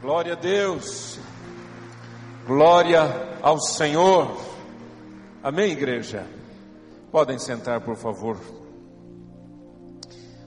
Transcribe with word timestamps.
Glória 0.00 0.34
a 0.34 0.36
Deus. 0.36 1.18
Glória 2.46 3.38
ao 3.40 3.58
Senhor. 3.58 4.36
Amém, 5.42 5.72
igreja? 5.72 6.26
Podem 7.10 7.38
sentar, 7.38 7.80
por 7.80 7.96
favor. 7.96 8.38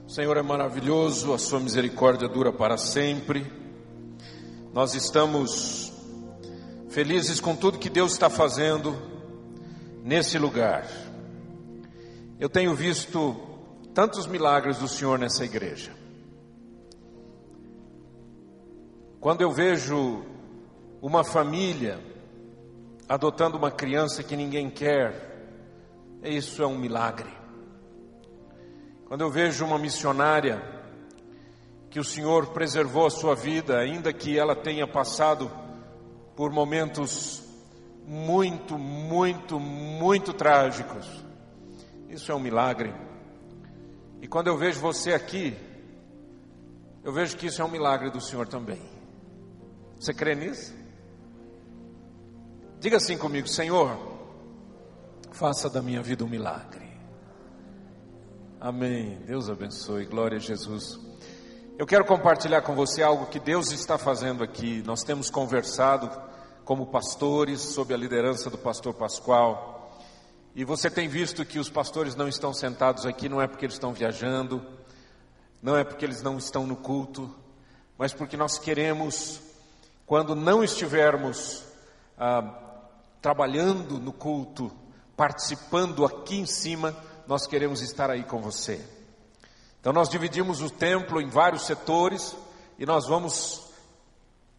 O 0.06 0.08
Senhor 0.08 0.36
é 0.36 0.42
maravilhoso, 0.42 1.32
a 1.32 1.38
sua 1.38 1.58
misericórdia 1.58 2.28
dura 2.28 2.52
para 2.52 2.76
sempre. 2.76 3.44
Nós 4.72 4.94
estamos 4.94 5.92
felizes 6.88 7.40
com 7.40 7.56
tudo 7.56 7.78
que 7.78 7.90
Deus 7.90 8.12
está 8.12 8.30
fazendo 8.30 8.96
nesse 10.04 10.38
lugar. 10.38 10.86
Eu 12.38 12.48
tenho 12.48 12.72
visto 12.72 13.36
tantos 13.92 14.28
milagres 14.28 14.78
do 14.78 14.86
Senhor 14.86 15.18
nessa 15.18 15.44
igreja. 15.44 15.99
Quando 19.20 19.42
eu 19.42 19.52
vejo 19.52 20.24
uma 21.02 21.22
família 21.22 22.00
adotando 23.06 23.58
uma 23.58 23.70
criança 23.70 24.22
que 24.22 24.34
ninguém 24.34 24.70
quer, 24.70 25.46
isso 26.22 26.62
é 26.62 26.66
um 26.66 26.78
milagre. 26.78 27.28
Quando 29.04 29.20
eu 29.20 29.30
vejo 29.30 29.62
uma 29.62 29.78
missionária 29.78 30.62
que 31.90 32.00
o 32.00 32.04
Senhor 32.04 32.46
preservou 32.46 33.04
a 33.04 33.10
sua 33.10 33.34
vida, 33.34 33.78
ainda 33.78 34.10
que 34.10 34.38
ela 34.38 34.56
tenha 34.56 34.86
passado 34.86 35.50
por 36.34 36.50
momentos 36.50 37.42
muito, 38.06 38.78
muito, 38.78 39.60
muito 39.60 40.32
trágicos, 40.32 41.06
isso 42.08 42.32
é 42.32 42.34
um 42.34 42.40
milagre. 42.40 42.94
E 44.22 44.26
quando 44.26 44.46
eu 44.46 44.56
vejo 44.56 44.80
você 44.80 45.12
aqui, 45.12 45.54
eu 47.04 47.12
vejo 47.12 47.36
que 47.36 47.48
isso 47.48 47.60
é 47.60 47.64
um 47.66 47.70
milagre 47.70 48.08
do 48.08 48.20
Senhor 48.20 48.48
também. 48.48 48.99
Você 50.00 50.14
crê 50.14 50.34
nisso? 50.34 50.72
Diga 52.78 52.96
assim 52.96 53.18
comigo, 53.18 53.46
Senhor, 53.46 53.98
faça 55.30 55.68
da 55.68 55.82
minha 55.82 56.00
vida 56.02 56.24
um 56.24 56.26
milagre. 56.26 56.88
Amém. 58.58 59.18
Deus 59.26 59.50
abençoe. 59.50 60.06
Glória 60.06 60.38
a 60.38 60.40
Jesus. 60.40 60.98
Eu 61.78 61.86
quero 61.86 62.06
compartilhar 62.06 62.62
com 62.62 62.74
você 62.74 63.02
algo 63.02 63.26
que 63.26 63.38
Deus 63.38 63.72
está 63.72 63.98
fazendo 63.98 64.42
aqui. 64.42 64.82
Nós 64.86 65.02
temos 65.02 65.28
conversado 65.28 66.10
como 66.64 66.86
pastores 66.86 67.60
sob 67.60 67.92
a 67.92 67.96
liderança 67.98 68.48
do 68.48 68.56
pastor 68.56 68.94
Pascoal. 68.94 70.00
E 70.54 70.64
você 70.64 70.90
tem 70.90 71.08
visto 71.08 71.44
que 71.44 71.58
os 71.58 71.68
pastores 71.68 72.14
não 72.14 72.26
estão 72.26 72.54
sentados 72.54 73.04
aqui, 73.04 73.28
não 73.28 73.42
é 73.42 73.46
porque 73.46 73.66
eles 73.66 73.74
estão 73.74 73.92
viajando, 73.92 74.66
não 75.62 75.76
é 75.76 75.84
porque 75.84 76.06
eles 76.06 76.22
não 76.22 76.38
estão 76.38 76.66
no 76.66 76.76
culto, 76.76 77.30
mas 77.98 78.14
porque 78.14 78.34
nós 78.34 78.58
queremos 78.58 79.49
quando 80.10 80.34
não 80.34 80.64
estivermos 80.64 81.62
ah, 82.18 82.42
trabalhando 83.22 83.96
no 84.00 84.12
culto, 84.12 84.68
participando 85.16 86.04
aqui 86.04 86.40
em 86.40 86.46
cima, 86.46 86.96
nós 87.28 87.46
queremos 87.46 87.80
estar 87.80 88.10
aí 88.10 88.24
com 88.24 88.42
você. 88.42 88.84
Então 89.80 89.92
nós 89.92 90.08
dividimos 90.08 90.62
o 90.62 90.68
templo 90.68 91.20
em 91.20 91.28
vários 91.28 91.64
setores 91.64 92.34
e 92.76 92.84
nós 92.84 93.06
vamos 93.06 93.70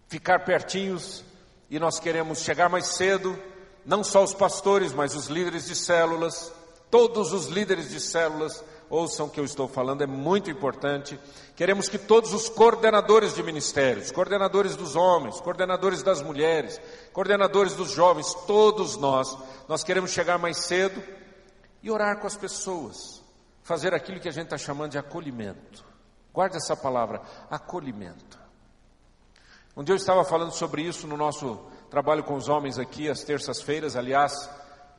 ficar 0.07 0.45
pertinhos 0.45 1.21
e 1.69 1.77
nós 1.79 1.99
queremos 1.99 2.39
chegar 2.39 2.69
mais 2.69 2.87
cedo, 2.87 3.37
não 3.85 4.05
só 4.05 4.23
os 4.23 4.33
pastores, 4.33 4.93
mas 4.93 5.15
os 5.17 5.27
líderes 5.27 5.65
de 5.65 5.75
células, 5.75 6.49
todos 6.89 7.33
os 7.33 7.47
líderes 7.47 7.89
de 7.89 7.99
células, 7.99 8.63
ouçam 8.91 9.25
o 9.25 9.29
que 9.29 9.39
eu 9.39 9.45
estou 9.45 9.67
falando, 9.69 10.03
é 10.03 10.05
muito 10.05 10.51
importante. 10.51 11.17
Queremos 11.55 11.87
que 11.87 11.97
todos 11.97 12.33
os 12.33 12.49
coordenadores 12.49 13.33
de 13.33 13.41
ministérios, 13.41 14.11
coordenadores 14.11 14.75
dos 14.75 14.95
homens, 14.95 15.39
coordenadores 15.39 16.03
das 16.03 16.21
mulheres, 16.21 16.79
coordenadores 17.13 17.73
dos 17.73 17.91
jovens, 17.91 18.33
todos 18.45 18.97
nós, 18.97 19.35
nós 19.67 19.83
queremos 19.83 20.11
chegar 20.11 20.37
mais 20.37 20.57
cedo 20.57 21.01
e 21.81 21.89
orar 21.89 22.19
com 22.19 22.27
as 22.27 22.35
pessoas, 22.35 23.23
fazer 23.63 23.93
aquilo 23.93 24.19
que 24.19 24.27
a 24.27 24.31
gente 24.31 24.45
está 24.45 24.57
chamando 24.57 24.91
de 24.91 24.97
acolhimento. 24.97 25.85
Guarde 26.33 26.57
essa 26.57 26.75
palavra, 26.75 27.21
acolhimento. 27.49 28.39
Um 29.75 29.83
dia 29.83 29.93
eu 29.93 29.97
estava 29.97 30.25
falando 30.25 30.51
sobre 30.51 30.81
isso 30.81 31.07
no 31.07 31.15
nosso 31.15 31.59
trabalho 31.89 32.25
com 32.25 32.35
os 32.35 32.49
homens 32.49 32.77
aqui, 32.77 33.09
às 33.09 33.23
terças-feiras, 33.23 33.95
aliás, 33.95 34.49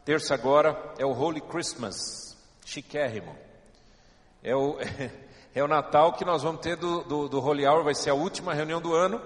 terça 0.02 0.34
agora 0.34 0.94
é 0.98 1.04
o 1.04 1.12
Holy 1.12 1.42
Christmas, 1.42 2.36
chiquérrimo. 2.64 3.51
É 4.42 4.56
o, 4.56 4.76
é 5.54 5.62
o 5.62 5.68
Natal 5.68 6.12
que 6.14 6.24
nós 6.24 6.42
vamos 6.42 6.60
ter 6.60 6.76
do, 6.76 7.02
do, 7.04 7.28
do 7.28 7.40
Holy 7.40 7.66
Hour, 7.66 7.84
vai 7.84 7.94
ser 7.94 8.10
a 8.10 8.14
última 8.14 8.52
reunião 8.52 8.80
do 8.80 8.94
ano. 8.94 9.20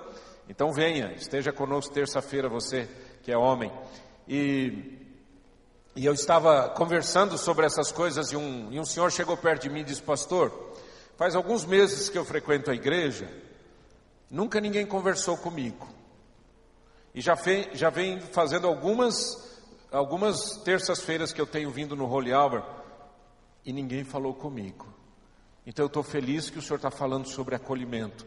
Então 0.49 0.73
venha, 0.73 1.13
esteja 1.13 1.53
conosco 1.53 1.93
terça-feira, 1.93 2.49
você 2.49 2.89
que 3.23 3.33
é 3.33 3.37
homem. 3.37 3.73
E, 4.29 4.99
e 5.97 6.05
eu 6.05 6.13
estava 6.13 6.69
conversando 6.69 7.39
sobre 7.39 7.67
essas 7.67 7.91
coisas 7.91 8.31
e 8.31 8.37
um, 8.37 8.73
e 8.73 8.79
um 8.79 8.85
senhor 8.85 9.11
chegou 9.11 9.37
perto 9.37 9.63
de 9.63 9.71
mim 9.71 9.81
e 9.81 9.85
disse, 9.85 10.03
pastor, 10.03 10.53
faz 11.17 11.35
alguns 11.35 11.65
meses 11.65 12.09
que 12.09 12.19
eu 12.19 12.25
frequento 12.25 12.71
a 12.71 12.75
igreja, 12.75 13.29
nunca 14.31 14.61
ninguém 14.61 14.87
conversou 14.87 15.37
comigo. 15.37 15.89
E 17.15 17.21
já, 17.21 17.35
fe, 17.35 17.71
já 17.73 17.89
vem 17.89 18.21
fazendo 18.21 18.67
algumas, 18.67 19.59
algumas 19.91 20.59
terças-feiras 20.59 21.33
que 21.33 21.41
eu 21.41 21.47
tenho 21.47 21.71
vindo 21.71 21.97
no 21.97 22.05
Holy 22.05 22.33
Hour 22.33 22.63
e 23.65 23.73
ninguém 23.73 24.05
falou 24.05 24.35
comigo. 24.35 24.96
Então 25.67 25.85
eu 25.85 25.89
estou 25.89 26.05
feliz 26.05 26.49
que 26.49 26.59
o 26.59 26.63
Senhor 26.63 26.77
está 26.77 26.91
falando 26.91 27.27
sobre 27.27 27.57
acolhimento, 27.57 28.25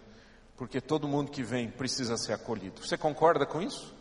porque 0.57 0.81
todo 0.81 1.07
mundo 1.07 1.31
que 1.31 1.41
vem 1.41 1.71
precisa 1.71 2.17
ser 2.17 2.33
acolhido. 2.33 2.85
Você 2.85 2.97
concorda 2.97 3.45
com 3.45 3.61
isso? 3.61 3.95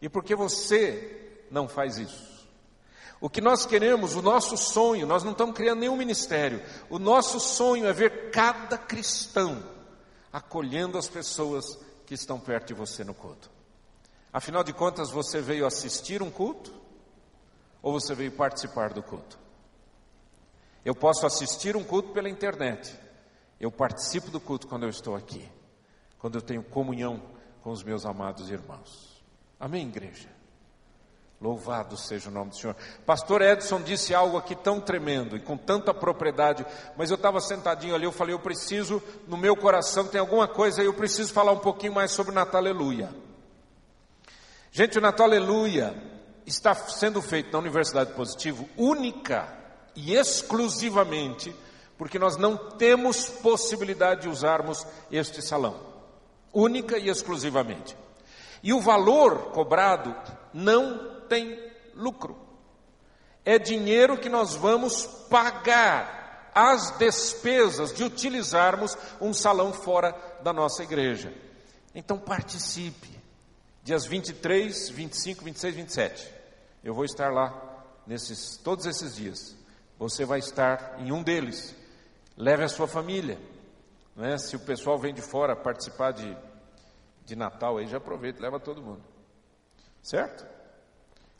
E 0.00 0.08
por 0.08 0.24
que 0.24 0.34
você 0.34 1.44
não 1.50 1.68
faz 1.68 1.98
isso? 1.98 2.34
O 3.20 3.28
que 3.28 3.40
nós 3.40 3.64
queremos, 3.64 4.14
o 4.14 4.22
nosso 4.22 4.56
sonho, 4.56 5.06
nós 5.06 5.22
não 5.22 5.32
estamos 5.32 5.54
criando 5.54 5.80
nenhum 5.80 5.96
ministério, 5.96 6.62
o 6.90 6.98
nosso 6.98 7.38
sonho 7.38 7.86
é 7.86 7.92
ver 7.92 8.30
cada 8.30 8.76
cristão 8.78 9.62
acolhendo 10.32 10.98
as 10.98 11.08
pessoas 11.08 11.78
que 12.06 12.14
estão 12.14 12.40
perto 12.40 12.68
de 12.68 12.74
você 12.74 13.04
no 13.04 13.14
culto. 13.14 13.50
Afinal 14.32 14.64
de 14.64 14.72
contas, 14.72 15.10
você 15.10 15.40
veio 15.40 15.64
assistir 15.64 16.22
um 16.22 16.30
culto 16.30 16.74
ou 17.80 17.92
você 17.92 18.14
veio 18.14 18.32
participar 18.32 18.92
do 18.92 19.02
culto? 19.02 19.38
Eu 20.84 20.94
posso 20.94 21.26
assistir 21.26 21.76
um 21.76 21.82
culto 21.82 22.10
pela 22.10 22.28
internet. 22.28 22.94
Eu 23.58 23.70
participo 23.70 24.30
do 24.30 24.40
culto 24.40 24.66
quando 24.66 24.82
eu 24.82 24.90
estou 24.90 25.16
aqui, 25.16 25.48
quando 26.18 26.34
eu 26.34 26.42
tenho 26.42 26.62
comunhão 26.62 27.22
com 27.62 27.70
os 27.70 27.82
meus 27.82 28.04
amados 28.04 28.50
irmãos. 28.50 29.24
Amém, 29.58 29.88
igreja? 29.88 30.28
Louvado 31.40 31.96
seja 31.96 32.28
o 32.28 32.32
nome 32.32 32.50
do 32.50 32.56
Senhor. 32.56 32.76
Pastor 33.04 33.42
Edson 33.42 33.80
disse 33.80 34.14
algo 34.14 34.36
aqui 34.36 34.54
tão 34.54 34.80
tremendo 34.80 35.36
e 35.36 35.40
com 35.40 35.56
tanta 35.56 35.92
propriedade, 35.92 36.64
mas 36.96 37.10
eu 37.10 37.16
estava 37.16 37.40
sentadinho 37.40 37.94
ali, 37.94 38.04
eu 38.04 38.12
falei, 38.12 38.34
eu 38.34 38.38
preciso, 38.38 39.02
no 39.26 39.36
meu 39.36 39.56
coração 39.56 40.06
tem 40.06 40.20
alguma 40.20 40.46
coisa 40.46 40.82
e 40.82 40.86
eu 40.86 40.94
preciso 40.94 41.32
falar 41.32 41.52
um 41.52 41.58
pouquinho 41.58 41.94
mais 41.94 42.12
sobre 42.12 42.32
o 42.32 42.34
Natal 42.34 42.60
Aleluia. 42.60 43.10
Gente, 44.70 44.98
o 44.98 45.00
Natal 45.00 45.26
Aleluia 45.26 45.94
está 46.46 46.74
sendo 46.74 47.20
feito 47.20 47.52
na 47.52 47.58
Universidade 47.58 48.12
Positivo, 48.12 48.68
única 48.76 49.63
e 49.94 50.14
exclusivamente 50.14 51.54
porque 51.96 52.18
nós 52.18 52.36
não 52.36 52.56
temos 52.56 53.28
possibilidade 53.28 54.22
de 54.22 54.28
usarmos 54.28 54.86
este 55.10 55.40
salão, 55.40 55.80
única 56.52 56.98
e 56.98 57.08
exclusivamente. 57.08 57.96
E 58.62 58.72
o 58.72 58.80
valor 58.80 59.52
cobrado 59.52 60.14
não 60.52 61.22
tem 61.28 61.58
lucro. 61.94 62.36
É 63.44 63.58
dinheiro 63.58 64.18
que 64.18 64.28
nós 64.28 64.54
vamos 64.54 65.06
pagar 65.28 66.50
as 66.54 66.96
despesas 66.98 67.92
de 67.92 68.02
utilizarmos 68.04 68.96
um 69.20 69.32
salão 69.34 69.72
fora 69.72 70.16
da 70.42 70.52
nossa 70.52 70.82
igreja. 70.82 71.32
Então 71.94 72.18
participe. 72.18 73.12
Dias 73.82 74.06
23, 74.06 74.88
25, 74.88 75.44
26, 75.44 75.74
27. 75.74 76.30
Eu 76.82 76.94
vou 76.94 77.04
estar 77.04 77.30
lá 77.30 77.52
nesses 78.06 78.56
todos 78.56 78.86
esses 78.86 79.16
dias. 79.16 79.54
Você 79.98 80.24
vai 80.24 80.38
estar 80.38 80.96
em 81.00 81.12
um 81.12 81.22
deles. 81.22 81.74
Leve 82.36 82.64
a 82.64 82.68
sua 82.68 82.86
família. 82.86 83.38
Não 84.16 84.24
é? 84.24 84.38
Se 84.38 84.56
o 84.56 84.60
pessoal 84.60 84.98
vem 84.98 85.14
de 85.14 85.22
fora 85.22 85.56
participar 85.56 86.12
de, 86.12 86.36
de 87.24 87.36
Natal, 87.36 87.78
aí 87.78 87.86
já 87.86 87.98
aproveita, 87.98 88.42
leva 88.42 88.60
todo 88.60 88.82
mundo. 88.82 89.02
Certo? 90.02 90.46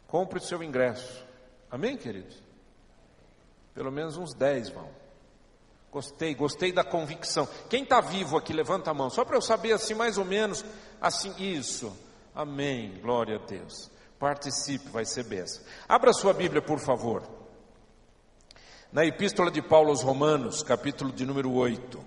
Compre 0.06 0.38
o 0.38 0.42
seu 0.42 0.62
ingresso. 0.62 1.24
Amém, 1.70 1.96
queridos? 1.96 2.42
Pelo 3.74 3.90
menos 3.90 4.16
uns 4.16 4.32
10 4.34 4.70
vão. 4.70 4.88
Gostei, 5.90 6.34
gostei 6.34 6.72
da 6.72 6.82
convicção. 6.82 7.48
Quem 7.68 7.84
está 7.84 8.00
vivo 8.00 8.36
aqui, 8.36 8.52
levanta 8.52 8.90
a 8.90 8.94
mão, 8.94 9.10
só 9.10 9.24
para 9.24 9.36
eu 9.36 9.42
saber 9.42 9.72
assim, 9.72 9.94
mais 9.94 10.18
ou 10.18 10.24
menos, 10.24 10.64
assim, 11.00 11.32
isso. 11.38 11.96
Amém, 12.34 12.98
glória 13.00 13.36
a 13.36 13.46
Deus. 13.46 13.90
Participe, 14.18 14.88
vai 14.88 15.04
ser 15.04 15.24
benção. 15.24 15.62
Abra 15.88 16.12
sua 16.12 16.32
Bíblia, 16.32 16.60
por 16.60 16.80
favor. 16.80 17.22
Na 18.94 19.04
epístola 19.04 19.50
de 19.50 19.60
Paulo 19.60 19.88
aos 19.88 20.02
Romanos, 20.02 20.62
capítulo 20.62 21.10
de 21.10 21.26
número 21.26 21.52
8. 21.52 21.98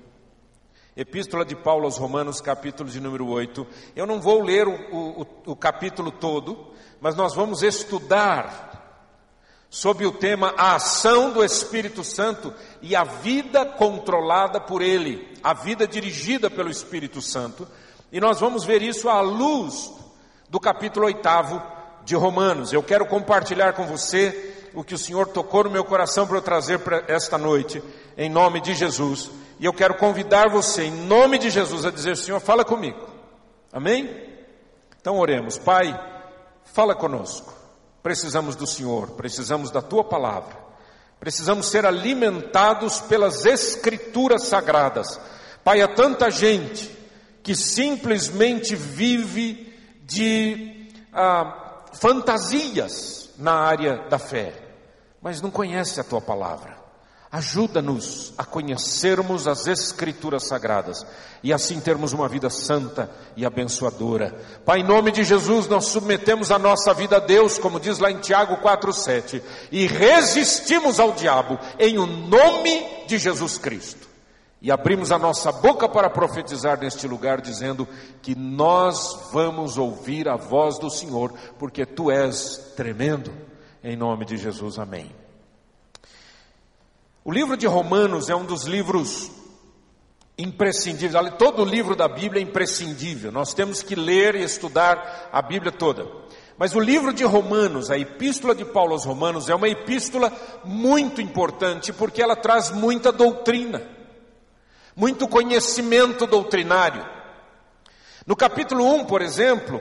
Epístola 0.95 1.44
de 1.44 1.54
Paulo 1.54 1.84
aos 1.84 1.98
Romanos, 1.98 2.39
capítulo 2.39 2.89
de 2.89 3.01
número 3.01 3.28
8. 3.28 3.68
Eu 3.94 4.06
não 4.06 4.22
vou 4.22 4.42
ler 4.42 4.69
o, 4.69 4.72
o, 4.94 5.28
o 5.48 5.54
capítulo 5.54 6.12
todo, 6.12 6.72
mas 7.01 7.13
nós 7.13 7.36
vamos 7.36 7.62
estudar 7.62 9.04
sobre 9.69 10.06
o 10.06 10.13
tema 10.13 10.54
a 10.57 10.75
ação 10.75 11.34
do 11.34 11.44
Espírito 11.44 12.06
Santo 12.06 12.54
e 12.81 12.95
a 12.95 13.04
vida 13.04 13.66
controlada 13.66 14.62
por 14.62 14.81
Ele, 14.81 15.28
a 15.44 15.54
vida 15.54 15.86
dirigida 15.86 16.50
pelo 16.50 16.69
Espírito 16.69 17.22
Santo. 17.22 17.68
E 18.13 18.22
nós 18.22 18.39
vamos 18.39 18.63
ver 18.63 18.81
isso 18.81 19.10
à 19.10 19.19
luz 19.19 19.92
do 20.50 20.57
capítulo 20.57 21.07
8 21.07 21.19
de 22.06 22.16
Romanos. 22.16 22.72
Eu 22.72 22.81
quero 22.81 23.06
compartilhar 23.06 23.74
com 23.74 23.86
você 23.86 24.56
o 24.73 24.83
que 24.83 24.95
o 24.95 24.97
Senhor 24.97 25.27
tocou 25.27 25.63
no 25.63 25.69
meu 25.69 25.83
coração 25.83 26.27
para 26.27 26.37
eu 26.37 26.41
trazer 26.41 26.79
para 26.79 27.03
esta 27.07 27.37
noite, 27.37 27.81
em 28.17 28.29
nome 28.29 28.61
de 28.61 28.73
Jesus. 28.73 29.29
E 29.59 29.65
eu 29.65 29.73
quero 29.73 29.95
convidar 29.95 30.49
você, 30.49 30.83
em 30.83 30.91
nome 30.91 31.37
de 31.37 31.49
Jesus, 31.49 31.85
a 31.85 31.91
dizer: 31.91 32.15
Senhor, 32.17 32.39
fala 32.39 32.63
comigo. 32.63 32.99
Amém? 33.71 34.27
Então 34.99 35.17
oremos. 35.17 35.57
Pai, 35.57 35.99
fala 36.65 36.95
conosco. 36.95 37.53
Precisamos 38.03 38.55
do 38.55 38.67
Senhor, 38.67 39.11
precisamos 39.11 39.71
da 39.71 39.81
tua 39.81 40.03
palavra. 40.03 40.55
Precisamos 41.19 41.67
ser 41.67 41.85
alimentados 41.85 42.99
pelas 43.01 43.45
escrituras 43.45 44.43
sagradas. 44.43 45.19
Pai, 45.63 45.81
há 45.81 45.87
tanta 45.87 46.29
gente 46.29 46.95
que 47.41 47.55
simplesmente 47.55 48.75
vive 48.75 49.73
de 50.03 50.87
ah, 51.11 51.83
fantasias 51.93 53.26
na 53.38 53.54
área 53.54 54.06
da 54.10 54.18
fé, 54.18 54.54
mas 55.22 55.42
não 55.42 55.51
conhece 55.51 56.00
a 56.00 56.04
tua 56.04 56.22
palavra. 56.22 56.78
Ajuda-nos 57.30 58.34
a 58.38 58.45
conhecermos 58.45 59.48
as 59.48 59.68
Escrituras 59.68 60.48
Sagradas 60.48 61.06
e 61.44 61.51
assim 61.51 61.80
termos 61.81 62.13
uma 62.13 62.28
vida 62.28 62.50
santa 62.50 63.12
e 63.36 63.45
abençoadora. 63.45 64.34
Pai, 64.66 64.80
em 64.80 64.84
nome 64.84 65.12
de 65.12 65.25
Jesus, 65.25 65.68
nós 65.68 65.88
submetemos 65.88 66.51
a 66.51 66.57
nossa 66.57 66.94
vida 66.94 67.18
a 67.18 67.19
Deus, 67.19 67.57
como 67.57 67.81
diz 67.81 68.00
lá 68.00 68.10
em 68.10 68.19
Tiago 68.19 68.57
4,7, 68.57 69.42
e 69.72 69.86
resistimos 69.88 71.01
ao 71.01 71.12
diabo 71.12 71.60
em 71.78 71.98
o 71.98 72.06
nome 72.06 73.04
de 73.07 73.18
Jesus 73.18 73.57
Cristo. 73.57 74.06
E 74.62 74.71
abrimos 74.71 75.12
a 75.12 75.19
nossa 75.19 75.51
boca 75.51 75.88
para 75.88 76.09
profetizar 76.09 76.80
neste 76.80 77.07
lugar, 77.07 77.42
dizendo 77.42 77.88
que 78.21 78.36
nós 78.36 79.30
vamos 79.31 79.77
ouvir 79.77 80.27
a 80.27 80.36
voz 80.36 80.80
do 80.80 80.89
Senhor, 80.89 81.33
porque 81.59 81.86
Tu 81.86 82.09
és 82.09 82.74
tremendo. 82.75 83.31
Em 83.83 83.95
nome 83.95 84.25
de 84.25 84.36
Jesus, 84.38 84.80
amém. 84.80 85.12
O 87.24 87.31
livro 87.31 87.56
de 87.56 87.68
Romanos 87.68 88.30
é 88.30 88.36
um 88.36 88.45
dos 88.45 88.63
livros 88.63 89.30
imprescindíveis. 90.38 91.33
Todo 91.38 91.65
livro 91.65 91.95
da 91.95 92.07
Bíblia 92.07 92.42
é 92.42 92.44
imprescindível. 92.44 93.31
Nós 93.31 93.53
temos 93.53 93.83
que 93.83 93.95
ler 93.95 94.36
e 94.36 94.44
estudar 94.44 95.30
a 95.31 95.42
Bíblia 95.42 95.71
toda. 95.71 96.07
Mas 96.57 96.74
o 96.74 96.80
livro 96.80 97.13
de 97.13 97.24
Romanos, 97.24 97.92
a 97.92 97.98
epístola 97.98 98.56
de 98.56 98.65
Paulo 98.65 98.94
aos 98.94 99.06
Romanos, 99.06 99.50
é 99.50 99.56
uma 99.56 99.69
epístola 99.69 100.31
muito 100.63 101.21
importante 101.21 101.94
porque 101.94 102.21
ela 102.21 102.36
traz 102.36 102.71
muita 102.71 103.12
doutrina, 103.12 103.83
muito 104.97 105.27
conhecimento 105.27 106.25
doutrinário. 106.25 107.05
No 108.25 108.35
capítulo 108.35 108.83
1, 108.95 109.05
por 109.05 109.21
exemplo, 109.21 109.79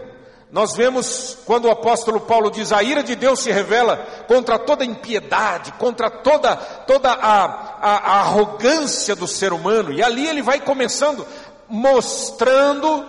nós 0.52 0.76
vemos 0.76 1.38
quando 1.46 1.64
o 1.64 1.70
apóstolo 1.70 2.20
Paulo 2.20 2.50
diz: 2.50 2.70
a 2.70 2.82
ira 2.82 3.02
de 3.02 3.16
Deus 3.16 3.40
se 3.40 3.50
revela 3.50 3.96
contra 4.28 4.58
toda 4.58 4.84
impiedade, 4.84 5.72
contra 5.72 6.10
toda, 6.10 6.54
toda 6.54 7.10
a, 7.10 7.44
a, 7.44 7.96
a 7.96 8.20
arrogância 8.20 9.16
do 9.16 9.26
ser 9.26 9.54
humano, 9.54 9.90
e 9.90 10.02
ali 10.02 10.28
ele 10.28 10.42
vai 10.42 10.60
começando 10.60 11.26
mostrando 11.66 13.04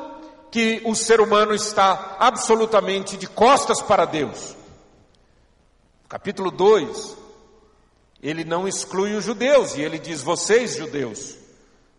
que 0.49 0.81
o 0.85 0.95
ser 0.95 1.19
humano 1.19 1.53
está 1.53 2.15
absolutamente 2.19 3.17
de 3.17 3.27
costas 3.27 3.81
para 3.81 4.05
Deus. 4.05 4.55
Capítulo 6.07 6.49
2, 6.49 7.17
ele 8.23 8.45
não 8.45 8.65
exclui 8.65 9.13
os 9.13 9.25
judeus, 9.25 9.75
e 9.75 9.81
ele 9.81 9.99
diz: 9.99 10.21
vocês, 10.21 10.77
judeus, 10.77 11.46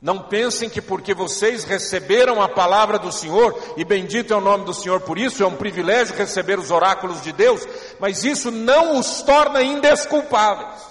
não 0.00 0.20
pensem 0.20 0.70
que 0.70 0.80
porque 0.80 1.12
vocês 1.12 1.64
receberam 1.64 2.40
a 2.40 2.48
palavra 2.48 2.98
do 2.98 3.10
Senhor, 3.10 3.74
e 3.76 3.84
bendito 3.84 4.32
é 4.32 4.36
o 4.36 4.40
nome 4.40 4.64
do 4.64 4.72
Senhor 4.72 5.00
por 5.00 5.18
isso, 5.18 5.42
é 5.42 5.46
um 5.46 5.56
privilégio 5.56 6.16
receber 6.16 6.58
os 6.58 6.70
oráculos 6.70 7.20
de 7.20 7.32
Deus, 7.32 7.66
mas 7.98 8.22
isso 8.22 8.50
não 8.50 8.98
os 8.98 9.22
torna 9.22 9.60
indesculpáveis. 9.60 10.82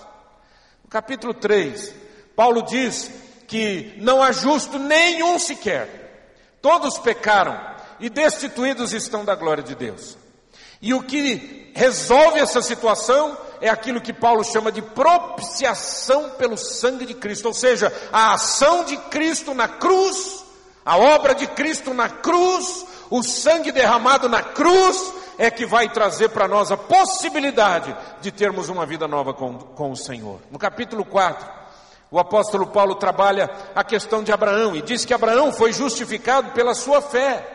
No 0.84 0.90
capítulo 0.90 1.34
3, 1.34 1.94
Paulo 2.36 2.64
diz 2.64 3.10
que 3.48 3.94
não 3.98 4.22
há 4.22 4.34
justo 4.34 4.78
nenhum 4.78 5.40
sequer, 5.40 6.36
todos 6.62 7.00
pecaram 7.00 7.58
e 8.00 8.10
destituídos 8.10 8.92
estão 8.92 9.24
da 9.24 9.36
glória 9.36 9.64
de 9.64 9.74
Deus. 9.74 10.18
E 10.82 10.94
o 10.94 11.02
que 11.02 11.72
resolve 11.74 12.40
essa 12.40 12.62
situação 12.62 13.38
é 13.62 13.70
aquilo 13.70 14.02
que 14.02 14.14
Paulo 14.14 14.44
chama 14.44 14.72
de 14.72 14.82
propiciação 14.82 16.32
pelo 16.32 16.58
sangue 16.58 17.06
de 17.06 17.14
Cristo, 17.14 17.48
ou 17.48 17.54
seja, 17.54 17.92
a 18.12 18.34
ação 18.34 18.84
de 18.84 18.98
Cristo 18.98 19.54
na 19.54 19.68
cruz, 19.68 20.44
a 20.86 20.98
obra 20.98 21.34
de 21.34 21.48
Cristo 21.48 21.94
na 21.94 22.10
cruz, 22.10 22.86
o 23.10 23.24
sangue 23.24 23.72
derramado 23.72 24.30
na 24.30 24.42
cruz, 24.42 25.14
é 25.38 25.52
que 25.52 25.66
vai 25.66 25.90
trazer 25.90 26.30
para 26.30 26.48
nós 26.48 26.72
a 26.72 26.78
possibilidade 26.78 27.96
de 28.22 28.32
termos 28.32 28.70
uma 28.70 28.86
vida 28.86 29.08
nova 29.08 29.34
com, 29.34 29.54
com 29.58 29.92
o 29.92 29.96
Senhor. 29.96 30.40
No 30.50 30.58
capítulo 30.58 31.06
4, 31.06 31.48
o 32.10 32.20
apóstolo 32.20 32.68
Paulo 32.68 32.96
trabalha 32.96 33.50
a 33.76 33.84
questão 33.84 34.24
de 34.24 34.32
Abraão 34.32 34.76
e 34.76 34.82
diz 34.82 35.06
que 35.06 35.14
Abraão 35.14 35.52
foi 35.52 35.72
justificado 35.74 36.52
pela 36.52 36.74
sua 36.74 37.02
fé, 37.02 37.46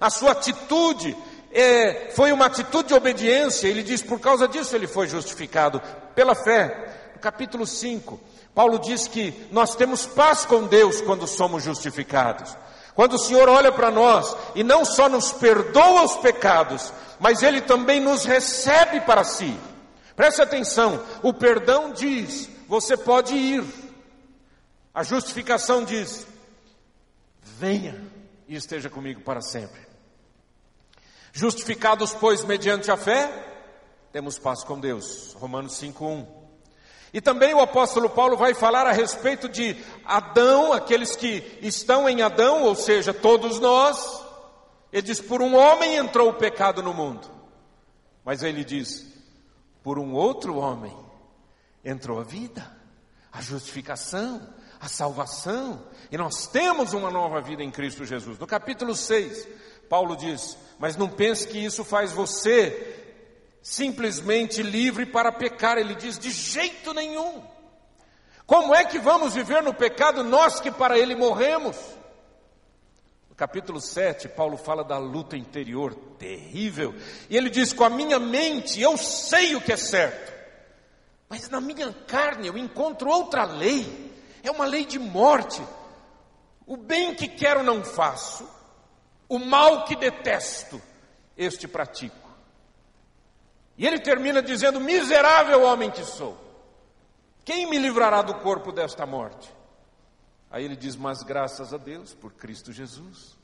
a 0.00 0.10
sua 0.10 0.32
atitude 0.32 1.16
é, 1.52 2.10
foi 2.14 2.32
uma 2.32 2.46
atitude 2.46 2.88
de 2.88 2.94
obediência, 2.94 3.66
ele 3.66 3.82
diz, 3.82 4.02
por 4.02 4.20
causa 4.20 4.46
disso 4.46 4.74
ele 4.76 4.86
foi 4.86 5.08
justificado, 5.08 5.82
pela 6.14 6.34
fé. 6.34 7.10
No 7.14 7.20
capítulo 7.20 7.66
5, 7.66 8.20
Paulo 8.54 8.78
diz 8.78 9.06
que 9.08 9.34
nós 9.50 9.74
temos 9.74 10.06
paz 10.06 10.44
com 10.44 10.66
Deus 10.66 11.00
quando 11.00 11.26
somos 11.26 11.62
justificados. 11.62 12.56
Quando 12.94 13.14
o 13.14 13.18
Senhor 13.18 13.48
olha 13.48 13.72
para 13.72 13.90
nós 13.90 14.36
e 14.54 14.62
não 14.62 14.84
só 14.84 15.08
nos 15.08 15.32
perdoa 15.32 16.04
os 16.04 16.16
pecados, 16.16 16.92
mas 17.18 17.42
Ele 17.42 17.60
também 17.60 18.00
nos 18.00 18.24
recebe 18.24 19.00
para 19.00 19.24
si. 19.24 19.56
Preste 20.14 20.42
atenção, 20.42 21.02
o 21.22 21.32
perdão 21.32 21.92
diz, 21.92 22.48
você 22.68 22.96
pode 22.96 23.34
ir. 23.34 23.64
A 24.92 25.02
justificação 25.02 25.84
diz, 25.84 26.26
venha 27.42 28.00
e 28.46 28.54
esteja 28.54 28.90
comigo 28.90 29.20
para 29.20 29.40
sempre. 29.40 29.89
Justificados, 31.32 32.12
pois, 32.14 32.44
mediante 32.44 32.90
a 32.90 32.96
fé, 32.96 33.30
temos 34.12 34.38
paz 34.38 34.64
com 34.64 34.78
Deus. 34.78 35.34
Romanos 35.34 35.74
5:1. 35.74 36.26
E 37.12 37.20
também 37.20 37.54
o 37.54 37.60
apóstolo 37.60 38.08
Paulo 38.08 38.36
vai 38.36 38.54
falar 38.54 38.86
a 38.86 38.92
respeito 38.92 39.48
de 39.48 39.76
Adão, 40.04 40.72
aqueles 40.72 41.16
que 41.16 41.58
estão 41.60 42.08
em 42.08 42.22
Adão, 42.22 42.62
ou 42.62 42.74
seja, 42.74 43.12
todos 43.12 43.58
nós. 43.58 44.24
Ele 44.92 45.02
diz: 45.02 45.20
por 45.20 45.42
um 45.42 45.56
homem 45.56 45.96
entrou 45.96 46.30
o 46.30 46.34
pecado 46.34 46.82
no 46.82 46.94
mundo. 46.94 47.28
Mas 48.24 48.42
ele 48.42 48.64
diz: 48.64 49.06
por 49.82 49.98
um 49.98 50.12
outro 50.12 50.56
homem 50.56 50.96
entrou 51.84 52.20
a 52.20 52.24
vida, 52.24 52.64
a 53.32 53.40
justificação, 53.40 54.48
a 54.80 54.88
salvação. 54.88 55.84
E 56.10 56.16
nós 56.16 56.46
temos 56.46 56.92
uma 56.92 57.10
nova 57.10 57.40
vida 57.40 57.62
em 57.62 57.70
Cristo 57.70 58.04
Jesus. 58.04 58.38
No 58.38 58.46
capítulo 58.46 58.94
6, 58.94 59.48
Paulo 59.88 60.16
diz: 60.16 60.56
Mas 60.80 60.96
não 60.96 61.10
pense 61.10 61.46
que 61.46 61.58
isso 61.58 61.84
faz 61.84 62.10
você 62.10 62.96
simplesmente 63.60 64.62
livre 64.62 65.04
para 65.04 65.30
pecar. 65.30 65.76
Ele 65.76 65.94
diz: 65.94 66.18
De 66.18 66.30
jeito 66.30 66.94
nenhum. 66.94 67.44
Como 68.46 68.74
é 68.74 68.82
que 68.82 68.98
vamos 68.98 69.34
viver 69.34 69.62
no 69.62 69.74
pecado 69.74 70.24
nós 70.24 70.58
que 70.58 70.70
para 70.70 70.98
ele 70.98 71.14
morremos? 71.14 71.76
No 73.28 73.36
capítulo 73.36 73.78
7, 73.78 74.26
Paulo 74.30 74.56
fala 74.56 74.82
da 74.82 74.96
luta 74.96 75.36
interior 75.36 75.94
terrível. 76.18 76.94
E 77.28 77.36
ele 77.36 77.50
diz: 77.50 77.74
Com 77.74 77.84
a 77.84 77.90
minha 77.90 78.18
mente 78.18 78.80
eu 78.80 78.96
sei 78.96 79.54
o 79.54 79.60
que 79.60 79.74
é 79.74 79.76
certo, 79.76 80.32
mas 81.28 81.50
na 81.50 81.60
minha 81.60 81.92
carne 82.06 82.46
eu 82.46 82.56
encontro 82.56 83.10
outra 83.10 83.44
lei. 83.44 84.10
É 84.42 84.50
uma 84.50 84.64
lei 84.64 84.86
de 84.86 84.98
morte. 84.98 85.62
O 86.66 86.78
bem 86.78 87.14
que 87.14 87.28
quero 87.28 87.62
não 87.62 87.84
faço 87.84 88.48
o 89.30 89.38
mal 89.38 89.84
que 89.84 89.94
detesto, 89.94 90.82
este 91.36 91.68
pratico. 91.68 92.28
E 93.78 93.86
ele 93.86 94.00
termina 94.00 94.42
dizendo: 94.42 94.80
Miserável 94.80 95.62
homem 95.62 95.90
que 95.90 96.04
sou, 96.04 96.36
quem 97.44 97.70
me 97.70 97.78
livrará 97.78 98.20
do 98.20 98.34
corpo 98.34 98.72
desta 98.72 99.06
morte? 99.06 99.54
Aí 100.50 100.64
ele 100.64 100.76
diz: 100.76 100.96
Mas 100.96 101.22
graças 101.22 101.72
a 101.72 101.78
Deus 101.78 102.12
por 102.12 102.32
Cristo 102.32 102.72
Jesus. 102.72 103.38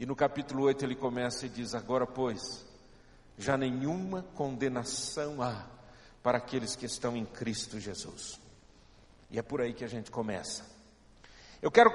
E 0.00 0.06
no 0.06 0.16
capítulo 0.16 0.64
8 0.64 0.84
ele 0.84 0.96
começa 0.96 1.44
e 1.44 1.50
diz: 1.50 1.74
Agora, 1.74 2.06
pois, 2.06 2.64
já 3.36 3.56
nenhuma 3.56 4.22
condenação 4.34 5.42
há 5.42 5.66
para 6.22 6.38
aqueles 6.38 6.74
que 6.74 6.86
estão 6.86 7.14
em 7.14 7.26
Cristo 7.26 7.78
Jesus. 7.78 8.40
E 9.30 9.38
é 9.38 9.42
por 9.42 9.60
aí 9.60 9.74
que 9.74 9.84
a 9.84 9.88
gente 9.88 10.10
começa. 10.10 10.64
Eu 11.60 11.70
quero 11.70 11.90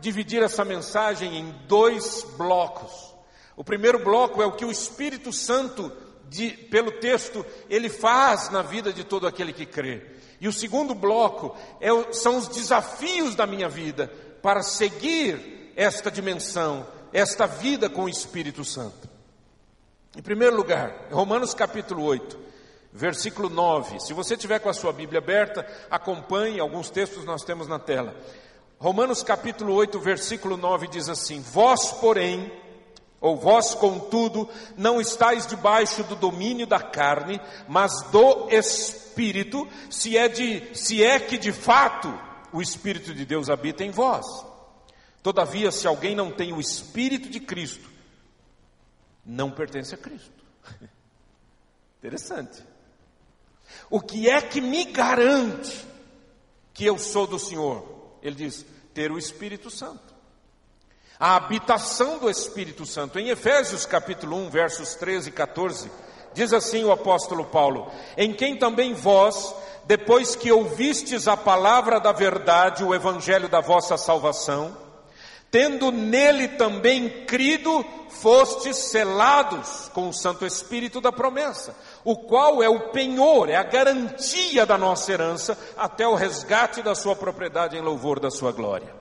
dividir 0.00 0.42
essa 0.42 0.64
mensagem 0.64 1.36
em 1.36 1.50
dois 1.66 2.26
blocos. 2.36 3.14
O 3.56 3.64
primeiro 3.64 3.98
bloco 3.98 4.42
é 4.42 4.46
o 4.46 4.52
que 4.52 4.64
o 4.64 4.70
Espírito 4.70 5.32
Santo, 5.32 5.92
de, 6.28 6.50
pelo 6.50 6.92
texto, 6.92 7.44
ele 7.68 7.88
faz 7.88 8.50
na 8.50 8.62
vida 8.62 8.92
de 8.92 9.04
todo 9.04 9.26
aquele 9.26 9.52
que 9.52 9.66
crê. 9.66 10.02
E 10.40 10.48
o 10.48 10.52
segundo 10.52 10.94
bloco 10.94 11.54
é, 11.80 11.90
são 12.12 12.38
os 12.38 12.48
desafios 12.48 13.34
da 13.34 13.46
minha 13.46 13.68
vida 13.68 14.10
para 14.42 14.62
seguir 14.62 15.72
esta 15.76 16.10
dimensão, 16.10 16.86
esta 17.12 17.46
vida 17.46 17.90
com 17.90 18.04
o 18.04 18.08
Espírito 18.08 18.64
Santo. 18.64 19.08
Em 20.16 20.22
primeiro 20.22 20.56
lugar, 20.56 21.08
Romanos 21.10 21.54
capítulo 21.54 22.02
8, 22.04 22.38
versículo 22.92 23.48
9. 23.48 24.00
Se 24.00 24.12
você 24.12 24.36
tiver 24.36 24.58
com 24.58 24.68
a 24.68 24.74
sua 24.74 24.92
Bíblia 24.92 25.18
aberta, 25.18 25.66
acompanhe, 25.90 26.58
alguns 26.58 26.90
textos 26.90 27.24
nós 27.24 27.44
temos 27.44 27.68
na 27.68 27.78
tela. 27.78 28.16
Romanos 28.80 29.22
capítulo 29.22 29.74
8, 29.74 30.00
versículo 30.00 30.56
9 30.56 30.88
diz 30.88 31.10
assim: 31.10 31.42
Vós, 31.42 31.92
porém, 31.92 32.50
ou 33.20 33.36
vós, 33.36 33.74
contudo, 33.74 34.48
não 34.74 34.98
estáis 34.98 35.46
debaixo 35.46 36.02
do 36.04 36.16
domínio 36.16 36.66
da 36.66 36.80
carne, 36.80 37.38
mas 37.68 37.92
do 38.10 38.48
Espírito, 38.48 39.68
se 39.90 40.16
é, 40.16 40.28
de, 40.28 40.74
se 40.74 41.04
é 41.04 41.20
que 41.20 41.36
de 41.36 41.52
fato 41.52 42.08
o 42.54 42.62
Espírito 42.62 43.12
de 43.12 43.26
Deus 43.26 43.50
habita 43.50 43.84
em 43.84 43.90
vós. 43.90 44.24
Todavia, 45.22 45.70
se 45.70 45.86
alguém 45.86 46.16
não 46.16 46.32
tem 46.32 46.54
o 46.54 46.60
Espírito 46.60 47.28
de 47.28 47.38
Cristo, 47.38 47.86
não 49.26 49.50
pertence 49.50 49.94
a 49.94 49.98
Cristo. 49.98 50.42
Interessante. 52.00 52.64
O 53.90 54.00
que 54.00 54.30
é 54.30 54.40
que 54.40 54.58
me 54.58 54.86
garante 54.86 55.84
que 56.72 56.86
eu 56.86 56.98
sou 56.98 57.26
do 57.26 57.38
Senhor? 57.38 57.99
Ele 58.22 58.34
diz: 58.34 58.64
ter 58.94 59.10
o 59.10 59.18
Espírito 59.18 59.70
Santo. 59.70 60.14
A 61.18 61.36
habitação 61.36 62.18
do 62.18 62.30
Espírito 62.30 62.86
Santo. 62.86 63.18
Em 63.18 63.28
Efésios 63.28 63.84
capítulo 63.84 64.36
1, 64.36 64.50
versos 64.50 64.94
13 64.94 65.28
e 65.28 65.32
14, 65.32 65.90
diz 66.32 66.52
assim 66.52 66.84
o 66.84 66.92
apóstolo 66.92 67.44
Paulo: 67.44 67.90
Em 68.16 68.32
quem 68.32 68.58
também 68.58 68.94
vós, 68.94 69.54
depois 69.84 70.34
que 70.34 70.50
ouvistes 70.50 71.28
a 71.28 71.36
palavra 71.36 72.00
da 72.00 72.12
verdade, 72.12 72.84
o 72.84 72.94
evangelho 72.94 73.48
da 73.48 73.60
vossa 73.60 73.96
salvação, 73.96 74.76
tendo 75.50 75.90
nele 75.90 76.48
também 76.48 77.24
crido, 77.26 77.84
fostes 78.08 78.76
selados 78.76 79.90
com 79.92 80.08
o 80.08 80.14
Santo 80.14 80.46
Espírito 80.46 81.00
da 81.00 81.12
promessa, 81.12 81.76
o 82.04 82.16
qual 82.16 82.62
é 82.62 82.68
o 82.68 82.90
penhor, 82.90 83.48
é 83.48 83.56
a 83.56 83.62
garantia 83.62 84.64
da 84.64 84.78
nossa 84.78 85.12
herança, 85.12 85.58
até 85.76 86.06
o 86.06 86.14
resgate 86.14 86.82
da 86.82 86.94
sua 86.94 87.14
propriedade 87.14 87.76
em 87.76 87.80
louvor 87.80 88.18
da 88.18 88.30
sua 88.30 88.52
glória. 88.52 89.00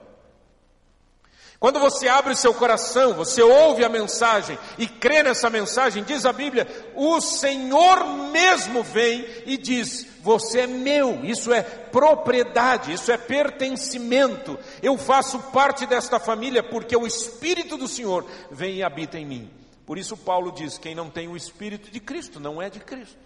Quando 1.60 1.78
você 1.78 2.08
abre 2.08 2.38
seu 2.38 2.54
coração, 2.54 3.14
você 3.14 3.42
ouve 3.42 3.84
a 3.84 3.90
mensagem 3.90 4.58
e 4.78 4.88
crê 4.88 5.22
nessa 5.22 5.50
mensagem, 5.50 6.06
diz 6.06 6.26
a 6.26 6.32
Bíblia, 6.32 6.66
o 6.96 7.20
Senhor 7.20 8.06
mesmo 8.32 8.82
vem 8.82 9.28
e 9.46 9.58
diz: 9.58 10.08
Você 10.22 10.62
é 10.62 10.68
meu, 10.68 11.20
isso 11.26 11.52
é 11.54 11.62
propriedade, 11.62 12.94
isso 12.94 13.12
é 13.12 13.18
pertencimento. 13.18 14.58
Eu 14.82 14.98
faço 14.98 15.38
parte 15.52 15.86
desta 15.86 16.18
família 16.18 16.64
porque 16.64 16.96
o 16.96 17.06
Espírito 17.06 17.76
do 17.76 17.90
Senhor 17.90 18.26
vem 18.50 18.76
e 18.76 18.84
habita 18.84 19.20
em 19.20 19.26
mim. 19.26 19.52
Por 19.90 19.98
isso, 19.98 20.16
Paulo 20.16 20.52
diz: 20.52 20.78
Quem 20.78 20.94
não 20.94 21.10
tem 21.10 21.28
o 21.28 21.36
Espírito 21.36 21.90
de 21.90 22.00
Cristo 22.00 22.40
não 22.40 22.62
é 22.62 22.70
de 22.70 22.80
Cristo. 22.80 23.18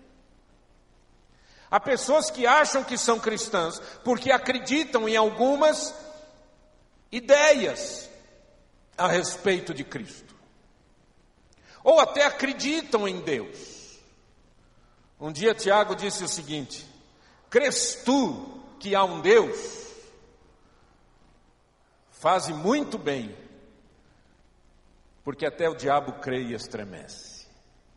Há 1.70 1.77
pessoas 1.77 2.32
que 2.32 2.48
acham 2.48 2.86
que 2.86 2.98
são 2.98 3.20
cristãs 3.20 3.82
porque 4.01 4.32
acreditam 4.32 5.10
em 5.10 5.17
algumas 5.17 5.93
ideias, 7.12 8.10
a 8.98 9.10
respeito 9.10 9.74
de 9.74 9.84
Cristo. 9.84 10.34
Ou 11.84 12.00
até 12.00 12.24
acreditam 12.25 13.05
em 13.10 13.20
Deus. 13.20 14.00
Um 15.20 15.34
dia 15.34 15.53
Tiago 15.53 15.98
disse 15.98 16.24
o 16.24 16.29
seguinte: 16.29 16.88
Crês 17.50 18.03
tu 18.05 18.63
que 18.79 18.96
há 18.96 19.03
um 19.03 19.20
Deus? 19.20 19.84
Faze 22.10 22.53
muito 22.53 22.98
bem, 22.98 23.36
porque 25.24 25.46
até 25.46 25.70
o 25.70 25.75
diabo 25.75 26.13
crê 26.13 26.42
e 26.42 26.53
estremece. 26.53 27.46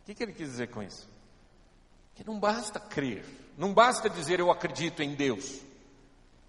O 0.03 0.07
que, 0.07 0.15
que 0.15 0.23
ele 0.23 0.33
quis 0.33 0.51
dizer 0.51 0.69
com 0.69 0.83
isso? 0.83 1.09
Que 2.15 2.25
não 2.25 2.39
basta 2.39 2.79
crer, 2.79 3.25
não 3.59 3.75
basta 3.75 4.09
dizer 4.09 4.41
eu 4.41 4.51
acredito 4.51 5.03
em 5.03 5.15
Deus. 5.15 5.61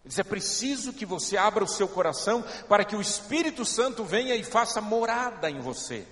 Diz: 0.05 0.19
é 0.19 0.23
preciso 0.23 0.93
que 0.93 1.05
você 1.05 1.35
abra 1.35 1.63
o 1.63 1.67
seu 1.67 1.87
coração 1.87 2.43
para 2.69 2.85
que 2.85 2.95
o 2.95 3.01
Espírito 3.01 3.65
Santo 3.65 4.03
venha 4.05 4.35
e 4.35 4.43
faça 4.43 4.79
morada 4.79 5.49
em 5.49 5.59
você. 5.59 6.05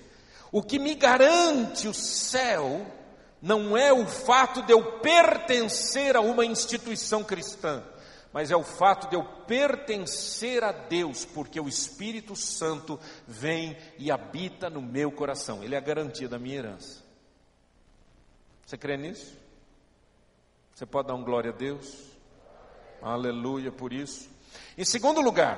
O 0.52 0.62
que 0.62 0.80
me 0.80 0.96
garante 0.96 1.88
o 1.88 1.94
céu 1.94 2.86
não 3.42 3.78
é 3.78 3.94
o 3.94 4.06
fato 4.08 4.62
de 4.64 4.74
eu 4.74 5.00
pertencer 5.00 6.16
a 6.16 6.22
uma 6.22 6.46
instituição 6.46 7.24
cristã, 7.24 7.84
mas 8.36 8.52
é 8.52 8.56
o 8.58 8.66
fato 8.66 9.08
de 9.08 9.16
eu 9.16 9.24
pertencer 9.24 10.62
a 10.62 10.74
Deus, 10.74 11.24
porque 11.24 11.58
o 11.58 11.70
Espírito 11.70 12.36
Santo 12.36 13.00
vem 13.26 13.78
e 13.98 14.12
habita 14.12 14.70
no 14.70 14.82
meu 14.82 15.10
coração. 15.10 15.64
Ele 15.64 15.74
é 15.74 15.78
a 15.78 15.82
garantia 15.82 16.28
da 16.28 16.38
minha 16.38 16.58
herança. 16.58 17.02
Você 18.66 18.78
crê 18.78 18.98
nisso? 18.98 19.38
Você 20.74 20.86
pode 20.86 21.08
dar 21.08 21.16
um 21.16 21.24
glória 21.24 21.52
a 21.52 21.56
Deus? 21.56 21.96
Aleluia 23.02 23.72
por 23.72 23.94
isso. 23.94 24.30
Em 24.78 24.84
segundo 24.84 25.22
lugar, 25.22 25.58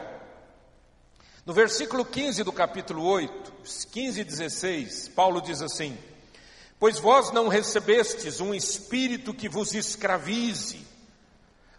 no 1.47 1.53
versículo 1.55 2.05
15 2.05 2.43
do 2.43 2.53
capítulo 2.53 3.03
8, 3.05 3.53
15 3.91 4.21
e 4.21 4.23
16, 4.23 5.07
Paulo 5.15 5.41
diz 5.41 5.63
assim: 5.63 5.97
Pois 6.77 6.99
vós 6.99 7.31
não 7.31 7.47
recebestes 7.47 8.39
um 8.39 8.53
espírito 8.53 9.33
que 9.33 9.49
vos 9.49 9.73
escravize, 9.73 10.85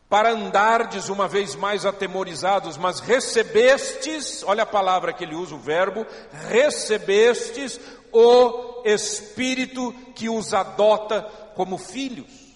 para 0.08 0.30
andardes 0.30 1.08
uma 1.08 1.28
vez 1.28 1.54
mais 1.54 1.84
atemorizados, 1.84 2.76
mas 2.76 3.00
recebestes, 3.00 4.42
olha 4.42 4.62
a 4.62 4.66
palavra 4.66 5.12
que 5.12 5.24
ele 5.24 5.34
usa, 5.34 5.54
o 5.54 5.58
verbo, 5.58 6.06
recebestes 6.48 7.78
o 8.12 8.82
Espírito 8.84 9.92
que 10.14 10.28
os 10.28 10.54
adota 10.54 11.22
como 11.54 11.76
filhos 11.76 12.48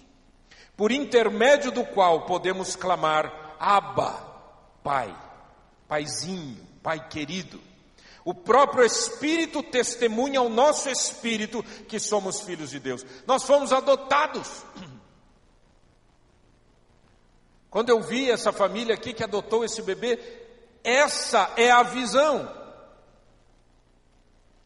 por 0.77 0.91
intermédio 0.91 1.71
do 1.71 1.85
qual 1.85 2.23
podemos 2.23 2.75
clamar 2.75 3.57
Abba, 3.59 4.19
Pai, 4.83 5.15
Paizinho, 5.87 6.59
Pai 6.83 7.09
querido. 7.09 7.61
O 8.25 8.35
próprio 8.35 8.85
Espírito 8.85 9.63
testemunha 9.63 10.41
ao 10.41 10.49
nosso 10.49 10.89
espírito 10.89 11.63
que 11.89 11.99
somos 11.99 12.41
filhos 12.41 12.71
de 12.71 12.81
Deus. 12.81 13.05
Nós 13.27 13.45
fomos 13.45 13.73
adotados. 13.73 14.65
Quando 17.73 17.89
eu 17.89 18.03
vi 18.03 18.31
essa 18.31 18.53
família 18.53 18.95
aqui 18.95 19.15
que 19.15 19.25
adotou 19.25 19.65
esse 19.65 19.81
bebê, 19.81 20.21
essa 20.85 21.55
é 21.57 21.71
a 21.71 21.83
visão. 21.83 22.47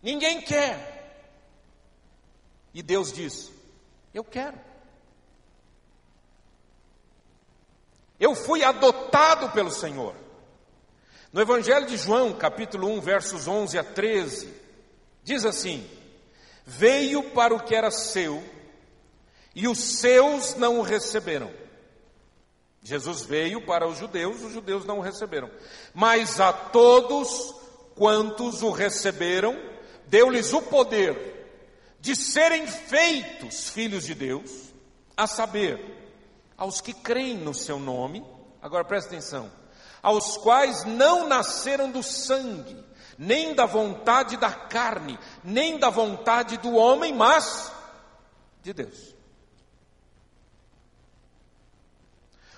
Ninguém 0.03 0.41
quer. 0.41 1.23
E 2.75 2.83
Deus 2.83 3.13
diz: 3.13 3.53
Eu 4.13 4.25
quero. 4.25 4.59
Eu 8.19 8.35
fui 8.35 8.65
adotado 8.65 9.51
pelo 9.51 9.71
Senhor. 9.71 10.17
No 11.33 11.41
Evangelho 11.41 11.87
de 11.87 11.97
João, 11.97 12.33
capítulo 12.33 12.89
1, 12.89 13.01
versos 13.03 13.47
11 13.47 13.79
a 13.79 13.85
13, 13.85 14.53
diz 15.23 15.45
assim: 15.45 15.89
Veio 16.65 17.31
para 17.31 17.55
o 17.55 17.63
que 17.63 17.73
era 17.73 17.93
seu, 17.93 18.43
e 19.55 19.69
os 19.69 19.79
seus 19.79 20.57
não 20.57 20.81
o 20.81 20.83
receberam. 20.83 21.66
Jesus 22.87 23.25
veio 23.25 23.67
para 23.67 23.85
os 23.89 23.99
judeus, 23.99 24.45
os 24.45 24.53
judeus 24.53 24.85
não 24.85 24.99
o 24.99 25.03
receberam. 25.03 25.51
Mas 25.93 26.39
a 26.39 26.53
todos 26.53 27.53
quantos 27.97 28.63
o 28.63 28.71
receberam, 28.71 29.59
deu-lhes 30.07 30.53
o 30.53 30.63
poder 30.63 31.35
de 31.99 32.15
serem 32.15 32.65
feitos 32.69 33.69
filhos 33.71 34.05
de 34.05 34.15
Deus, 34.15 34.73
a 35.17 35.27
saber, 35.27 35.81
aos 36.57 36.81
que 36.81 36.93
creem 36.93 37.39
no 37.39 37.53
seu 37.53 37.81
nome, 37.81 38.25
agora 38.63 38.85
presta 38.85 39.11
atenção, 39.11 39.51
aos 40.01 40.37
quais 40.37 40.85
não 40.85 41.27
nasceram 41.27 41.91
do 41.91 42.05
sangue, 42.05 42.85
nem 43.19 43.53
da 43.53 43.67
vontade 43.67 44.37
da 44.37 44.53
carne, 44.53 45.19
nem 45.43 45.77
da 45.77 45.91
vontade 45.91 46.57
do 46.59 46.77
homem, 46.77 47.13
mas 47.13 47.73
de 48.63 48.73
Deus. 48.73 49.16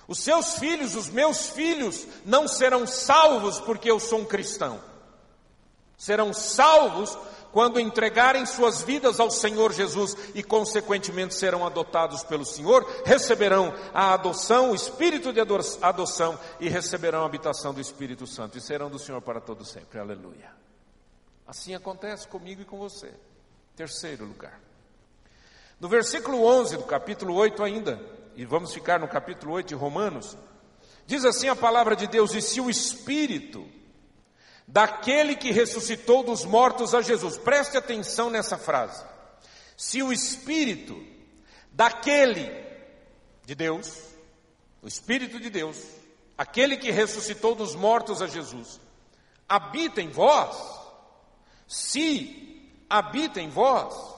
Os 0.09 0.21
seus 0.21 0.55
filhos, 0.55 0.97
os 0.97 1.11
meus 1.11 1.51
filhos, 1.51 2.07
não 2.25 2.49
serão 2.49 2.87
salvos 2.87 3.61
porque 3.61 3.91
eu 3.91 4.01
sou 4.01 4.21
um 4.21 4.25
cristão. 4.25 4.81
Serão 5.99 6.33
salvos 6.33 7.17
quando 7.53 7.79
entregarem 7.79 8.47
suas 8.47 8.81
vidas 8.81 9.21
ao 9.21 9.31
Senhor 9.31 9.71
Jesus 9.71 10.17
e, 10.35 10.43
consequentemente, 10.43 11.35
serão 11.35 11.67
adotados 11.67 12.25
pelo 12.25 12.45
Senhor, 12.45 12.87
receberão 13.05 13.75
a 13.93 14.15
adoção, 14.15 14.71
o 14.71 14.75
espírito 14.75 15.31
de 15.31 15.41
adoção 15.83 16.39
e 16.59 16.71
receberão 16.71 17.23
a 17.23 17.27
habitação 17.27 17.75
do 17.75 17.81
Espírito 17.81 18.27
Santo 18.27 18.57
e 18.57 18.63
serão 18.63 18.89
do 18.89 18.99
Senhor 18.99 19.21
para 19.21 19.41
todo 19.41 19.65
sempre. 19.65 19.99
Aleluia. 19.99 20.51
Assim 21.47 21.75
acontece 21.75 22.27
comigo 22.27 22.63
e 22.63 22.65
com 22.65 22.79
você. 22.79 23.13
Terceiro 23.77 24.25
lugar. 24.25 24.59
No 25.81 25.89
versículo 25.89 26.45
11 26.45 26.79
do 26.79 26.85
capítulo 26.85 27.35
8 27.35 27.63
ainda, 27.63 28.18
e 28.39 28.45
vamos 28.45 28.73
ficar 28.73 29.01
no 29.01 29.09
capítulo 29.09 29.55
8 29.55 29.67
de 29.67 29.75
Romanos, 29.75 30.37
diz 31.05 31.25
assim 31.25 31.49
a 31.49 31.57
palavra 31.57 31.97
de 31.97 32.07
Deus: 32.07 32.33
E 32.35 32.41
se 32.41 32.61
o 32.61 32.71
Espírito 32.71 33.69
daquele 34.65 35.35
que 35.35 35.51
ressuscitou 35.51 36.23
dos 36.23 36.45
mortos 36.45 36.95
a 36.95 37.03
Jesus. 37.03 37.37
Preste 37.37 37.77
atenção 37.77 38.31
nessa 38.31 38.57
frase. 38.57 39.05
Se 39.77 40.05
o 40.05 40.13
Espírito 40.13 41.05
daquele 41.73 42.49
de 43.45 43.57
Deus, 43.57 44.01
o 44.81 44.87
Espírito 44.87 45.41
de 45.41 45.51
Deus, 45.51 45.83
aquele 46.37 46.77
que 46.77 46.93
ressuscitou 46.93 47.57
dos 47.57 47.75
mortos 47.75 48.23
a 48.23 48.29
Jesus, 48.29 48.81
habita 49.49 50.01
em 50.01 50.11
vós, 50.11 50.57
se 51.67 52.71
habita 52.89 53.41
em 53.41 53.49
vós, 53.49 54.18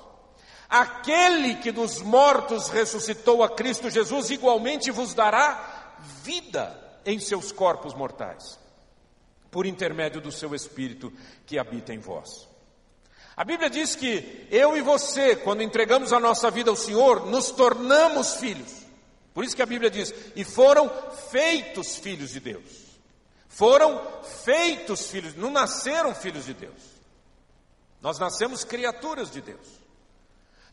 aquele 0.71 1.57
que 1.57 1.73
dos 1.73 2.00
mortos 2.00 2.69
ressuscitou 2.69 3.43
a 3.43 3.50
Cristo 3.50 3.91
Jesus, 3.91 4.31
igualmente 4.31 4.93
vos 4.93 5.12
dará 5.12 5.97
vida 6.23 6.79
em 7.05 7.19
seus 7.19 7.50
corpos 7.50 7.93
mortais 7.93 8.59
por 9.50 9.67
intermédio 9.67 10.21
do 10.21 10.31
seu 10.31 10.55
Espírito 10.55 11.12
que 11.45 11.59
habita 11.59 11.93
em 11.93 11.99
vós. 11.99 12.49
A 13.37 13.45
Bíblia 13.45 13.69
diz 13.69 13.97
que 13.97 14.47
eu 14.50 14.77
e 14.77 14.81
você, 14.81 15.35
quando 15.35 15.62
entregamos 15.62 16.12
a 16.12 16.21
nossa 16.21 16.50
vida 16.50 16.71
ao 16.71 16.77
Senhor, 16.77 17.27
nos 17.27 17.50
tornamos 17.50 18.35
filhos. 18.35 18.71
Por 19.33 19.45
isso 19.45 19.57
que 19.57 19.62
a 19.62 19.67
Bíblia 19.67 19.91
diz: 19.91 20.15
e 20.37 20.45
foram 20.45 20.91
feitos 21.31 21.97
filhos 21.97 22.31
de 22.31 22.41
Deus. 22.41 22.91
Foram 23.49 24.00
feitos 24.45 25.07
filhos, 25.11 25.35
não 25.35 25.50
nasceram 25.50 26.15
filhos 26.15 26.45
de 26.47 26.55
Deus. 26.55 27.00
Nós 28.00 28.19
nascemos 28.19 28.62
criaturas 28.62 29.31
de 29.31 29.41
Deus. 29.41 29.80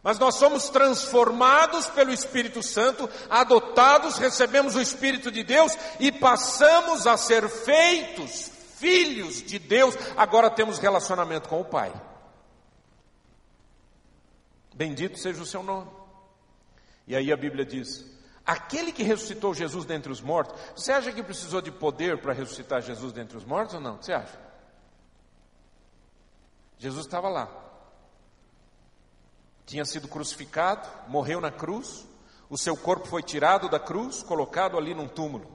Mas 0.04 0.20
nós 0.20 0.36
somos 0.36 0.70
transformados 0.70 1.88
pelo 1.88 2.14
Espírito 2.14 2.64
Santo, 2.64 3.10
adotados, 3.30 4.18
recebemos 4.18 4.76
o 4.76 4.82
Espírito 4.82 5.32
de 5.32 5.44
Deus 5.44 5.74
e 6.00 6.12
passamos 6.12 7.08
a 7.08 7.18
ser 7.18 7.50
feitos 7.50 8.52
filhos 8.78 9.42
de 9.42 9.58
Deus, 9.60 9.96
agora 10.16 10.50
temos 10.50 10.78
relacionamento 10.78 11.50
com 11.50 11.60
o 11.60 11.66
Pai. 11.66 11.92
Bendito 14.74 15.18
seja 15.18 15.42
o 15.42 15.46
seu 15.46 15.64
nome. 15.64 15.90
E 17.08 17.16
aí 17.16 17.32
a 17.32 17.38
Bíblia 17.38 17.66
diz: 17.66 18.06
aquele 18.46 18.92
que 18.92 19.02
ressuscitou 19.02 19.54
Jesus 19.54 19.86
dentre 19.86 20.12
os 20.12 20.22
mortos, 20.22 20.56
você 20.76 20.92
acha 20.92 21.12
que 21.12 21.24
precisou 21.24 21.62
de 21.62 21.72
poder 21.72 22.22
para 22.22 22.34
ressuscitar 22.34 22.82
Jesus 22.82 23.12
dentre 23.12 23.36
os 23.36 23.44
mortos 23.44 23.74
ou 23.74 23.82
não? 23.82 23.98
Você 23.98 24.14
acha? 24.14 24.40
Jesus 26.78 27.06
estava 27.06 27.28
lá. 27.28 27.67
Tinha 29.68 29.86
sido 29.86 30.08
crucificado, 30.08 30.88
morreu 31.10 31.40
na 31.42 31.52
cruz, 31.52 32.08
o 32.50 32.58
seu 32.58 32.76
corpo 32.76 33.06
foi 33.06 33.22
tirado 33.22 33.70
da 33.70 33.80
cruz, 33.80 34.24
colocado 34.24 34.78
ali 34.78 34.96
num 34.96 35.10
túmulo. 35.10 35.46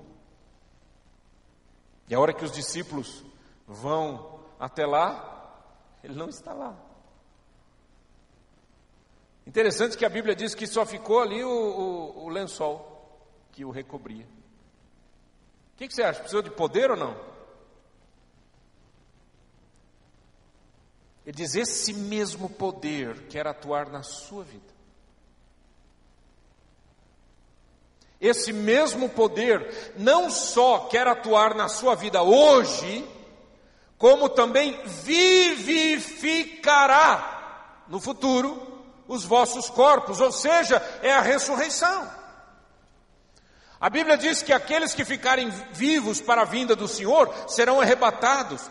E 2.09 2.14
a 2.14 2.21
hora 2.21 2.35
que 2.35 2.45
os 2.45 2.52
discípulos 2.52 3.25
vão 3.66 4.40
até 4.61 4.85
lá, 4.85 5.57
ele 6.04 6.14
não 6.14 6.28
está 6.28 6.52
lá. 6.52 6.76
Interessante 9.47 9.97
que 9.97 10.04
a 10.04 10.11
Bíblia 10.11 10.37
diz 10.37 10.54
que 10.54 10.66
só 10.66 10.85
ficou 10.85 11.21
ali 11.21 11.42
o, 11.42 11.49
o, 11.49 12.25
o 12.25 12.28
lençol 12.28 12.92
que 13.50 13.64
o 13.64 13.71
recobria. 13.71 14.26
O 15.75 15.78
que, 15.78 15.88
que 15.88 15.95
você 15.95 16.02
acha? 16.02 16.21
Precisou 16.21 16.42
de 16.42 16.50
poder 16.50 16.90
ou 16.90 16.99
não? 16.99 17.31
Ele 21.24 21.36
diz: 21.36 21.54
esse 21.54 21.92
mesmo 21.92 22.48
poder 22.48 23.26
quer 23.28 23.46
atuar 23.46 23.88
na 23.88 24.02
sua 24.02 24.42
vida. 24.44 24.72
Esse 28.20 28.52
mesmo 28.52 29.08
poder 29.08 29.94
não 29.96 30.30
só 30.30 30.80
quer 30.80 31.08
atuar 31.08 31.54
na 31.56 31.68
sua 31.68 31.96
vida 31.96 32.22
hoje, 32.22 33.04
como 33.98 34.28
também 34.28 34.80
vivificará 34.85 36.12
no 37.88 38.00
futuro 38.00 38.70
os 39.08 39.24
vossos 39.24 39.68
corpos, 39.68 40.20
ou 40.20 40.30
seja, 40.30 40.76
é 41.02 41.12
a 41.12 41.20
ressurreição. 41.20 42.08
A 43.80 43.90
Bíblia 43.90 44.16
diz 44.16 44.40
que 44.42 44.52
aqueles 44.52 44.94
que 44.94 45.04
ficarem 45.04 45.50
vivos 45.72 46.20
para 46.20 46.42
a 46.42 46.44
vinda 46.44 46.76
do 46.76 46.87
Senhor 46.87 47.35
serão 47.48 47.80
arrebatados, 47.80 48.70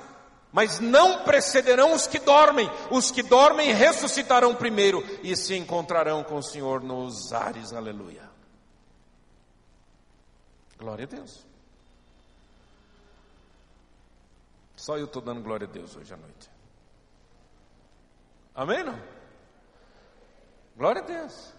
mas 0.51 0.79
não 0.79 1.23
precederão 1.23 1.93
os 1.93 2.07
que 2.07 2.19
dormem. 2.19 2.69
Os 2.89 3.09
que 3.11 3.23
dormem 3.23 3.73
ressuscitarão 3.73 4.55
primeiro 4.55 5.03
e 5.23 5.35
se 5.35 5.55
encontrarão 5.55 6.23
com 6.23 6.35
o 6.35 6.43
Senhor 6.43 6.81
nos 6.81 7.31
ares. 7.31 7.73
Aleluia. 7.73 8.29
Glória 10.77 11.05
a 11.05 11.07
Deus. 11.07 11.45
Só 14.75 14.97
eu 14.97 15.05
estou 15.05 15.21
dando 15.21 15.41
glória 15.41 15.67
a 15.67 15.71
Deus 15.71 15.95
hoje 15.95 16.13
à 16.13 16.17
noite. 16.17 16.49
Amém? 18.55 18.83
Não? 18.83 18.99
Glória 20.75 21.01
a 21.01 21.05
Deus. 21.05 21.53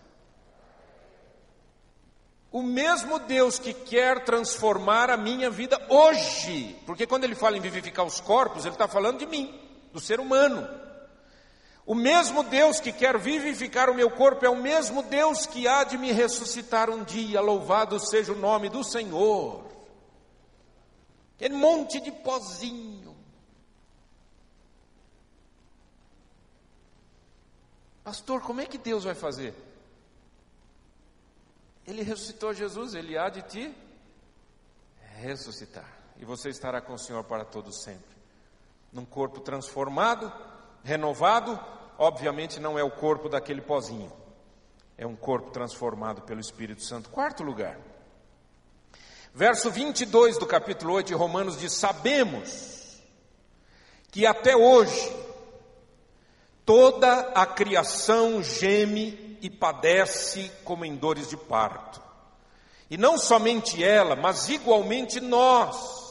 O 2.53 2.63
mesmo 2.63 3.19
Deus 3.19 3.59
que 3.59 3.73
quer 3.73 4.25
transformar 4.27 5.09
a 5.09 5.17
minha 5.17 5.49
vida 5.49 5.81
hoje, 5.89 6.77
porque 6.85 7.07
quando 7.07 7.25
ele 7.25 7.35
fala 7.35 7.57
em 7.57 7.61
vivificar 7.61 8.05
os 8.05 8.21
corpos, 8.21 8.67
ele 8.67 8.75
está 8.75 8.87
falando 8.87 9.21
de 9.21 9.27
mim, 9.27 9.59
do 9.91 9.99
ser 9.99 10.21
humano. 10.21 10.69
O 11.87 11.95
mesmo 11.95 12.43
Deus 12.45 12.79
que 12.79 12.93
quer 12.93 13.19
vivificar 13.19 13.89
o 13.89 13.95
meu 13.95 14.11
corpo 14.11 14.45
é 14.45 14.51
o 14.51 14.57
mesmo 14.57 15.03
Deus 15.03 15.47
que 15.47 15.67
há 15.67 15.83
de 15.83 15.97
me 15.97 16.13
ressuscitar 16.13 16.91
um 16.91 17.03
dia, 17.03 17.41
louvado 17.41 17.99
seja 17.99 18.33
o 18.33 18.39
nome 18.39 18.69
do 18.69 18.85
Senhor. 18.85 19.65
Aquele 21.37 21.55
monte 21.55 22.01
de 22.01 22.13
pozinho. 22.13 23.17
Pastor, 28.05 28.43
como 28.43 28.61
é 28.61 28.67
que 28.67 28.77
Deus 28.77 29.05
vai 29.05 29.15
fazer? 29.15 29.55
Ele 31.87 32.03
ressuscitou 32.03 32.55
Jesus, 32.55 32.95
ele 32.95 33.19
há 33.19 33.29
de 33.29 33.43
te 33.43 33.75
ressuscitar. 35.21 35.89
E 36.17 36.25
você 36.25 36.49
estará 36.49 36.81
com 36.81 36.95
o 36.95 36.99
Senhor 36.99 37.25
para 37.25 37.45
todo 37.45 37.73
sempre. 37.73 38.13
Num 38.93 39.05
corpo 39.05 39.41
transformado, 39.41 40.33
renovado, 40.85 41.59
obviamente 41.99 42.61
não 42.61 42.79
é 42.79 42.85
o 42.85 42.91
corpo 42.91 43.29
daquele 43.29 43.61
pozinho. 43.61 44.13
É 44.97 45.07
um 45.07 45.17
corpo 45.17 45.51
transformado 45.51 46.23
pelo 46.23 46.41
Espírito 46.41 46.83
Santo. 46.83 47.09
Quarto 47.11 47.43
lugar. 47.43 47.79
Verso 49.35 49.71
22 49.71 50.37
do 50.39 50.47
capítulo 50.47 50.93
8 50.95 51.09
de 51.09 51.15
Romanos 51.15 51.59
diz: 51.59 51.73
Sabemos 51.73 53.01
que 54.11 54.27
até 54.27 54.55
hoje 54.55 55.11
toda 56.67 57.33
a 57.35 57.47
criação 57.47 58.43
geme 58.43 59.22
e 59.43 59.51
padece 59.51 60.51
como 60.65 60.85
em 60.85 60.97
dores 60.97 61.29
de 61.29 61.37
parto. 61.37 62.01
E 62.89 62.97
não 62.97 63.19
somente 63.19 63.83
ela, 63.83 64.15
mas 64.15 64.49
igualmente 64.49 65.21
nós 65.21 66.03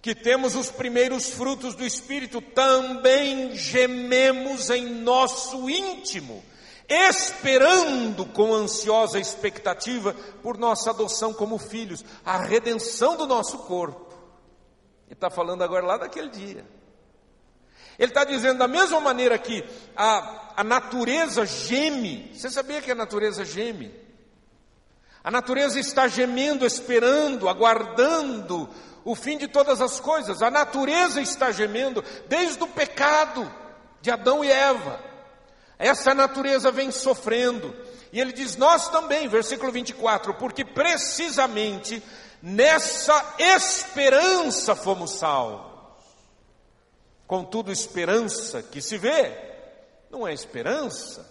que 0.00 0.14
temos 0.14 0.54
os 0.54 0.70
primeiros 0.70 1.30
frutos 1.30 1.74
do 1.74 1.84
Espírito, 1.84 2.40
também 2.40 3.56
gememos 3.56 4.70
em 4.70 4.86
nosso 4.86 5.68
íntimo, 5.68 6.44
esperando 6.88 8.24
com 8.24 8.54
ansiosa 8.54 9.18
expectativa 9.18 10.14
por 10.44 10.56
nossa 10.56 10.90
adoção 10.90 11.34
como 11.34 11.58
filhos, 11.58 12.04
a 12.24 12.38
redenção 12.38 13.16
do 13.16 13.26
nosso 13.26 13.58
corpo. 13.58 14.14
Ele 15.06 15.14
está 15.14 15.28
falando 15.28 15.62
agora 15.62 15.84
lá 15.84 15.96
daquele 15.98 16.28
dia. 16.28 16.64
Ele 17.98 18.10
está 18.10 18.24
dizendo 18.24 18.58
da 18.58 18.68
mesma 18.68 19.00
maneira 19.00 19.38
que 19.38 19.64
a, 19.96 20.52
a 20.56 20.64
natureza 20.64 21.46
geme. 21.46 22.30
Você 22.34 22.50
sabia 22.50 22.82
que 22.82 22.90
a 22.90 22.94
natureza 22.94 23.44
geme? 23.44 23.92
A 25.24 25.30
natureza 25.30 25.80
está 25.80 26.06
gemendo, 26.06 26.64
esperando, 26.64 27.48
aguardando 27.48 28.68
o 29.04 29.14
fim 29.14 29.38
de 29.38 29.48
todas 29.48 29.80
as 29.80 29.98
coisas. 29.98 30.42
A 30.42 30.50
natureza 30.50 31.20
está 31.20 31.50
gemendo 31.50 32.04
desde 32.28 32.62
o 32.62 32.68
pecado 32.68 33.50
de 34.00 34.10
Adão 34.10 34.44
e 34.44 34.50
Eva. 34.50 35.00
Essa 35.78 36.14
natureza 36.14 36.70
vem 36.70 36.90
sofrendo. 36.90 37.74
E 38.12 38.20
ele 38.20 38.32
diz: 38.32 38.56
Nós 38.56 38.88
também, 38.88 39.28
versículo 39.28 39.72
24, 39.72 40.34
porque 40.34 40.64
precisamente 40.64 42.02
nessa 42.42 43.34
esperança 43.38 44.74
fomos 44.74 45.12
salvos. 45.18 45.65
Contudo, 47.26 47.72
esperança 47.72 48.62
que 48.62 48.80
se 48.80 48.96
vê 48.96 49.32
não 50.10 50.26
é 50.26 50.32
esperança. 50.32 51.28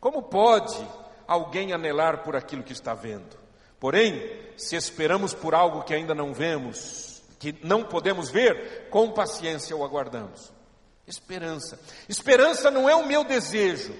Como 0.00 0.22
pode 0.22 0.78
alguém 1.26 1.72
anelar 1.72 2.22
por 2.22 2.36
aquilo 2.36 2.62
que 2.62 2.72
está 2.72 2.94
vendo? 2.94 3.36
Porém, 3.80 4.22
se 4.56 4.76
esperamos 4.76 5.34
por 5.34 5.54
algo 5.54 5.82
que 5.82 5.94
ainda 5.94 6.14
não 6.14 6.32
vemos, 6.32 7.22
que 7.38 7.58
não 7.64 7.82
podemos 7.82 8.30
ver, 8.30 8.88
com 8.90 9.10
paciência 9.10 9.76
o 9.76 9.84
aguardamos. 9.84 10.52
Esperança. 11.06 11.80
Esperança 12.08 12.70
não 12.70 12.88
é 12.88 12.94
o 12.94 13.06
meu 13.06 13.24
desejo. 13.24 13.94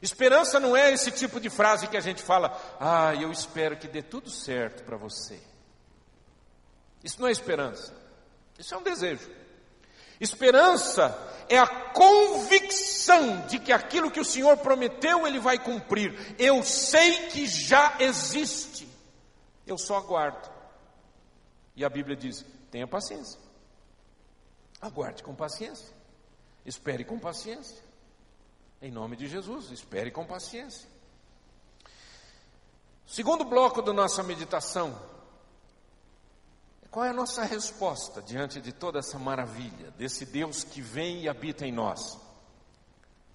Esperança 0.00 0.60
não 0.60 0.76
é 0.76 0.92
esse 0.92 1.10
tipo 1.10 1.40
de 1.40 1.50
frase 1.50 1.88
que 1.88 1.96
a 1.96 2.00
gente 2.00 2.22
fala, 2.22 2.56
ah, 2.78 3.12
eu 3.16 3.32
espero 3.32 3.76
que 3.76 3.88
dê 3.88 4.00
tudo 4.00 4.30
certo 4.30 4.84
para 4.84 4.96
você. 4.96 5.40
Isso 7.02 7.20
não 7.20 7.28
é 7.28 7.32
esperança. 7.32 7.92
Isso 8.56 8.74
é 8.74 8.78
um 8.78 8.82
desejo. 8.82 9.28
Esperança 10.20 11.16
é 11.48 11.58
a 11.58 11.66
convicção 11.66 13.46
de 13.46 13.58
que 13.58 13.72
aquilo 13.72 14.10
que 14.10 14.20
o 14.20 14.24
Senhor 14.24 14.56
prometeu, 14.58 15.26
Ele 15.26 15.38
vai 15.38 15.58
cumprir. 15.58 16.36
Eu 16.38 16.62
sei 16.62 17.28
que 17.28 17.46
já 17.46 17.96
existe, 18.00 18.88
eu 19.66 19.78
só 19.78 19.96
aguardo. 19.96 20.50
E 21.74 21.84
a 21.84 21.88
Bíblia 21.88 22.16
diz: 22.16 22.44
tenha 22.70 22.86
paciência, 22.86 23.38
aguarde 24.80 25.22
com 25.22 25.34
paciência, 25.34 25.88
espere 26.66 27.04
com 27.04 27.18
paciência. 27.18 27.88
Em 28.80 28.90
nome 28.90 29.16
de 29.16 29.26
Jesus, 29.26 29.70
espere 29.70 30.10
com 30.10 30.24
paciência. 30.24 30.88
Segundo 33.06 33.44
bloco 33.44 33.80
da 33.80 33.92
nossa 33.92 34.22
meditação, 34.22 34.96
qual 36.90 37.04
é 37.04 37.10
a 37.10 37.14
nossa 37.14 37.44
resposta 37.44 38.22
diante 38.22 38.60
de 38.60 38.72
toda 38.72 38.98
essa 38.98 39.18
maravilha, 39.18 39.90
desse 39.98 40.24
Deus 40.24 40.64
que 40.64 40.80
vem 40.80 41.22
e 41.22 41.28
habita 41.28 41.66
em 41.66 41.72
nós? 41.72 42.18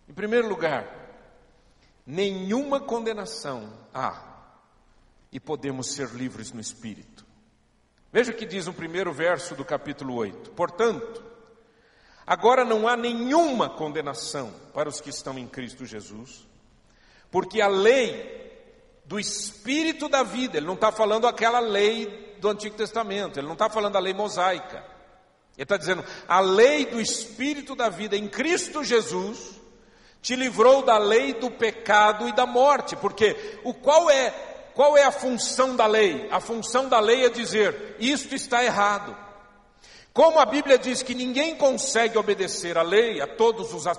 Em 0.10 0.14
primeiro 0.14 0.48
lugar, 0.48 0.88
nenhuma 2.06 2.80
condenação 2.80 3.72
há 3.94 4.34
e 5.32 5.40
podemos 5.40 5.94
ser 5.94 6.10
livres 6.10 6.52
no 6.52 6.60
Espírito. 6.60 7.26
Veja 8.12 8.32
o 8.32 8.36
que 8.36 8.46
diz 8.46 8.68
o 8.68 8.74
primeiro 8.74 9.14
verso 9.14 9.56
do 9.56 9.64
capítulo 9.64 10.16
8: 10.16 10.52
Portanto, 10.52 11.24
agora 12.26 12.66
não 12.66 12.88
há 12.88 12.98
nenhuma 12.98 13.70
condenação 13.70 14.54
para 14.74 14.90
os 14.90 15.00
que 15.00 15.10
estão 15.10 15.38
em 15.38 15.48
Cristo 15.48 15.86
Jesus, 15.86 16.48
porque 17.32 17.62
a 17.62 17.68
lei 17.68 18.42
do 19.06 19.20
Espírito 19.20 20.10
da 20.10 20.24
vida, 20.24 20.58
ele 20.58 20.66
não 20.66 20.76
está 20.76 20.92
falando 20.92 21.28
aquela 21.28 21.60
lei 21.60 22.33
do 22.44 22.50
Antigo 22.50 22.76
Testamento, 22.76 23.40
ele 23.40 23.48
não 23.48 23.54
está 23.54 23.70
falando 23.70 23.94
da 23.94 24.00
lei 24.00 24.14
mosaica. 24.14 24.84
Ele 25.56 25.64
está 25.64 25.78
dizendo, 25.78 26.04
a 26.28 26.42
lei 26.42 26.86
do 26.86 27.00
Espírito 27.00 27.74
da 27.74 27.88
vida 27.88 28.18
em 28.18 28.28
Cristo 28.28 28.84
Jesus 28.84 29.62
te 30.22 30.36
livrou 30.36 30.84
da 30.84 30.98
lei 30.98 31.34
do 31.34 31.50
pecado 31.50 32.28
e 32.28 32.34
da 32.34 32.46
morte, 32.46 32.96
porque 32.98 33.60
o 33.64 33.74
qual 33.74 34.10
é 34.10 34.32
qual 34.76 34.98
é 34.98 35.04
a 35.04 35.12
função 35.12 35.76
da 35.76 35.86
lei? 35.86 36.28
A 36.32 36.40
função 36.40 36.90
da 36.90 37.00
lei 37.00 37.26
é 37.26 37.30
dizer, 37.30 37.96
isto 38.00 38.34
está 38.34 38.64
errado. 38.64 39.16
Como 40.12 40.40
a 40.40 40.46
Bíblia 40.46 40.78
diz 40.78 41.04
que 41.04 41.14
ninguém 41.14 41.56
consegue 41.56 42.18
obedecer 42.18 42.78
a 42.78 42.82
lei, 42.82 43.22
a 43.22 43.28
todos 43.28 43.74
os, 43.74 43.86
a, 43.88 43.92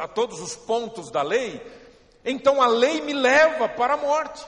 a 0.00 0.08
todos 0.08 0.40
os 0.40 0.56
pontos 0.56 1.10
da 1.10 1.22
lei, 1.22 1.60
então 2.24 2.62
a 2.62 2.66
lei 2.66 3.00
me 3.02 3.12
leva 3.12 3.68
para 3.68 3.94
a 3.94 3.98
morte. 3.98 4.44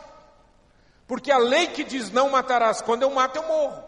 Porque 1.07 1.31
a 1.31 1.38
lei 1.38 1.67
que 1.69 1.85
diz 1.85 2.11
não 2.11 2.31
matarás, 2.31 2.81
quando 2.81 3.03
eu 3.03 3.11
mato, 3.11 3.37
eu 3.37 3.47
morro. 3.47 3.83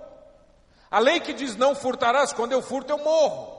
A 0.90 0.98
lei 0.98 1.20
que 1.20 1.32
diz 1.32 1.56
não 1.56 1.74
furtarás, 1.74 2.32
quando 2.32 2.52
eu 2.52 2.62
furto, 2.62 2.92
eu 2.92 2.98
morro. 2.98 3.56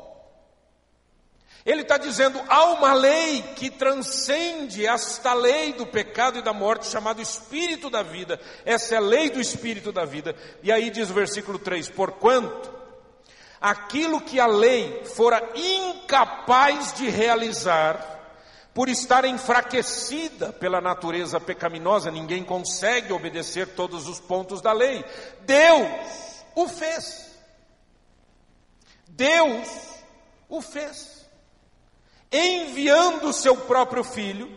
Ele 1.66 1.82
está 1.82 1.98
dizendo, 1.98 2.42
há 2.48 2.66
uma 2.68 2.94
lei 2.94 3.42
que 3.58 3.70
transcende 3.70 4.86
esta 4.86 5.34
lei 5.34 5.74
do 5.74 5.86
pecado 5.86 6.40
e 6.40 6.42
da 6.42 6.54
morte, 6.54 6.88
chamado 6.88 7.22
Espírito 7.22 7.90
da 7.90 8.02
vida. 8.02 8.40
Essa 8.64 8.96
é 8.96 8.98
a 8.98 9.02
lei 9.02 9.30
do 9.30 9.42
Espírito 9.42 9.92
da 9.92 10.06
vida. 10.06 10.34
E 10.64 10.72
aí 10.72 10.90
diz 10.90 11.10
o 11.10 11.14
versículo 11.14 11.60
3: 11.60 11.90
Porquanto 11.90 12.74
aquilo 13.60 14.22
que 14.22 14.40
a 14.40 14.48
lei 14.48 15.04
fora 15.04 15.44
incapaz 15.56 16.94
de 16.94 17.10
realizar, 17.10 18.17
por 18.78 18.90
estar 18.90 19.26
enfraquecida 19.26 20.54
pela 20.54 20.80
natureza 20.80 21.40
pecaminosa, 21.40 22.12
ninguém 22.12 22.44
consegue 22.44 23.12
obedecer 23.12 23.70
todos 23.74 24.08
os 24.08 24.20
pontos 24.20 24.62
da 24.62 24.72
lei. 24.72 25.04
Deus 25.48 26.44
o 26.54 26.68
fez. 26.68 27.28
Deus 29.08 29.68
o 30.48 30.62
fez. 30.62 31.28
Enviando 32.32 33.30
o 33.30 33.34
seu 33.34 33.58
próprio 33.58 34.04
filho, 34.04 34.56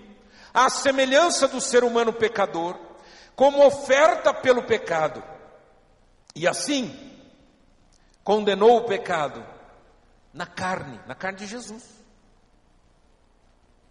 à 0.53 0.69
semelhança 0.69 1.49
do 1.49 1.59
ser 1.59 1.83
humano 1.83 2.13
pecador, 2.13 2.77
como 3.35 3.65
oferta 3.65 4.35
pelo 4.35 4.65
pecado. 4.65 5.25
E 6.37 6.47
assim, 6.47 6.95
condenou 8.23 8.77
o 8.77 8.85
pecado 8.85 9.43
na 10.31 10.45
carne, 10.45 11.01
na 11.07 11.15
carne 11.15 11.39
de 11.39 11.47
Jesus 11.47 12.00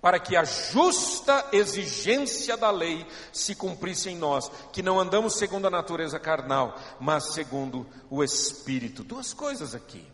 para 0.02 0.20
que 0.20 0.36
a 0.36 0.44
justa 0.44 1.46
exigência 1.52 2.56
da 2.56 2.72
lei 2.72 3.06
se 3.34 3.54
cumprisse 3.54 4.10
em 4.10 4.16
nós, 4.16 4.50
que 4.72 4.82
não 4.82 5.00
andamos 5.00 5.38
segundo 5.38 5.68
a 5.68 5.72
natureza 5.72 6.20
carnal, 6.20 6.78
mas 7.00 7.34
segundo 7.34 7.86
o 8.10 8.24
Espírito. 8.24 9.04
Duas 9.04 9.34
coisas 9.34 9.76
aqui. 9.76 10.06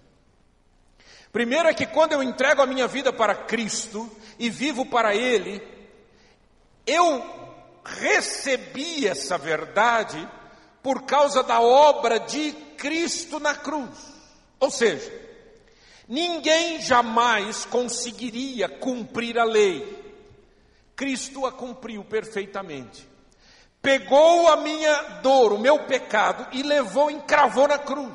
Primeiro 1.31 1.67
é 1.67 1.73
que 1.73 1.85
quando 1.85 2.13
eu 2.13 2.23
entrego 2.23 2.61
a 2.61 2.65
minha 2.65 2.87
vida 2.87 3.13
para 3.13 3.35
Cristo 3.35 4.09
e 4.39 4.49
vivo 4.49 4.85
para 4.85 5.13
Ele, 5.15 5.61
eu 6.87 7.23
recebi 7.83 9.05
essa 9.07 9.37
verdade 9.37 10.27
por 10.81 11.03
causa 11.03 11.43
da 11.43 11.61
obra 11.61 12.19
de 12.19 12.53
Cristo 12.77 13.39
na 13.39 13.53
cruz. 13.53 14.13
Ou 14.59 14.71
seja, 14.71 15.24
Ninguém 16.07 16.79
jamais 16.81 17.65
conseguiria 17.65 18.69
cumprir 18.69 19.39
a 19.39 19.43
lei. 19.43 20.03
Cristo 20.95 21.45
a 21.45 21.51
cumpriu 21.51 22.03
perfeitamente. 22.03 23.07
Pegou 23.81 24.47
a 24.47 24.57
minha 24.57 24.93
dor, 25.21 25.53
o 25.53 25.59
meu 25.59 25.79
pecado 25.85 26.47
e 26.51 26.63
levou, 26.63 27.11
encravou 27.11 27.67
na 27.67 27.77
cruz. 27.77 28.13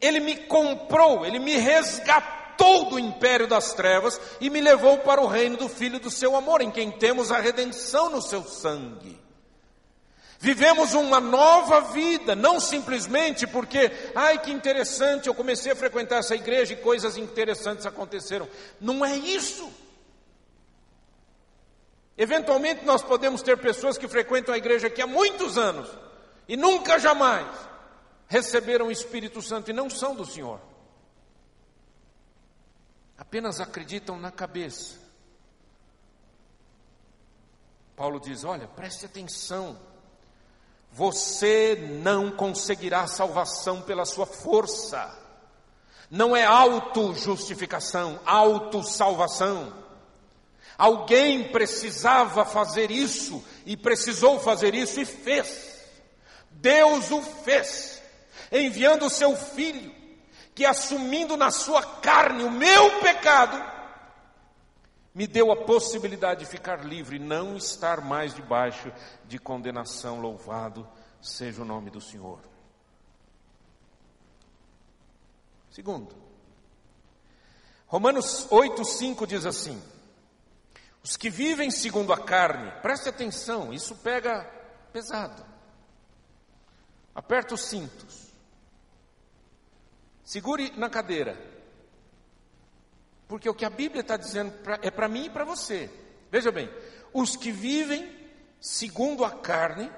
Ele 0.00 0.20
me 0.20 0.36
comprou, 0.36 1.26
ele 1.26 1.38
me 1.38 1.56
resgatou 1.56 2.86
do 2.90 2.98
império 2.98 3.46
das 3.46 3.72
trevas 3.74 4.20
e 4.40 4.48
me 4.50 4.60
levou 4.60 4.98
para 4.98 5.20
o 5.20 5.26
reino 5.26 5.56
do 5.56 5.68
Filho 5.68 6.00
do 6.00 6.10
seu 6.10 6.36
amor, 6.36 6.60
em 6.60 6.70
quem 6.70 6.90
temos 6.90 7.30
a 7.30 7.40
redenção 7.40 8.10
no 8.10 8.22
seu 8.22 8.42
sangue. 8.44 9.27
Vivemos 10.40 10.94
uma 10.94 11.18
nova 11.18 11.80
vida, 11.80 12.36
não 12.36 12.60
simplesmente 12.60 13.44
porque, 13.44 13.90
ai 14.14 14.40
que 14.40 14.52
interessante, 14.52 15.26
eu 15.26 15.34
comecei 15.34 15.72
a 15.72 15.76
frequentar 15.76 16.18
essa 16.18 16.36
igreja 16.36 16.74
e 16.74 16.76
coisas 16.76 17.16
interessantes 17.16 17.84
aconteceram. 17.84 18.48
Não 18.80 19.04
é 19.04 19.16
isso. 19.16 19.68
Eventualmente 22.16 22.84
nós 22.84 23.02
podemos 23.02 23.42
ter 23.42 23.58
pessoas 23.58 23.98
que 23.98 24.06
frequentam 24.06 24.54
a 24.54 24.58
igreja 24.58 24.86
aqui 24.86 25.02
há 25.02 25.06
muitos 25.08 25.58
anos 25.58 25.88
e 26.46 26.56
nunca 26.56 27.00
jamais 27.00 27.46
receberam 28.28 28.86
o 28.86 28.92
Espírito 28.92 29.42
Santo 29.42 29.70
e 29.70 29.74
não 29.74 29.90
são 29.90 30.14
do 30.14 30.24
Senhor. 30.24 30.60
Apenas 33.16 33.60
acreditam 33.60 34.16
na 34.16 34.30
cabeça. 34.30 34.96
Paulo 37.96 38.20
diz: 38.20 38.44
olha, 38.44 38.68
preste 38.68 39.04
atenção. 39.04 39.76
Você 40.92 41.76
não 42.02 42.30
conseguirá 42.30 43.06
salvação 43.06 43.82
pela 43.82 44.04
sua 44.04 44.26
força. 44.26 45.16
Não 46.10 46.34
é 46.34 46.44
auto-justificação, 46.44 48.18
auto-salvação. 48.24 49.72
Alguém 50.76 51.50
precisava 51.50 52.44
fazer 52.44 52.90
isso 52.90 53.44
e 53.66 53.76
precisou 53.76 54.40
fazer 54.40 54.74
isso 54.74 55.00
e 55.00 55.04
fez. 55.04 55.76
Deus 56.50 57.10
o 57.10 57.22
fez, 57.22 58.02
enviando 58.50 59.06
o 59.06 59.10
seu 59.10 59.36
filho, 59.36 59.94
que 60.54 60.64
assumindo 60.64 61.36
na 61.36 61.50
sua 61.50 61.82
carne 61.82 62.42
o 62.44 62.50
meu 62.50 63.00
pecado, 63.00 63.62
me 65.18 65.26
deu 65.26 65.50
a 65.50 65.56
possibilidade 65.56 66.44
de 66.44 66.46
ficar 66.46 66.84
livre, 66.84 67.18
não 67.18 67.56
estar 67.56 68.00
mais 68.00 68.32
debaixo 68.32 68.92
de 69.26 69.36
condenação. 69.36 70.20
Louvado 70.20 70.88
seja 71.20 71.60
o 71.60 71.64
nome 71.64 71.90
do 71.90 72.00
Senhor. 72.00 72.38
Segundo, 75.72 76.14
Romanos 77.88 78.46
8,5 78.48 79.26
diz 79.26 79.44
assim: 79.44 79.82
Os 81.02 81.16
que 81.16 81.28
vivem 81.28 81.68
segundo 81.68 82.12
a 82.12 82.18
carne, 82.18 82.70
preste 82.80 83.08
atenção, 83.08 83.72
isso 83.72 83.96
pega 83.96 84.44
pesado. 84.92 85.44
Aperta 87.12 87.56
os 87.56 87.62
cintos, 87.62 88.32
segure 90.22 90.70
na 90.76 90.88
cadeira 90.88 91.57
Porque 93.28 93.48
o 93.48 93.54
que 93.54 93.64
a 93.64 93.70
Bíblia 93.70 94.00
está 94.00 94.16
dizendo 94.16 94.50
pra, 94.62 94.78
é 94.82 94.90
para 94.90 95.06
mim 95.06 95.26
e 95.26 95.30
para 95.30 95.44
você. 95.44 95.90
Veja 96.30 96.50
bem, 96.50 96.68
os 97.12 97.36
que 97.36 97.52
vivem 97.52 98.10
segundo 98.60 99.24
a 99.24 99.30
carne 99.30 99.90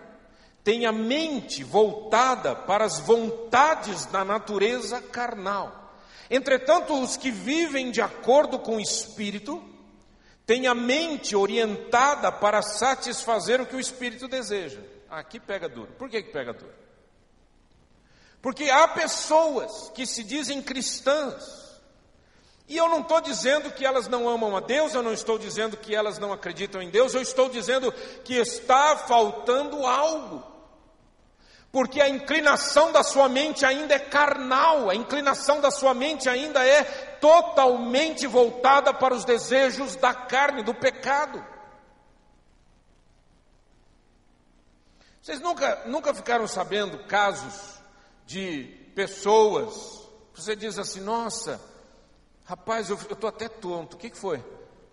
têm 0.63 0.85
a 0.85 0.93
mente 0.93 1.65
voltada 1.65 2.55
para 2.55 2.85
as 2.85 2.99
vontades 2.99 4.05
da 4.07 4.25
natureza 4.25 5.01
carnal. 5.01 5.95
Entretanto, 6.29 7.01
os 7.01 7.17
que 7.17 7.31
vivem 7.31 7.91
de 7.91 8.03
acordo 8.03 8.59
com 8.59 8.77
o 8.77 8.81
Espírito 8.81 9.63
têm 10.47 10.67
a 10.67 10.75
mente 10.75 11.35
orientada 11.35 12.31
para 12.31 12.63
satisfazer 12.63 13.61
o 13.61 13.67
que 13.67 13.77
o 13.77 13.81
Espírito 13.81 14.29
deseja. 14.29 14.81
Aqui 15.09 15.41
pega 15.41 15.69
duro. 15.69 15.93
Por 15.93 16.09
que, 16.09 16.23
que 16.23 16.33
pega 16.33 16.53
duro? 16.53 16.73
Porque 18.41 18.71
há 18.71 18.89
pessoas 18.89 19.91
que 19.91 20.07
se 20.07 20.23
dizem 20.23 20.63
cristãs, 20.63 21.70
e 22.71 22.77
eu 22.77 22.89
não 22.89 23.01
estou 23.01 23.21
dizendo 23.21 23.73
que 23.73 23.85
elas 23.85 24.07
não 24.07 24.29
amam 24.29 24.57
a 24.57 24.61
Deus, 24.61 24.95
eu 24.95 25.03
não 25.03 25.13
estou 25.13 25.37
dizendo 25.37 25.77
que 25.77 25.93
elas 25.93 26.21
não 26.21 26.33
acreditam 26.33 26.81
em 26.81 26.89
Deus, 26.89 27.13
eu 27.13 27.21
estou 27.21 27.49
dizendo 27.49 27.91
que 28.23 28.35
está 28.35 28.97
faltando 28.97 29.85
algo. 29.85 30.41
Porque 31.73 32.01
a 32.01 32.09
inclinação 32.09 32.93
da 32.93 33.03
sua 33.03 33.29
mente 33.29 33.67
ainda 33.67 33.97
é 33.97 33.99
carnal, 33.99 34.89
a 34.89 34.95
inclinação 34.95 35.61
da 35.61 35.73
sua 35.73 35.93
mente 35.95 36.29
ainda 36.29 36.65
é 36.65 36.85
totalmente 37.21 38.25
voltada 38.29 38.95
para 38.95 39.15
os 39.15 39.25
desejos 39.25 39.97
da 39.97 40.15
carne, 40.15 40.63
do 40.63 40.73
pecado. 40.73 41.45
Vocês 45.21 45.41
nunca, 45.41 45.83
nunca 45.87 46.15
ficaram 46.15 46.47
sabendo 46.47 47.01
casos 47.01 47.81
de 48.25 48.63
pessoas, 48.95 50.09
você 50.33 50.55
diz 50.55 50.79
assim, 50.79 51.01
nossa, 51.01 51.61
rapaz, 52.51 52.91
eu 52.91 52.97
estou 52.97 53.29
até 53.29 53.49
tonto, 53.49 53.95
o 53.95 53.97
que, 53.97 54.11
que 54.11 54.19
foi? 54.19 54.43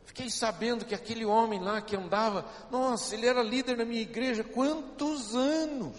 Fiquei 0.06 0.30
sabendo 0.30 0.86
que 0.86 0.94
aquele 0.94 1.26
homem 1.26 1.60
lá 1.60 1.82
que 1.82 1.96
andava, 1.96 2.46
nossa, 2.70 3.16
ele 3.16 3.26
era 3.26 3.42
líder 3.42 3.78
na 3.78 3.84
minha 3.84 4.02
igreja, 4.02 4.44
quantos 4.44 5.36
anos? 5.36 5.98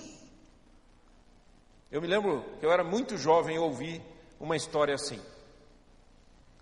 Eu 1.91 2.01
me 2.01 2.07
lembro 2.07 2.45
que 2.61 2.65
eu 2.65 2.71
era 2.71 2.85
muito 2.85 3.19
jovem 3.19 3.57
e 3.57 3.59
ouvi 3.59 4.01
uma 4.39 4.57
história 4.57 4.95
assim. 4.95 5.21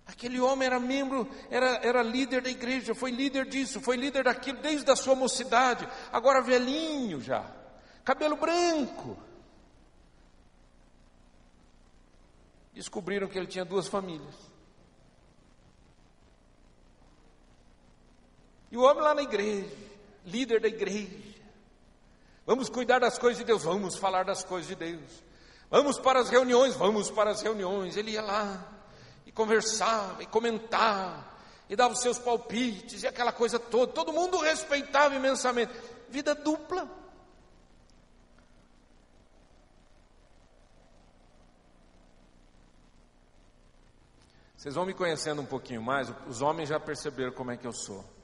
Aquele 0.07 0.39
homem 0.39 0.65
era 0.65 0.79
membro, 0.79 1.29
era, 1.51 1.75
era 1.83 2.01
líder 2.01 2.41
da 2.41 2.49
igreja, 2.49 2.95
foi 2.95 3.11
líder 3.11 3.45
disso, 3.45 3.79
foi 3.79 3.97
líder 3.97 4.23
daquilo, 4.23 4.57
desde 4.61 4.89
a 4.89 4.95
sua 4.95 5.13
mocidade, 5.13 5.87
agora 6.11 6.41
velhinho 6.41 7.21
já, 7.21 7.45
cabelo 8.03 8.35
branco. 8.35 9.15
descobriram 12.73 13.27
que 13.27 13.37
ele 13.37 13.47
tinha 13.47 13.65
duas 13.65 13.87
famílias. 13.87 14.46
E 18.71 18.77
o 18.77 18.81
homem 18.81 19.03
lá 19.03 19.13
na 19.13 19.21
igreja, 19.21 19.75
líder 20.25 20.59
da 20.59 20.67
igreja, 20.67 21.39
vamos 22.45 22.69
cuidar 22.69 22.99
das 22.99 23.17
coisas 23.17 23.37
de 23.37 23.45
Deus, 23.45 23.63
vamos 23.63 23.95
falar 23.95 24.25
das 24.25 24.43
coisas 24.43 24.67
de 24.67 24.75
Deus, 24.75 25.23
vamos 25.69 25.97
para 25.99 26.19
as 26.19 26.29
reuniões, 26.29 26.75
vamos 26.75 27.09
para 27.09 27.31
as 27.31 27.41
reuniões. 27.41 27.95
Ele 27.95 28.11
ia 28.11 28.21
lá 28.21 28.67
e 29.25 29.31
conversava 29.31 30.21
e 30.21 30.25
comentava 30.25 31.25
e 31.69 31.75
dava 31.75 31.93
os 31.93 32.01
seus 32.01 32.19
palpites 32.19 33.03
e 33.03 33.07
aquela 33.07 33.31
coisa 33.31 33.57
toda, 33.59 33.91
todo 33.91 34.13
mundo 34.13 34.37
respeitava 34.37 35.15
imensamente. 35.15 35.73
Vida 36.09 36.35
dupla. 36.35 36.89
Vocês 44.57 44.75
vão 44.75 44.85
me 44.85 44.93
conhecendo 44.93 45.41
um 45.41 45.45
pouquinho 45.45 45.81
mais, 45.81 46.11
os 46.27 46.41
homens 46.41 46.67
já 46.67 46.79
perceberam 46.79 47.31
como 47.31 47.51
é 47.51 47.57
que 47.57 47.65
eu 47.65 47.71
sou. 47.71 48.16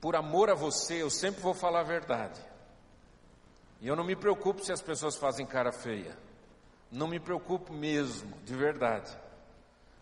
Por 0.00 0.14
amor 0.14 0.50
a 0.50 0.54
você, 0.54 1.02
eu 1.02 1.10
sempre 1.10 1.40
vou 1.40 1.54
falar 1.54 1.80
a 1.80 1.84
verdade. 1.84 2.40
E 3.80 3.88
eu 3.88 3.96
não 3.96 4.04
me 4.04 4.16
preocupo 4.16 4.64
se 4.64 4.72
as 4.72 4.82
pessoas 4.82 5.16
fazem 5.16 5.46
cara 5.46 5.72
feia. 5.72 6.16
Não 6.90 7.06
me 7.06 7.20
preocupo 7.20 7.72
mesmo, 7.72 8.36
de 8.44 8.54
verdade. 8.54 9.16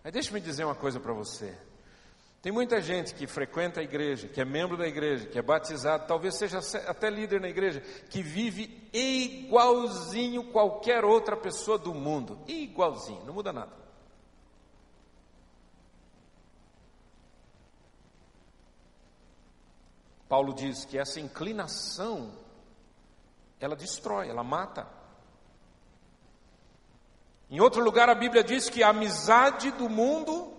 Mas 0.05 0.13
deixe-me 0.13 0.41
dizer 0.41 0.65
uma 0.65 0.75
coisa 0.75 1.01
para 1.01 1.13
você. 1.13 1.57
Tem 2.41 2.53
muita 2.53 2.81
gente 2.81 3.15
que 3.15 3.27
frequenta 3.27 3.81
a 3.81 3.83
igreja, 3.83 4.29
que 4.29 4.41
é 4.41 4.45
membro 4.45 4.77
da 4.77 4.87
igreja, 4.87 5.27
que 5.27 5.39
é 5.39 5.43
batizado, 5.43 6.07
talvez 6.07 6.37
seja 6.37 6.61
até 6.87 7.11
líder 7.11 7.41
na 7.41 7.49
igreja, 7.49 7.81
que 8.09 8.23
vive 8.23 8.89
igualzinho 8.93 10.53
qualquer 10.53 11.05
outra 11.05 11.37
pessoa 11.37 11.77
do 11.77 11.93
mundo. 11.93 12.39
Igualzinho, 12.47 13.25
não 13.25 13.35
muda 13.35 13.53
nada. 13.53 13.86
Paulo 20.29 20.53
diz 20.53 20.85
que 20.85 20.99
essa 20.99 21.21
inclinação, 21.21 22.33
ela 23.61 23.77
destrói, 23.77 24.29
ela 24.29 24.43
mata. 24.43 24.87
Em 27.49 27.61
outro 27.61 27.83
lugar, 27.83 28.09
a 28.09 28.15
Bíblia 28.15 28.43
diz 28.43 28.69
que 28.69 28.83
a 28.83 28.89
amizade 28.89 29.71
do 29.71 29.89
mundo 29.89 30.53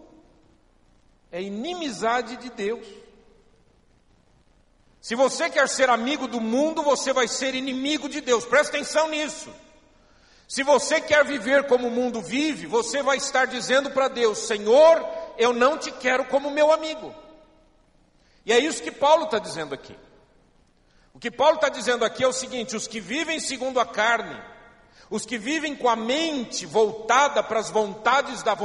é 1.32 1.42
inimizade 1.42 2.38
de 2.38 2.50
Deus. 2.50 2.88
Se 5.02 5.16
você 5.16 5.50
quer 5.50 5.68
ser 5.68 5.90
amigo 5.90 6.28
do 6.28 6.40
mundo, 6.40 6.82
você 6.82 7.12
vai 7.12 7.28
ser 7.28 7.54
inimigo 7.56 8.08
de 8.08 8.22
Deus. 8.22 8.46
Presta 8.46 8.78
atenção 8.78 9.10
nisso. 9.10 9.54
Se 10.48 10.64
você 10.64 11.02
quer 11.02 11.26
viver 11.26 11.68
como 11.68 11.90
o 11.90 11.92
mundo 11.92 12.22
vive, 12.22 12.68
você 12.68 13.04
vai 13.04 13.18
estar 13.18 13.46
dizendo 13.46 13.92
para 13.92 14.08
Deus: 14.08 14.38
Senhor, 14.38 15.06
eu 15.38 15.52
não 15.52 15.78
te 15.78 15.92
quero 15.92 16.26
como 16.26 16.50
meu 16.50 16.72
amigo. 16.72 17.14
E 18.48 18.54
é 18.54 18.58
isso 18.58 18.82
que 18.82 18.92
Paulo 18.92 19.26
está 19.26 19.40
dizendo 19.40 19.76
aqui. 19.76 19.94
O 21.14 21.20
que 21.20 21.30
Paulo 21.30 21.56
está 21.56 21.68
dizendo 21.68 22.06
aqui 22.06 22.24
é 22.24 22.28
o 22.28 22.32
seguinte: 22.32 22.78
os 22.78 22.88
que 22.88 23.02
vivem 23.02 23.42
segundo 23.42 23.78
a 23.78 23.86
carne, 23.86 24.42
os 25.10 25.26
que 25.26 25.38
vivem 25.38 25.76
com 25.76 25.90
a 25.90 25.98
mente 25.98 26.66
voltada 26.66 27.44
para 27.44 27.60
as 27.60 27.70
vontades, 27.70 28.42
da, 28.44 28.58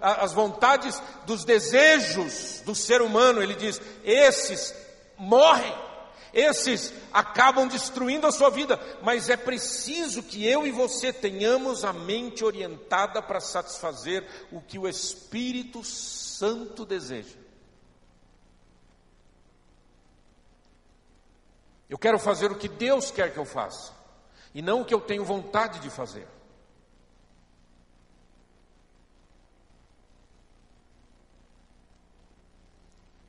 as 0.00 0.32
vontades 0.32 1.00
dos 1.24 1.44
desejos 1.44 2.62
do 2.66 2.74
ser 2.74 3.00
humano, 3.00 3.40
ele 3.40 3.54
diz: 3.54 3.80
esses 4.02 4.74
morrem, 5.16 5.72
esses 6.34 6.92
acabam 7.12 7.68
destruindo 7.68 8.26
a 8.26 8.32
sua 8.32 8.50
vida, 8.50 8.80
mas 9.04 9.30
é 9.30 9.36
preciso 9.36 10.20
que 10.20 10.44
eu 10.44 10.66
e 10.66 10.72
você 10.72 11.12
tenhamos 11.12 11.84
a 11.84 11.92
mente 11.92 12.44
orientada 12.44 13.22
para 13.22 13.38
satisfazer 13.38 14.26
o 14.50 14.60
que 14.60 14.80
o 14.80 14.88
Espírito 14.88 15.84
Santo 15.84 16.84
deseja. 16.84 17.47
Eu 21.88 21.96
quero 21.96 22.18
fazer 22.18 22.50
o 22.52 22.56
que 22.56 22.68
Deus 22.68 23.10
quer 23.10 23.32
que 23.32 23.38
eu 23.38 23.44
faça 23.44 23.92
e 24.54 24.60
não 24.60 24.82
o 24.82 24.84
que 24.84 24.92
eu 24.92 25.00
tenho 25.00 25.24
vontade 25.24 25.78
de 25.80 25.88
fazer. 25.88 26.26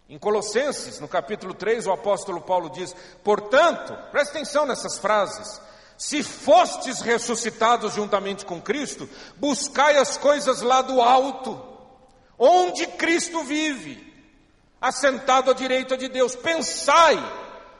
Em 0.10 0.17
Colossenses, 0.17 1.00
no 1.00 1.08
capítulo 1.08 1.54
3, 1.54 1.86
o 1.86 1.91
apóstolo 1.91 2.41
Paulo 2.41 2.69
diz: 2.72 2.95
Portanto, 3.24 3.95
preste 4.12 4.32
atenção 4.32 4.65
nessas 4.65 4.98
frases. 4.98 5.62
Se 5.98 6.24
fostes 6.24 7.02
ressuscitados 7.02 7.93
juntamente 7.93 8.45
com 8.45 8.62
Cristo, 8.62 9.08
buscai 9.38 9.98
as 9.98 10.17
coisas 10.17 10.62
lá 10.62 10.82
do 10.82 11.00
alto, 11.00 11.62
onde 12.39 12.88
Cristo 12.88 13.43
vive, 13.43 14.12
assentado 14.82 15.52
à 15.52 15.54
direita 15.54 15.95
de 15.95 16.08
Deus. 16.08 16.36
Pensai 16.36 17.17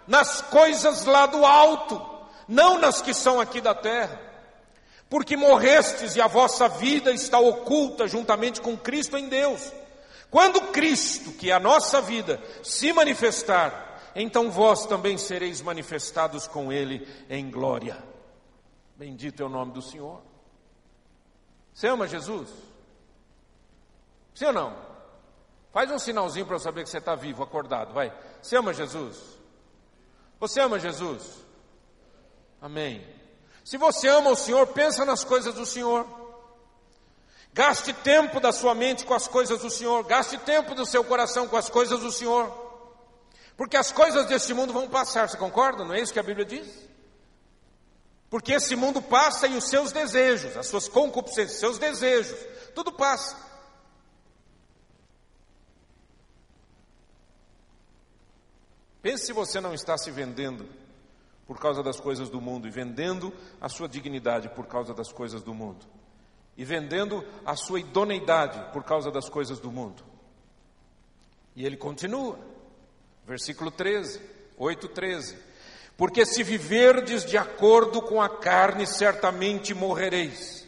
nas 0.10 0.41
coisas 0.41 1.06
lá 1.06 1.26
do 1.26 1.45
alto 1.45 2.10
não 2.50 2.80
nas 2.80 3.00
que 3.00 3.13
são 3.13 3.39
aqui 3.39 3.62
da 3.62 3.76
terra. 3.76 4.19
Porque 5.08 5.38
morrestes 5.38 6.15
e 6.15 6.22
a 6.22 6.28
vossa 6.28 6.67
vida 6.67 7.12
está 7.12 7.39
oculta 7.39 8.08
juntamente 8.08 8.60
com 8.60 8.76
Cristo 8.76 9.15
em 9.15 9.30
Deus. 9.30 9.72
Quando 10.32 10.60
Cristo, 10.72 11.32
que 11.32 11.52
é 11.52 11.54
a 11.54 11.60
nossa 11.60 12.02
vida, 12.02 12.41
se 12.63 12.91
manifestar, 12.91 14.12
então 14.15 14.52
vós 14.52 14.86
também 14.86 15.17
sereis 15.17 15.62
manifestados 15.62 16.48
com 16.48 16.72
Ele 16.74 17.08
em 17.30 17.50
glória. 17.50 17.98
Bendito 18.95 19.41
é 19.41 19.45
o 19.45 19.50
nome 19.50 19.72
do 19.72 19.82
Senhor. 19.82 20.22
Você 21.74 21.88
ama 21.88 22.08
Jesus? 22.08 22.50
Sim 24.34 24.45
ou 24.45 24.54
não? 24.54 24.76
Faz 25.72 25.89
um 25.91 26.00
sinalzinho 26.00 26.45
para 26.45 26.56
eu 26.56 26.60
saber 26.60 26.84
que 26.84 26.89
você 26.89 26.98
está 26.98 27.15
vivo, 27.15 27.43
acordado, 27.43 27.93
vai. 27.93 28.12
Você 28.41 28.58
ama 28.58 28.74
Jesus? 28.74 29.38
Você 30.39 30.62
ama 30.62 30.80
Jesus? 30.80 31.23
Amém. 32.62 33.06
Se 33.63 33.78
você 33.78 34.08
ama 34.08 34.32
o 34.32 34.36
Senhor, 34.36 34.65
pensa 34.67 35.06
nas 35.06 35.23
coisas 35.23 35.54
do 35.54 35.65
Senhor. 35.65 36.08
Gaste 37.54 37.93
tempo 37.93 38.39
da 38.39 38.52
sua 38.52 38.73
mente 38.73 39.06
com 39.06 39.13
as 39.13 39.28
coisas 39.28 39.60
do 39.60 39.69
Senhor. 39.69 40.04
Gaste 40.04 40.38
tempo 40.39 40.73
do 40.73 40.86
seu 40.86 41.04
coração 41.04 41.47
com 41.47 41.58
as 41.58 41.69
coisas 41.69 41.99
do 41.99 42.12
Senhor. 42.12 42.52
Porque 43.58 43.75
as 43.75 43.91
coisas 43.91 44.25
deste 44.28 44.54
mundo 44.54 44.71
vão 44.71 44.88
passar, 44.88 45.28
você 45.28 45.36
concorda? 45.36 45.84
Não 45.84 45.93
é 45.93 45.99
isso 45.99 46.13
que 46.13 46.19
a 46.19 46.23
Bíblia 46.23 46.45
diz? 46.45 46.67
Porque 48.30 48.54
esse 48.54 48.75
mundo 48.75 49.02
passa 49.02 49.47
e 49.47 49.58
os 49.58 49.67
seus 49.67 49.91
desejos, 49.91 50.56
as 50.56 50.67
suas 50.67 50.88
concupiscências, 50.88 51.60
seus 51.60 51.78
desejos, 51.78 52.38
tudo 52.73 52.91
passa. 52.91 53.36
Pense 59.02 59.26
se 59.26 59.34
você 59.34 59.62
não 59.62 59.74
está 59.74 59.98
se 59.98 60.12
vendendo 60.12 60.68
por 61.48 61.60
causa 61.60 61.82
das 61.82 62.00
coisas 62.00 62.30
do 62.30 62.40
mundo 62.40 62.68
e 62.68 62.72
vendendo 62.72 63.34
a 63.60 63.70
sua 63.70 63.88
dignidade 63.88 64.50
por 64.50 64.68
causa 64.68 64.94
das 64.94 65.12
coisas 65.12 65.42
do 65.42 65.54
mundo 65.54 65.86
e 66.60 66.66
vendendo 66.66 67.26
a 67.46 67.56
sua 67.56 67.80
idoneidade 67.80 68.74
por 68.74 68.84
causa 68.84 69.10
das 69.10 69.30
coisas 69.30 69.60
do 69.60 69.72
mundo. 69.72 70.04
E 71.56 71.66
ele 71.66 71.78
continua, 71.78 72.38
versículo 73.26 73.72
13, 73.72 74.22
8, 74.58 74.88
13. 74.90 75.38
Porque 75.96 76.26
se 76.26 76.44
viverdes 76.44 77.26
de 77.26 77.38
acordo 77.38 78.02
com 78.02 78.22
a 78.22 78.30
carne, 78.30 78.86
certamente 78.86 79.74
morrereis. 79.74 80.68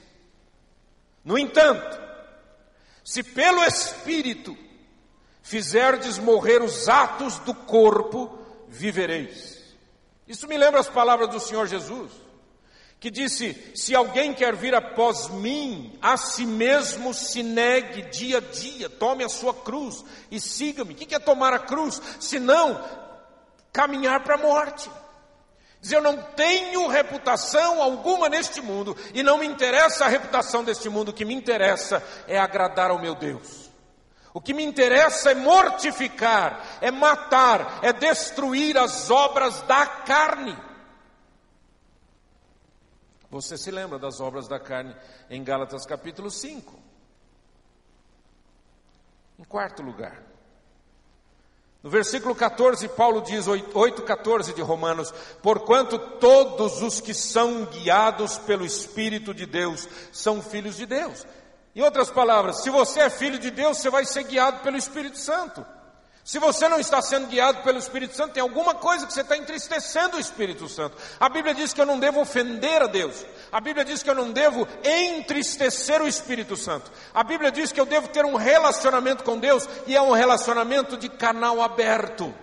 No 1.26 1.38
entanto, 1.38 2.00
se 3.04 3.22
pelo 3.22 3.64
Espírito 3.64 4.58
fizerdes 5.42 6.18
morrer 6.18 6.62
os 6.62 6.88
atos 6.88 7.40
do 7.40 7.54
corpo, 7.54 8.38
vivereis. 8.68 9.62
Isso 10.28 10.48
me 10.48 10.58
lembra 10.58 10.80
as 10.80 10.90
palavras 10.90 11.30
do 11.30 11.40
Senhor 11.40 11.68
Jesus, 11.68 12.12
que 13.00 13.12
disse: 13.12 13.74
Se 13.76 13.96
alguém 13.96 14.34
quer 14.34 14.56
vir 14.56 14.74
após 14.74 15.28
mim, 15.28 15.98
a 16.02 16.16
si 16.16 16.46
mesmo 16.46 17.14
se 17.14 17.44
negue 17.44 18.04
dia 18.04 18.38
a 18.38 18.42
dia, 18.42 18.90
tome 18.90 19.24
a 19.24 19.30
sua 19.30 19.54
cruz 19.54 20.06
e 20.30 20.40
siga-me. 20.40 20.94
O 20.94 20.98
que 20.98 21.14
é 21.14 21.20
tomar 21.20 21.54
a 21.54 21.60
cruz? 21.60 22.02
Se 22.20 22.40
não, 22.40 22.82
caminhar 23.74 24.24
para 24.24 24.36
a 24.36 24.38
morte. 24.38 24.90
Diz, 25.82 25.92
eu 25.92 26.02
não 26.02 26.16
tenho 26.16 26.88
reputação 26.88 27.82
alguma 27.82 28.30
neste 28.30 28.62
mundo 28.62 28.96
e 29.16 29.24
não 29.24 29.40
me 29.40 29.48
interessa 29.48 30.06
a 30.06 30.08
reputação 30.08 30.64
deste 30.64 30.88
mundo, 30.88 31.10
o 31.10 31.14
que 31.14 31.26
me 31.26 31.34
interessa 31.34 32.04
é 32.28 32.40
agradar 32.40 32.92
ao 32.92 33.02
meu 33.02 33.16
Deus. 33.16 33.71
O 34.34 34.40
que 34.40 34.54
me 34.54 34.64
interessa 34.64 35.32
é 35.32 35.36
mortificar, 35.36 36.80
é 36.82 36.90
matar, 36.90 37.80
é 37.84 37.92
destruir 37.92 38.78
as 38.78 39.12
obras 39.12 39.62
da 39.64 39.86
carne. 39.86 40.58
Você 43.30 43.58
se 43.58 43.72
lembra 43.72 44.00
das 44.00 44.20
obras 44.20 44.48
da 44.48 44.60
carne 44.60 44.96
em 45.30 45.44
Gálatas 45.44 45.86
capítulo 45.86 46.30
5. 46.30 46.80
Em 49.40 49.44
quarto 49.44 49.82
lugar, 49.82 50.22
no 51.84 51.90
versículo 51.90 52.36
14, 52.36 52.88
Paulo 52.90 53.22
diz, 53.22 53.48
8,14 53.48 54.54
de 54.54 54.62
Romanos: 54.62 55.12
Porquanto 55.42 55.98
todos 56.20 56.82
os 56.82 57.02
que 57.02 57.14
são 57.14 57.66
guiados 57.66 58.38
pelo 58.38 58.64
Espírito 58.64 59.34
de 59.34 59.48
Deus 59.48 59.90
são 60.12 60.42
filhos 60.42 60.78
de 60.78 60.86
Deus. 60.86 61.26
Em 61.76 61.82
outras 61.82 62.10
palavras, 62.10 62.64
se 62.64 62.70
você 62.70 63.02
é 63.02 63.10
filho 63.10 63.40
de 63.40 63.50
Deus, 63.50 63.78
você 63.78 63.90
vai 63.90 64.06
ser 64.06 64.24
guiado 64.24 64.60
pelo 64.60 64.78
Espírito 64.78 65.18
Santo. 65.18 65.66
Se 66.24 66.38
você 66.38 66.70
não 66.70 66.80
está 66.80 67.02
sendo 67.02 67.28
guiado 67.28 67.64
pelo 67.64 67.80
Espírito 67.80 68.16
Santo, 68.16 68.34
tem 68.34 68.42
alguma 68.42 68.76
coisa 68.76 69.08
que 69.08 69.14
você 69.14 69.22
está 69.22 69.36
entristecendo 69.36 70.18
o 70.18 70.20
Espírito 70.20 70.70
Santo. 70.70 70.96
A 71.20 71.28
Bíblia 71.28 71.54
diz 71.54 71.74
que 71.74 71.82
eu 71.82 71.86
não 71.86 72.00
devo 72.00 72.22
ofender 72.22 72.82
a 72.82 72.88
Deus. 72.88 73.26
A 73.52 73.60
Bíblia 73.60 73.84
diz 73.84 74.04
que 74.04 74.10
eu 74.10 74.14
não 74.14 74.32
devo 74.32 74.68
entristecer 74.84 76.00
o 76.02 76.08
Espírito 76.08 76.56
Santo. 76.56 76.92
A 77.14 77.24
Bíblia 77.24 77.52
diz 77.52 77.72
que 77.72 77.80
eu 77.80 77.86
devo 77.88 78.08
ter 78.10 78.24
um 78.24 78.36
relacionamento 78.36 79.24
com 79.24 79.40
Deus 79.40 79.68
e 79.88 79.96
é 79.96 80.02
um 80.02 80.12
relacionamento 80.12 80.96
de 80.96 81.10
canal 81.10 81.60
aberto. 81.60 82.34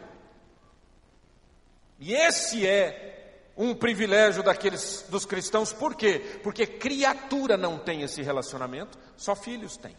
E 2.00 2.14
esse 2.14 2.66
é 2.66 3.52
um 3.56 3.74
privilégio 3.74 4.42
daqueles 4.42 5.04
dos 5.08 5.24
cristãos, 5.24 5.72
por 5.72 5.94
quê? 5.94 6.40
Porque 6.42 6.66
criatura 6.66 7.56
não 7.56 7.76
tem 7.76 8.02
esse 8.02 8.22
relacionamento, 8.22 8.96
só 9.18 9.34
filhos 9.34 9.76
têm. 9.76 9.92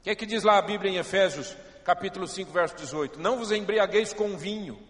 O 0.00 0.02
que 0.04 0.10
é 0.10 0.14
que 0.14 0.24
diz 0.24 0.44
lá 0.44 0.56
a 0.56 0.62
Bíblia 0.62 0.92
em 0.92 0.96
Efésios, 0.96 1.54
capítulo 1.84 2.26
5, 2.26 2.50
verso 2.50 2.76
18? 2.76 3.18
Não 3.18 3.36
vos 3.36 3.52
embriagueis 3.52 4.14
com 4.14 4.38
vinho, 4.38 4.80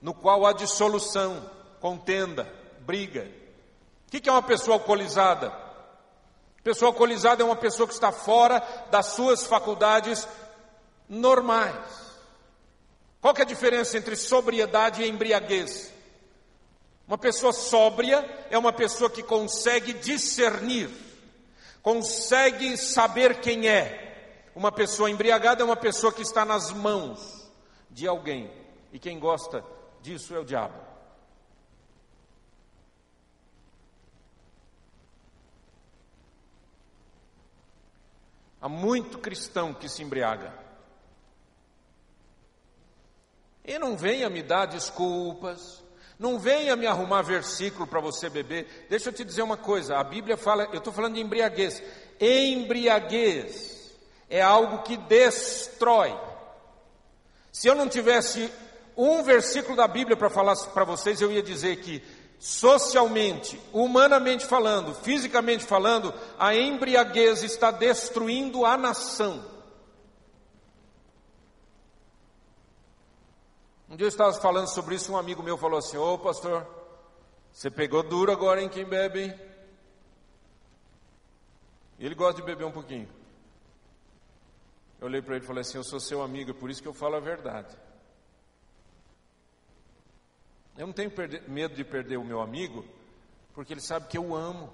no 0.00 0.14
qual 0.14 0.44
há 0.46 0.52
dissolução, 0.52 1.48
contenda, 1.80 2.52
briga. 2.80 3.30
O 4.08 4.10
que 4.10 4.28
é 4.28 4.32
uma 4.32 4.42
pessoa 4.42 4.76
alcoolizada? 4.78 5.52
Pessoa 6.64 6.88
alcoolizada 6.88 7.42
é 7.42 7.46
uma 7.46 7.54
pessoa 7.54 7.86
que 7.86 7.94
está 7.94 8.10
fora 8.10 8.60
das 8.90 9.06
suas 9.06 9.46
faculdades 9.46 10.26
normais. 11.08 12.16
Qual 13.20 13.34
é 13.36 13.42
a 13.42 13.44
diferença 13.44 13.98
entre 13.98 14.16
sobriedade 14.16 15.02
e 15.02 15.08
embriaguez? 15.08 15.92
Uma 17.06 17.18
pessoa 17.18 17.52
sóbria 17.52 18.24
é 18.50 18.58
uma 18.58 18.72
pessoa 18.72 19.08
que 19.08 19.22
consegue 19.22 19.92
discernir 19.92 21.06
consegue 21.86 22.76
saber 22.76 23.40
quem 23.40 23.68
é. 23.68 24.48
Uma 24.56 24.72
pessoa 24.72 25.08
embriagada 25.08 25.62
é 25.62 25.64
uma 25.64 25.76
pessoa 25.76 26.12
que 26.12 26.20
está 26.20 26.44
nas 26.44 26.72
mãos 26.72 27.48
de 27.88 28.08
alguém. 28.08 28.50
E 28.92 28.98
quem 28.98 29.20
gosta 29.20 29.64
disso 30.02 30.34
é 30.34 30.40
o 30.40 30.44
diabo. 30.44 30.74
Há 38.60 38.68
muito 38.68 39.20
cristão 39.20 39.72
que 39.72 39.88
se 39.88 40.02
embriaga. 40.02 40.52
E 43.64 43.78
não 43.78 43.96
venha 43.96 44.28
me 44.28 44.42
dar 44.42 44.66
desculpas, 44.66 45.84
não 46.18 46.38
venha 46.38 46.74
me 46.76 46.86
arrumar 46.86 47.22
versículo 47.22 47.86
para 47.86 48.00
você 48.00 48.30
beber. 48.30 48.86
Deixa 48.88 49.10
eu 49.10 49.12
te 49.12 49.24
dizer 49.24 49.42
uma 49.42 49.56
coisa: 49.56 49.96
a 49.98 50.04
Bíblia 50.04 50.36
fala, 50.36 50.68
eu 50.72 50.78
estou 50.78 50.92
falando 50.92 51.14
de 51.14 51.20
embriaguez. 51.20 51.82
Embriaguez 52.20 53.92
é 54.28 54.40
algo 54.40 54.82
que 54.82 54.96
destrói. 54.96 56.16
Se 57.52 57.68
eu 57.68 57.74
não 57.74 57.88
tivesse 57.88 58.50
um 58.96 59.22
versículo 59.22 59.76
da 59.76 59.86
Bíblia 59.86 60.16
para 60.16 60.30
falar 60.30 60.56
para 60.56 60.84
vocês, 60.84 61.20
eu 61.20 61.30
ia 61.30 61.42
dizer 61.42 61.76
que 61.76 62.02
socialmente, 62.38 63.60
humanamente 63.72 64.44
falando, 64.44 64.94
fisicamente 64.94 65.64
falando, 65.64 66.12
a 66.38 66.54
embriaguez 66.54 67.42
está 67.42 67.70
destruindo 67.70 68.64
a 68.64 68.76
nação. 68.76 69.55
Um 73.96 73.98
dia 73.98 74.04
eu 74.04 74.08
estava 74.08 74.30
falando 74.34 74.68
sobre 74.68 74.94
isso, 74.94 75.10
um 75.10 75.16
amigo 75.16 75.42
meu 75.42 75.56
falou 75.56 75.78
assim: 75.78 75.96
Ô 75.96 76.18
pastor, 76.18 76.66
você 77.50 77.70
pegou 77.70 78.02
duro 78.02 78.30
agora 78.30 78.62
em 78.62 78.68
quem 78.68 78.84
bebe, 78.84 79.22
hein? 79.22 79.40
E 81.98 82.04
ele 82.04 82.14
gosta 82.14 82.38
de 82.38 82.46
beber 82.46 82.66
um 82.66 82.70
pouquinho. 82.70 83.08
Eu 85.00 85.06
olhei 85.06 85.22
para 85.22 85.36
ele 85.36 85.44
e 85.44 85.46
falei 85.46 85.62
assim: 85.62 85.78
Eu 85.78 85.82
sou 85.82 85.98
seu 85.98 86.20
amigo, 86.20 86.50
é 86.50 86.52
por 86.52 86.68
isso 86.68 86.82
que 86.82 86.88
eu 86.88 86.92
falo 86.92 87.16
a 87.16 87.20
verdade. 87.20 87.74
Eu 90.76 90.86
não 90.86 90.92
tenho 90.92 91.10
medo 91.48 91.74
de 91.74 91.82
perder 91.82 92.18
o 92.18 92.24
meu 92.24 92.42
amigo, 92.42 92.84
porque 93.54 93.72
ele 93.72 93.80
sabe 93.80 94.08
que 94.08 94.18
eu 94.18 94.34
amo. 94.34 94.70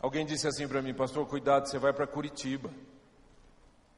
Alguém 0.00 0.24
disse 0.24 0.48
assim 0.48 0.66
para 0.66 0.80
mim, 0.80 0.94
pastor, 0.94 1.26
cuidado, 1.26 1.68
você 1.68 1.78
vai 1.78 1.92
para 1.92 2.06
Curitiba. 2.06 2.70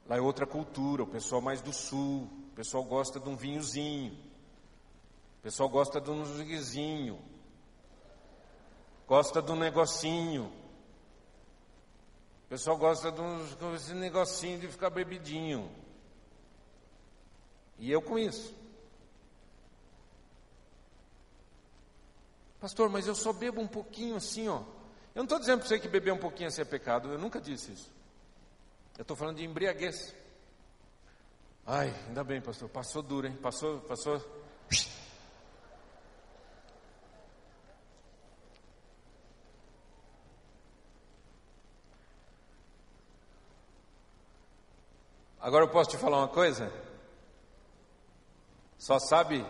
Lá 0.09 0.17
é 0.17 0.21
outra 0.21 0.47
cultura, 0.47 1.03
o 1.03 1.07
pessoal 1.07 1.41
mais 1.41 1.61
do 1.61 1.73
sul, 1.73 2.29
o 2.53 2.55
pessoal 2.55 2.85
gosta 2.85 3.21
de 3.21 3.29
um 3.29 3.37
vinhozinho, 3.37 4.13
o 5.39 5.43
pessoal 5.43 5.69
gosta 5.69 6.01
de 6.01 6.11
um 6.11 6.25
ziguezinho, 6.25 7.19
gosta 9.07 9.41
de 9.41 9.53
um 9.53 9.57
negocinho, 9.57 10.53
o 12.47 12.49
pessoal 12.49 12.77
gosta 12.77 13.11
de 13.11 13.21
um 13.21 13.75
esse 13.75 13.95
negocinho 13.95 14.61
de 14.61 14.69
ficar 14.69 14.91
bebidinho. 14.91 15.71
E 17.79 17.91
eu 17.91 18.03
com 18.03 18.19
isso. 18.19 18.55
Pastor, 22.61 22.89
mas 22.89 23.09
eu 23.09 23.15
só 23.15 23.33
bebo 23.33 23.61
um 23.61 23.67
pouquinho 23.67 24.15
assim, 24.15 24.49
ó. 24.49 24.59
Eu 25.15 25.17
não 25.17 25.25
estou 25.25 25.39
dizendo 25.39 25.59
para 25.59 25.69
você 25.69 25.81
que 25.81 25.89
beber 25.89 26.13
um 26.13 26.19
pouquinho 26.19 26.49
assim 26.49 26.63
é 26.63 26.65
pecado, 26.65 27.11
eu 27.11 27.19
nunca 27.19 27.41
disse 27.41 27.73
isso. 27.73 27.91
Eu 28.97 29.03
estou 29.03 29.17
falando 29.17 29.39
de 29.39 29.45
embriaguez. 29.45 30.15
Ai, 31.67 31.95
ainda 32.09 32.23
bem, 32.23 32.41
pastor. 32.41 32.69
Passou 32.69 33.03
duro, 33.03 33.27
hein? 33.27 33.37
Passou, 33.37 33.81
passou. 33.81 34.21
Agora 45.41 45.65
eu 45.65 45.69
posso 45.71 45.91
te 45.91 45.97
falar 45.97 46.19
uma 46.19 46.29
coisa? 46.29 46.73
Só 48.79 48.99
sabe 48.99 49.45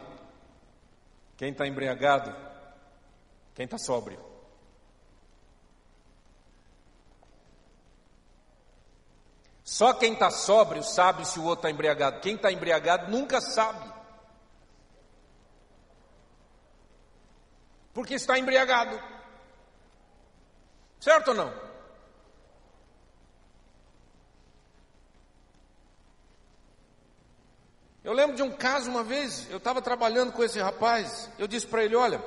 quem 1.37 1.51
está 1.51 1.67
embriagado, 1.67 2.35
quem 3.55 3.65
está 3.65 3.77
sóbrio. 3.77 4.32
Só 9.73 9.95
quem 9.95 10.13
está 10.13 10.31
sóbrio 10.31 10.83
sabe 10.83 11.27
se 11.27 11.41
o 11.41 11.45
outro 11.45 11.61
está 11.61 11.71
embriagado. 11.71 12.21
Quem 12.21 12.35
está 12.35 12.53
embriagado 12.53 13.11
nunca 13.11 13.41
sabe. 13.41 13.91
Porque 17.95 18.13
está 18.13 18.39
embriagado. 18.39 19.03
Certo 21.01 21.29
ou 21.29 21.35
não? 21.35 21.55
Eu 28.05 28.13
lembro 28.13 28.37
de 28.37 28.43
um 28.43 28.55
caso 28.55 28.91
uma 28.91 29.03
vez, 29.03 29.51
eu 29.51 29.57
estava 29.57 29.81
trabalhando 29.81 30.33
com 30.33 30.45
esse 30.45 30.61
rapaz, 30.61 31.31
eu 31.39 31.49
disse 31.49 31.67
para 31.67 31.83
ele: 31.83 31.97
Olha, 31.97 32.23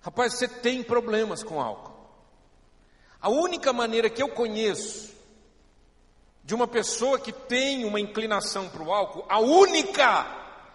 rapaz, 0.00 0.34
você 0.34 0.46
tem 0.46 0.80
problemas 0.80 1.42
com 1.42 1.60
álcool. 1.60 1.90
A 3.20 3.28
única 3.28 3.72
maneira 3.72 4.08
que 4.08 4.22
eu 4.22 4.28
conheço 4.28 5.11
de 6.44 6.54
uma 6.54 6.66
pessoa 6.66 7.18
que 7.18 7.32
tem 7.32 7.84
uma 7.84 8.00
inclinação 8.00 8.68
para 8.68 8.82
o 8.82 8.92
álcool, 8.92 9.24
a 9.28 9.38
única 9.38 10.26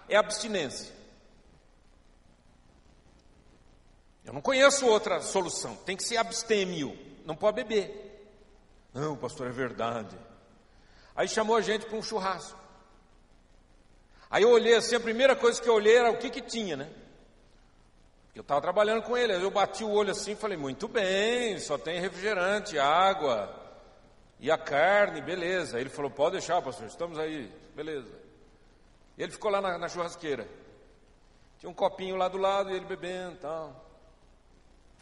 é 0.08 0.16
a 0.16 0.22
abstinência. 0.22 0.96
Eu 4.24 4.34
não 4.34 4.42
conheço 4.42 4.86
outra 4.86 5.22
solução, 5.22 5.76
tem 5.78 5.96
que 5.96 6.04
ser 6.04 6.18
abstêmio, 6.18 6.98
não 7.26 7.36
pode 7.36 7.56
beber. 7.56 8.04
Não, 8.94 9.16
pastor, 9.16 9.48
é 9.48 9.52
verdade. 9.52 10.18
Aí 11.16 11.28
chamou 11.28 11.56
a 11.56 11.62
gente 11.62 11.86
para 11.86 11.98
um 11.98 12.04
churrasco. 12.04 12.60
Aí 14.30 14.44
eu 14.44 14.50
olhei 14.50 14.76
assim, 14.76 14.96
a 14.96 15.00
primeira 15.00 15.36
coisa 15.36 15.62
que 15.62 15.70
eu 15.70 15.74
olhei 15.74 15.96
era 15.96 16.12
o 16.12 16.18
que 16.18 16.30
que 16.30 16.42
tinha, 16.42 16.76
né? 16.76 16.90
Eu 18.36 18.42
estava 18.42 18.62
trabalhando 18.62 19.02
com 19.02 19.18
ele, 19.18 19.34
aí 19.34 19.42
eu 19.42 19.50
bati 19.50 19.84
o 19.84 19.90
olho 19.90 20.12
assim 20.12 20.34
e 20.34 20.36
falei, 20.36 20.58
muito 20.58 20.88
bem, 20.88 21.58
só 21.60 21.78
tem 21.78 22.00
refrigerante, 22.00 22.78
água 22.78 23.67
e 24.40 24.52
a 24.52 24.58
carne, 24.58 25.22
beleza. 25.22 25.80
Ele 25.80 25.90
falou, 25.90 26.12
pode 26.12 26.34
deixar, 26.34 26.62
pastor, 26.62 26.88
estamos 26.88 27.18
aí, 27.18 27.52
beleza. 27.76 28.14
E 29.18 29.24
ele 29.24 29.32
ficou 29.32 29.50
lá 29.50 29.62
na, 29.62 29.78
na 29.78 29.90
churrasqueira. 29.90 30.48
Tinha 31.60 31.70
um 31.70 31.74
copinho 31.74 32.16
lá 32.16 32.28
do 32.28 32.38
lado 32.38 32.70
e 32.70 32.76
ele 32.76 32.86
bebendo 32.86 33.34
e 33.34 33.38
tal. 33.40 33.86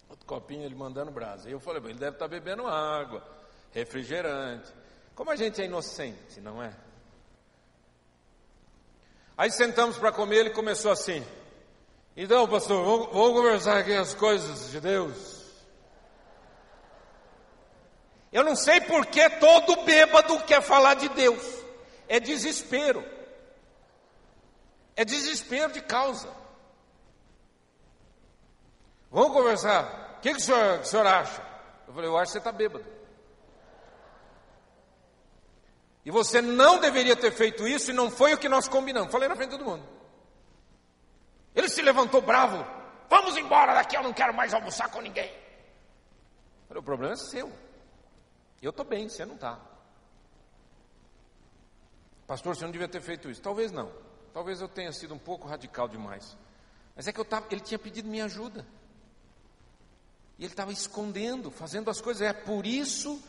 Outro 0.09 0.25
copinho 0.25 0.63
ele 0.63 0.75
mandando 0.75 1.11
brasa. 1.11 1.47
Aí 1.47 1.51
eu 1.51 1.59
falei, 1.59 1.81
ele 1.83 1.99
deve 1.99 2.15
estar 2.15 2.25
tá 2.25 2.27
bebendo 2.27 2.65
água, 2.65 3.23
refrigerante. 3.71 4.71
Como 5.13 5.31
a 5.31 5.35
gente 5.35 5.61
é 5.61 5.65
inocente, 5.65 6.39
não 6.39 6.63
é? 6.63 6.73
Aí 9.37 9.51
sentamos 9.51 9.97
para 9.97 10.13
comer, 10.13 10.37
ele 10.37 10.49
começou 10.51 10.91
assim. 10.91 11.25
Então, 12.15 12.47
pastor, 12.47 12.85
vamos, 12.85 13.07
vamos 13.11 13.33
conversar 13.33 13.79
aqui 13.79 13.93
as 13.93 14.13
coisas 14.13 14.71
de 14.71 14.79
Deus. 14.79 15.34
Eu 18.35 18.43
não 18.43 18.53
sei 18.53 18.81
por 18.81 19.05
que 19.05 19.29
todo 19.29 19.83
bêbado 19.83 20.43
quer 20.43 20.61
falar 20.61 20.95
de 20.95 21.07
Deus. 21.07 21.41
É 22.05 22.19
desespero. 22.19 23.01
É 24.93 25.05
desespero 25.05 25.71
de 25.71 25.79
causa. 25.79 26.27
Vamos 29.09 29.31
conversar. 29.31 30.17
O 30.17 30.19
que, 30.19 30.31
que 30.31 30.37
o, 30.37 30.41
senhor, 30.41 30.81
o 30.81 30.83
senhor 30.83 31.07
acha? 31.07 31.41
Eu 31.87 31.93
falei, 31.93 32.09
eu 32.09 32.17
acho 32.17 32.25
que 32.25 32.31
você 32.33 32.37
está 32.39 32.51
bêbado. 32.51 32.85
E 36.03 36.11
você 36.11 36.41
não 36.41 36.77
deveria 36.77 37.15
ter 37.15 37.31
feito 37.31 37.65
isso 37.65 37.91
e 37.91 37.93
não 37.93 38.11
foi 38.11 38.33
o 38.33 38.37
que 38.37 38.49
nós 38.49 38.67
combinamos. 38.67 39.13
Falei 39.13 39.29
na 39.29 39.37
frente 39.37 39.51
de 39.51 39.57
todo 39.57 39.69
mundo. 39.69 39.87
Ele 41.55 41.69
se 41.69 41.81
levantou 41.81 42.19
bravo. 42.19 42.67
Vamos 43.09 43.37
embora 43.37 43.73
daqui, 43.73 43.95
eu 43.95 44.03
não 44.03 44.11
quero 44.11 44.33
mais 44.33 44.53
almoçar 44.53 44.89
com 44.89 44.99
ninguém. 44.99 45.33
Falei, 46.67 46.81
o 46.81 46.85
problema 46.85 47.13
é 47.13 47.15
seu. 47.15 47.49
Eu 48.65 48.71
estou 48.71 48.83
bem, 48.83 49.07
você 49.07 49.23
não 49.23 49.35
está. 49.35 49.59
Pastor, 52.25 52.55
você 52.55 52.65
não 52.65 52.71
devia 52.71 52.87
ter 52.87 52.99
feito 52.99 53.29
isso. 53.29 53.39
Talvez 53.39 53.71
não. 53.71 53.91
Talvez 54.33 54.59
eu 54.59 54.67
tenha 54.67 54.91
sido 54.91 55.13
um 55.13 55.19
pouco 55.19 55.47
radical 55.47 55.87
demais. 55.87 56.35
Mas 56.95 57.07
é 57.07 57.13
que 57.13 57.19
eu 57.19 57.25
tava, 57.25 57.45
ele 57.51 57.61
tinha 57.61 57.77
pedido 57.77 58.09
minha 58.09 58.25
ajuda. 58.25 58.65
E 60.39 60.43
ele 60.43 60.51
estava 60.51 60.71
escondendo, 60.71 61.51
fazendo 61.51 61.91
as 61.91 62.01
coisas. 62.01 62.23
É 62.27 62.33
por 62.33 62.65
isso 62.65 63.21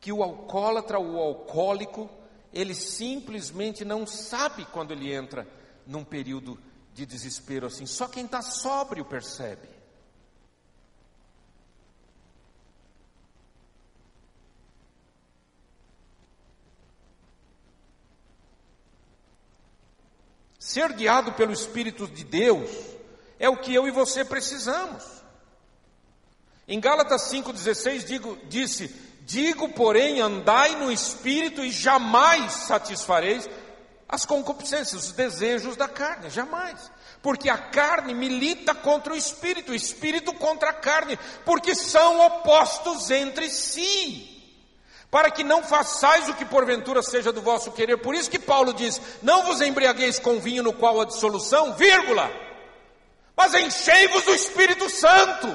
que 0.00 0.10
o 0.10 0.22
alcoólatra, 0.22 0.98
o 0.98 1.18
alcoólico, 1.18 2.08
ele 2.50 2.74
simplesmente 2.74 3.84
não 3.84 4.06
sabe 4.06 4.64
quando 4.64 4.92
ele 4.92 5.12
entra 5.12 5.46
num 5.86 6.02
período 6.02 6.58
de 6.94 7.04
desespero 7.04 7.66
assim. 7.66 7.84
Só 7.84 8.08
quem 8.08 8.24
está 8.24 8.40
sóbrio 8.40 9.04
percebe. 9.04 9.68
Ser 20.72 20.90
guiado 20.94 21.32
pelo 21.32 21.52
Espírito 21.52 22.08
de 22.08 22.24
Deus 22.24 22.70
é 23.38 23.46
o 23.46 23.58
que 23.58 23.74
eu 23.74 23.86
e 23.86 23.90
você 23.90 24.24
precisamos. 24.24 25.04
Em 26.66 26.80
Gálatas 26.80 27.30
5,16 27.30 28.04
digo, 28.06 28.38
disse: 28.48 28.88
Digo, 29.20 29.68
porém, 29.68 30.22
andai 30.22 30.74
no 30.76 30.90
espírito 30.90 31.62
e 31.62 31.70
jamais 31.70 32.52
satisfareis 32.52 33.46
as 34.08 34.24
concupiscências, 34.24 35.08
os 35.08 35.12
desejos 35.12 35.76
da 35.76 35.88
carne, 35.88 36.30
jamais. 36.30 36.90
Porque 37.20 37.50
a 37.50 37.58
carne 37.58 38.14
milita 38.14 38.74
contra 38.74 39.12
o 39.12 39.16
espírito, 39.16 39.72
o 39.72 39.74
espírito 39.74 40.32
contra 40.32 40.70
a 40.70 40.74
carne, 40.74 41.18
porque 41.44 41.74
são 41.74 42.18
opostos 42.24 43.10
entre 43.10 43.50
si. 43.50 44.31
Para 45.12 45.30
que 45.30 45.44
não 45.44 45.62
façais 45.62 46.26
o 46.30 46.34
que 46.34 46.42
porventura 46.42 47.02
seja 47.02 47.30
do 47.30 47.42
vosso 47.42 47.70
querer. 47.70 47.98
Por 47.98 48.14
isso 48.14 48.30
que 48.30 48.38
Paulo 48.38 48.72
diz: 48.72 48.98
Não 49.20 49.44
vos 49.44 49.60
embriagueis 49.60 50.18
com 50.18 50.40
vinho 50.40 50.62
no 50.62 50.72
qual 50.72 50.98
há 50.98 51.04
dissolução, 51.04 51.74
vírgula, 51.74 52.32
mas 53.36 53.52
enchei-vos 53.52 54.24
do 54.24 54.34
Espírito 54.34 54.88
Santo, 54.88 55.54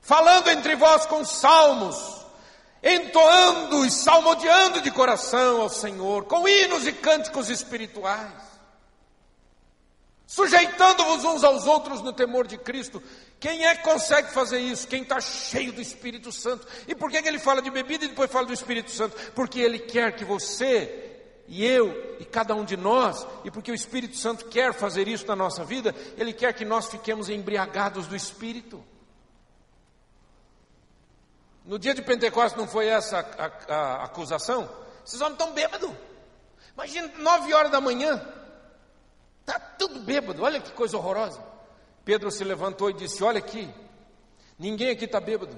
falando 0.00 0.50
entre 0.50 0.76
vós 0.76 1.04
com 1.04 1.24
salmos, 1.24 1.96
entoando 2.80 3.84
e 3.84 3.90
salmodiando 3.90 4.80
de 4.80 4.92
coração 4.92 5.60
ao 5.60 5.68
Senhor, 5.68 6.26
com 6.26 6.46
hinos 6.46 6.86
e 6.86 6.92
cânticos 6.92 7.50
espirituais, 7.50 8.30
sujeitando-vos 10.28 11.24
uns 11.24 11.42
aos 11.42 11.66
outros 11.66 12.00
no 12.00 12.12
temor 12.12 12.46
de 12.46 12.56
Cristo. 12.56 13.02
Quem 13.42 13.66
é 13.66 13.74
que 13.74 13.82
consegue 13.82 14.30
fazer 14.30 14.60
isso? 14.60 14.86
Quem 14.86 15.02
está 15.02 15.20
cheio 15.20 15.72
do 15.72 15.80
Espírito 15.80 16.30
Santo. 16.30 16.64
E 16.86 16.94
por 16.94 17.10
que 17.10 17.16
ele 17.16 17.40
fala 17.40 17.60
de 17.60 17.72
bebida 17.72 18.04
e 18.04 18.08
depois 18.08 18.30
fala 18.30 18.46
do 18.46 18.52
Espírito 18.52 18.92
Santo? 18.92 19.16
Porque 19.32 19.58
ele 19.58 19.80
quer 19.80 20.14
que 20.14 20.24
você 20.24 21.18
e 21.48 21.66
eu 21.66 22.16
e 22.20 22.24
cada 22.24 22.54
um 22.54 22.64
de 22.64 22.76
nós, 22.76 23.26
e 23.44 23.50
porque 23.50 23.72
o 23.72 23.74
Espírito 23.74 24.16
Santo 24.16 24.44
quer 24.44 24.72
fazer 24.72 25.08
isso 25.08 25.26
na 25.26 25.34
nossa 25.34 25.64
vida, 25.64 25.92
ele 26.16 26.32
quer 26.32 26.54
que 26.54 26.64
nós 26.64 26.86
fiquemos 26.86 27.28
embriagados 27.28 28.06
do 28.06 28.14
Espírito. 28.14 28.80
No 31.64 31.80
dia 31.80 31.94
de 31.94 32.02
Pentecostes 32.02 32.56
não 32.56 32.68
foi 32.68 32.86
essa 32.86 33.18
a, 33.18 33.74
a, 33.74 33.76
a 33.76 34.04
acusação? 34.04 34.70
Esses 35.04 35.20
homens 35.20 35.32
estão 35.32 35.52
bêbados. 35.52 35.90
Imagina, 36.74 37.10
nove 37.18 37.52
horas 37.52 37.72
da 37.72 37.80
manhã, 37.80 38.24
está 39.40 39.58
tudo 39.58 39.98
bêbado, 39.98 40.44
olha 40.44 40.60
que 40.60 40.70
coisa 40.70 40.96
horrorosa. 40.96 41.51
Pedro 42.04 42.30
se 42.30 42.44
levantou 42.44 42.90
e 42.90 42.94
disse: 42.94 43.22
Olha 43.22 43.38
aqui, 43.38 43.68
ninguém 44.58 44.90
aqui 44.90 45.04
está 45.04 45.20
bêbado. 45.20 45.56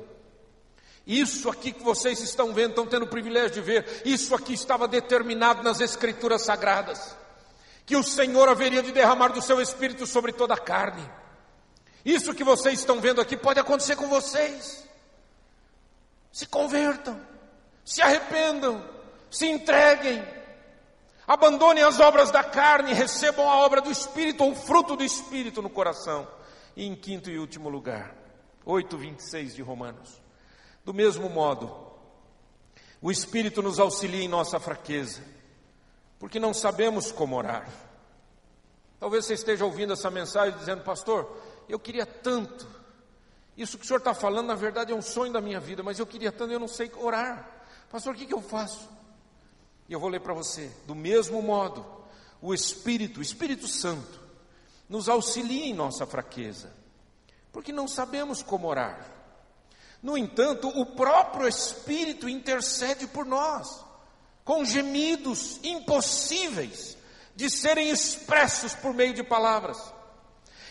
Isso 1.07 1.51
aqui 1.51 1.73
que 1.73 1.83
vocês 1.83 2.21
estão 2.21 2.55
vendo, 2.55 2.71
estão 2.71 2.87
tendo 2.87 3.05
o 3.05 3.09
privilégio 3.09 3.51
de 3.51 3.61
ver, 3.61 4.03
isso 4.07 4.35
aqui 4.35 4.55
estava 4.55 4.89
determinado 4.89 5.63
nas 5.63 5.81
Escrituras 5.81 6.43
Sagradas, 6.43 7.15
que 7.85 7.95
o 7.95 8.03
Senhor 8.03 8.49
haveria 8.49 8.83
de 8.83 8.91
derramar 8.91 9.29
do 9.29 9.43
seu 9.43 9.61
Espírito 9.61 10.07
sobre 10.07 10.33
toda 10.33 10.55
a 10.55 10.59
carne. 10.59 11.07
Isso 12.05 12.35
que 12.35 12.43
vocês 12.43 12.79
estão 12.79 13.01
vendo 13.01 13.21
aqui 13.21 13.37
pode 13.37 13.61
acontecer 13.61 13.97
com 13.97 14.09
vocês 14.09 14.85
se 16.35 16.47
convertam, 16.47 17.21
se 17.85 18.03
arrependam, 18.03 18.85
se 19.31 19.47
entreguem, 19.47 20.21
abandonem 21.27 21.83
as 21.83 22.01
obras 22.01 22.31
da 22.31 22.45
carne, 22.45 22.93
recebam 22.93 23.49
a 23.49 23.57
obra 23.59 23.81
do 23.81 23.91
Espírito, 23.91 24.45
ou 24.45 24.53
o 24.53 24.57
fruto 24.57 24.97
do 24.97 25.05
Espírito 25.05 25.62
no 25.62 25.70
coração. 25.70 26.27
E 26.77 26.87
em 26.87 26.95
quinto 26.95 27.31
e 27.31 27.39
último 27.39 27.68
lugar, 27.68 28.14
8,26 28.66 29.55
de 29.55 29.62
Romanos. 29.62 30.20
Do 30.85 30.93
mesmo 30.93 31.29
modo, 31.29 31.75
o 33.01 33.11
Espírito 33.11 33.62
nos 33.62 33.79
auxilia 33.79 34.22
em 34.22 34.29
nossa 34.29 34.59
fraqueza, 34.59 35.22
porque 36.18 36.39
não 36.39 36.53
sabemos 36.53 37.12
como 37.12 37.37
orar. 37.37 37.68
Talvez 38.99 39.25
você 39.25 39.35
esteja 39.35 39.64
ouvindo 39.64 39.93
essa 39.93 40.11
mensagem 40.11 40.59
dizendo, 40.59 40.83
pastor, 40.83 41.37
eu 41.68 41.79
queria 41.79 42.07
tanto 42.07 42.66
isso 43.57 43.79
que 43.79 43.85
o 43.85 43.87
senhor 43.87 43.99
está 43.99 44.14
falando, 44.14 44.49
na 44.49 44.55
verdade, 44.55 44.93
é 44.93 44.95
um 44.95 45.03
sonho 45.03 45.33
da 45.33 45.41
minha 45.41 45.61
vida, 45.61 45.83
mas 45.83 45.99
eu 45.99 46.07
queria 46.07 46.33
tanto, 46.33 46.53
eu 46.53 46.59
não 46.59 46.66
sei 46.68 46.91
orar. 46.97 47.49
Pastor, 47.91 48.14
o 48.14 48.16
que, 48.16 48.27
que 48.27 48.35
eu 48.35 48.43
faço? 48.43 48.89
E 49.89 49.93
eu 49.93 50.01
vou 50.01 50.09
ler 50.09 50.20
para 50.20 50.35
você. 50.35 50.70
Do 50.87 50.95
mesmo 50.95 51.43
modo, 51.43 51.85
o 52.41 52.53
Espírito, 52.53 53.20
o 53.20 53.22
Espírito 53.22 53.68
Santo, 53.68 54.20
nos 54.89 55.09
auxilia 55.09 55.66
em 55.66 55.74
nossa 55.74 56.07
fraqueza, 56.07 56.72
porque 57.53 57.72
não 57.72 57.89
sabemos 57.89 58.43
como 58.43 58.68
orar. 58.68 59.11
No 60.03 60.18
entanto, 60.18 60.68
o 60.68 60.85
próprio 60.85 61.49
Espírito 61.49 62.28
intercede 62.28 63.07
por 63.07 63.24
nós, 63.24 63.82
com 64.45 64.64
gemidos 64.64 65.59
impossíveis 65.62 66.99
de 67.35 67.49
serem 67.49 67.89
expressos 67.89 68.74
por 68.74 68.93
meio 68.93 69.14
de 69.14 69.22
palavras. 69.22 69.94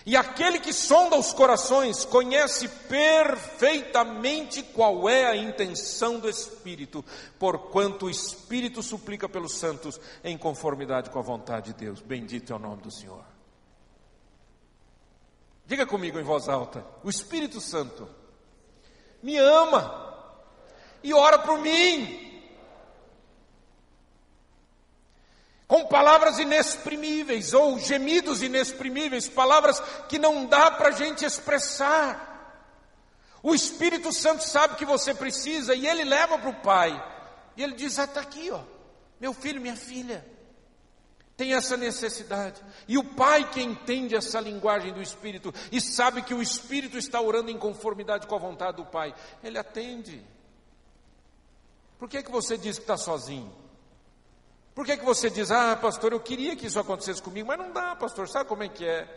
E 0.05 0.17
aquele 0.17 0.59
que 0.59 0.73
sonda 0.73 1.17
os 1.17 1.31
corações 1.31 2.03
conhece 2.03 2.67
perfeitamente 2.67 4.61
qual 4.61 5.07
é 5.07 5.25
a 5.25 5.35
intenção 5.35 6.19
do 6.19 6.29
Espírito, 6.29 7.03
porquanto 7.39 8.07
o 8.07 8.09
Espírito 8.09 8.83
suplica 8.83 9.29
pelos 9.29 9.53
santos 9.53 9.99
em 10.23 10.37
conformidade 10.37 11.09
com 11.09 11.19
a 11.19 11.23
vontade 11.23 11.73
de 11.73 11.85
Deus. 11.85 12.01
Bendito 12.01 12.51
é 12.51 12.55
o 12.55 12.59
nome 12.59 12.81
do 12.81 12.91
Senhor. 12.91 13.23
Diga 15.65 15.85
comigo 15.85 16.19
em 16.19 16.23
voz 16.23 16.49
alta: 16.49 16.85
o 17.03 17.09
Espírito 17.09 17.61
Santo 17.61 18.07
me 19.21 19.37
ama 19.37 20.13
e 21.01 21.13
ora 21.13 21.39
por 21.39 21.59
mim. 21.59 22.22
Com 25.67 25.85
palavras 25.85 26.39
inexprimíveis 26.39 27.53
ou 27.53 27.79
gemidos 27.79 28.41
inexprimíveis, 28.41 29.27
palavras 29.27 29.81
que 30.07 30.19
não 30.19 30.45
dá 30.45 30.69
para 30.71 30.89
a 30.89 30.91
gente 30.91 31.25
expressar. 31.25 32.31
O 33.41 33.53
Espírito 33.53 34.11
Santo 34.11 34.43
sabe 34.43 34.75
que 34.75 34.85
você 34.85 35.13
precisa 35.13 35.73
e 35.75 35.87
ele 35.87 36.03
leva 36.03 36.37
para 36.37 36.49
o 36.49 36.61
Pai. 36.61 37.11
E 37.57 37.63
ele 37.63 37.75
diz: 37.75 37.99
Ah, 37.99 38.05
está 38.05 38.21
aqui, 38.21 38.51
ó, 38.51 38.61
meu 39.19 39.33
filho, 39.33 39.61
minha 39.61 39.75
filha, 39.75 40.25
tem 41.35 41.53
essa 41.53 41.75
necessidade. 41.75 42.61
E 42.87 42.97
o 42.97 43.03
Pai 43.03 43.49
que 43.49 43.61
entende 43.61 44.15
essa 44.15 44.39
linguagem 44.39 44.93
do 44.93 45.01
Espírito 45.01 45.53
e 45.71 45.81
sabe 45.81 46.21
que 46.21 46.33
o 46.33 46.41
Espírito 46.41 46.97
está 46.97 47.19
orando 47.19 47.51
em 47.51 47.57
conformidade 47.57 48.27
com 48.27 48.35
a 48.35 48.39
vontade 48.39 48.77
do 48.77 48.85
Pai, 48.85 49.13
ele 49.43 49.57
atende. 49.57 50.23
Por 51.97 52.07
que, 52.07 52.21
que 52.21 52.31
você 52.31 52.57
diz 52.57 52.77
que 52.77 52.83
está 52.83 52.97
sozinho? 52.97 53.62
Por 54.73 54.85
que, 54.85 54.97
que 54.97 55.05
você 55.05 55.29
diz, 55.29 55.51
ah, 55.51 55.75
pastor, 55.75 56.13
eu 56.13 56.19
queria 56.19 56.55
que 56.55 56.65
isso 56.65 56.79
acontecesse 56.79 57.21
comigo, 57.21 57.47
mas 57.47 57.59
não 57.59 57.71
dá, 57.71 57.95
pastor, 57.95 58.27
sabe 58.27 58.49
como 58.49 58.63
é 58.63 58.69
que 58.69 58.85
é? 58.85 59.07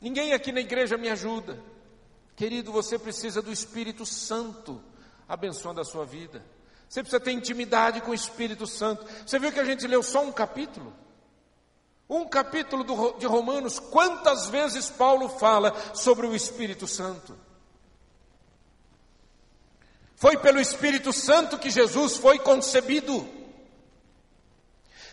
Ninguém 0.00 0.32
aqui 0.32 0.50
na 0.50 0.60
igreja 0.60 0.96
me 0.96 1.08
ajuda. 1.10 1.58
Querido, 2.34 2.72
você 2.72 2.98
precisa 2.98 3.42
do 3.42 3.52
Espírito 3.52 4.06
Santo 4.06 4.82
abençoando 5.28 5.80
a 5.80 5.84
sua 5.84 6.04
vida. 6.04 6.44
Você 6.88 7.02
precisa 7.02 7.20
ter 7.20 7.32
intimidade 7.32 8.00
com 8.00 8.10
o 8.10 8.14
Espírito 8.14 8.66
Santo. 8.66 9.06
Você 9.26 9.38
viu 9.38 9.52
que 9.52 9.60
a 9.60 9.64
gente 9.64 9.86
leu 9.86 10.02
só 10.02 10.22
um 10.22 10.32
capítulo? 10.32 10.92
Um 12.08 12.26
capítulo 12.26 12.82
do, 12.84 13.12
de 13.12 13.26
Romanos, 13.26 13.78
quantas 13.78 14.48
vezes 14.48 14.90
Paulo 14.90 15.28
fala 15.28 15.74
sobre 15.94 16.26
o 16.26 16.34
Espírito 16.34 16.86
Santo? 16.86 17.38
Foi 20.22 20.36
pelo 20.36 20.60
Espírito 20.60 21.12
Santo 21.12 21.58
que 21.58 21.68
Jesus 21.68 22.16
foi 22.16 22.38
concebido. 22.38 23.28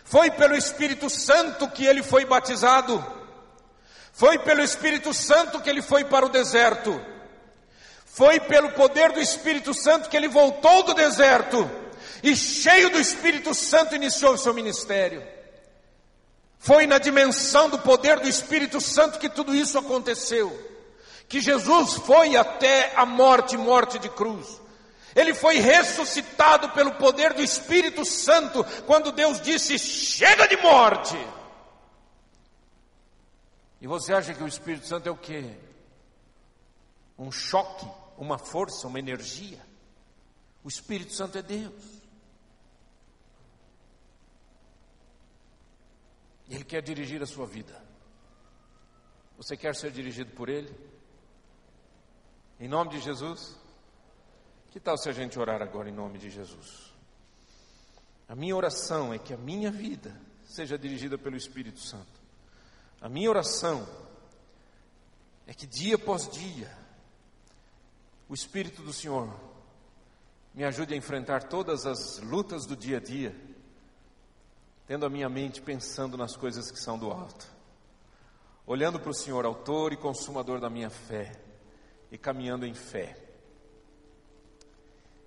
Foi 0.04 0.30
pelo 0.30 0.54
Espírito 0.54 1.10
Santo 1.10 1.68
que 1.68 1.84
ele 1.84 2.00
foi 2.00 2.24
batizado. 2.24 3.04
Foi 4.12 4.38
pelo 4.38 4.62
Espírito 4.62 5.12
Santo 5.12 5.60
que 5.60 5.68
ele 5.68 5.82
foi 5.82 6.04
para 6.04 6.24
o 6.24 6.28
deserto. 6.28 7.04
Foi 8.06 8.38
pelo 8.38 8.70
poder 8.70 9.10
do 9.10 9.20
Espírito 9.20 9.74
Santo 9.74 10.08
que 10.08 10.16
ele 10.16 10.28
voltou 10.28 10.84
do 10.84 10.94
deserto. 10.94 11.68
E 12.22 12.36
cheio 12.36 12.90
do 12.90 13.00
Espírito 13.00 13.52
Santo 13.52 13.96
iniciou 13.96 14.34
o 14.34 14.38
seu 14.38 14.54
ministério. 14.54 15.26
Foi 16.56 16.86
na 16.86 16.98
dimensão 16.98 17.68
do 17.68 17.80
poder 17.80 18.20
do 18.20 18.28
Espírito 18.28 18.80
Santo 18.80 19.18
que 19.18 19.28
tudo 19.28 19.52
isso 19.52 19.76
aconteceu. 19.76 20.56
Que 21.28 21.40
Jesus 21.40 21.94
foi 21.94 22.36
até 22.36 22.92
a 22.94 23.04
morte, 23.04 23.56
morte 23.56 23.98
de 23.98 24.08
cruz. 24.08 24.60
Ele 25.14 25.34
foi 25.34 25.56
ressuscitado 25.58 26.70
pelo 26.70 26.94
poder 26.94 27.32
do 27.34 27.42
Espírito 27.42 28.04
Santo, 28.04 28.64
quando 28.86 29.12
Deus 29.12 29.40
disse: 29.40 29.78
chega 29.78 30.46
de 30.46 30.56
morte. 30.56 31.16
E 33.80 33.86
você 33.86 34.12
acha 34.12 34.34
que 34.34 34.42
o 34.42 34.48
Espírito 34.48 34.86
Santo 34.86 35.08
é 35.08 35.12
o 35.12 35.16
quê? 35.16 35.56
Um 37.18 37.32
choque, 37.32 37.86
uma 38.16 38.38
força, 38.38 38.86
uma 38.86 38.98
energia? 38.98 39.60
O 40.62 40.68
Espírito 40.68 41.12
Santo 41.12 41.38
é 41.38 41.42
Deus. 41.42 42.00
Ele 46.48 46.64
quer 46.64 46.82
dirigir 46.82 47.22
a 47.22 47.26
sua 47.26 47.46
vida. 47.46 47.80
Você 49.36 49.56
quer 49.56 49.74
ser 49.74 49.90
dirigido 49.90 50.32
por 50.32 50.48
Ele? 50.48 50.74
Em 52.58 52.68
nome 52.68 52.90
de 52.90 53.00
Jesus? 53.00 53.56
Que 54.70 54.78
tal 54.78 54.96
se 54.96 55.08
a 55.08 55.12
gente 55.12 55.38
orar 55.38 55.60
agora 55.60 55.88
em 55.88 55.92
nome 55.92 56.18
de 56.18 56.30
Jesus? 56.30 56.92
A 58.28 58.36
minha 58.36 58.54
oração 58.54 59.12
é 59.12 59.18
que 59.18 59.34
a 59.34 59.36
minha 59.36 59.70
vida 59.70 60.14
seja 60.44 60.78
dirigida 60.78 61.18
pelo 61.18 61.36
Espírito 61.36 61.80
Santo. 61.80 62.20
A 63.00 63.08
minha 63.08 63.28
oração 63.28 63.88
é 65.46 65.52
que 65.52 65.66
dia 65.66 65.96
após 65.96 66.28
dia 66.28 66.70
o 68.28 68.34
Espírito 68.34 68.82
do 68.82 68.92
Senhor 68.92 69.28
me 70.54 70.62
ajude 70.62 70.94
a 70.94 70.96
enfrentar 70.96 71.44
todas 71.44 71.84
as 71.84 72.20
lutas 72.20 72.64
do 72.64 72.76
dia 72.76 72.98
a 72.98 73.00
dia, 73.00 73.34
tendo 74.86 75.04
a 75.04 75.10
minha 75.10 75.28
mente 75.28 75.60
pensando 75.60 76.16
nas 76.16 76.36
coisas 76.36 76.70
que 76.70 76.78
são 76.78 76.96
do 76.96 77.10
alto, 77.10 77.48
olhando 78.64 79.00
para 79.00 79.10
o 79.10 79.14
Senhor, 79.14 79.44
autor 79.44 79.92
e 79.92 79.96
consumador 79.96 80.60
da 80.60 80.70
minha 80.70 80.90
fé, 80.90 81.32
e 82.12 82.16
caminhando 82.16 82.64
em 82.64 82.74
fé. 82.74 83.29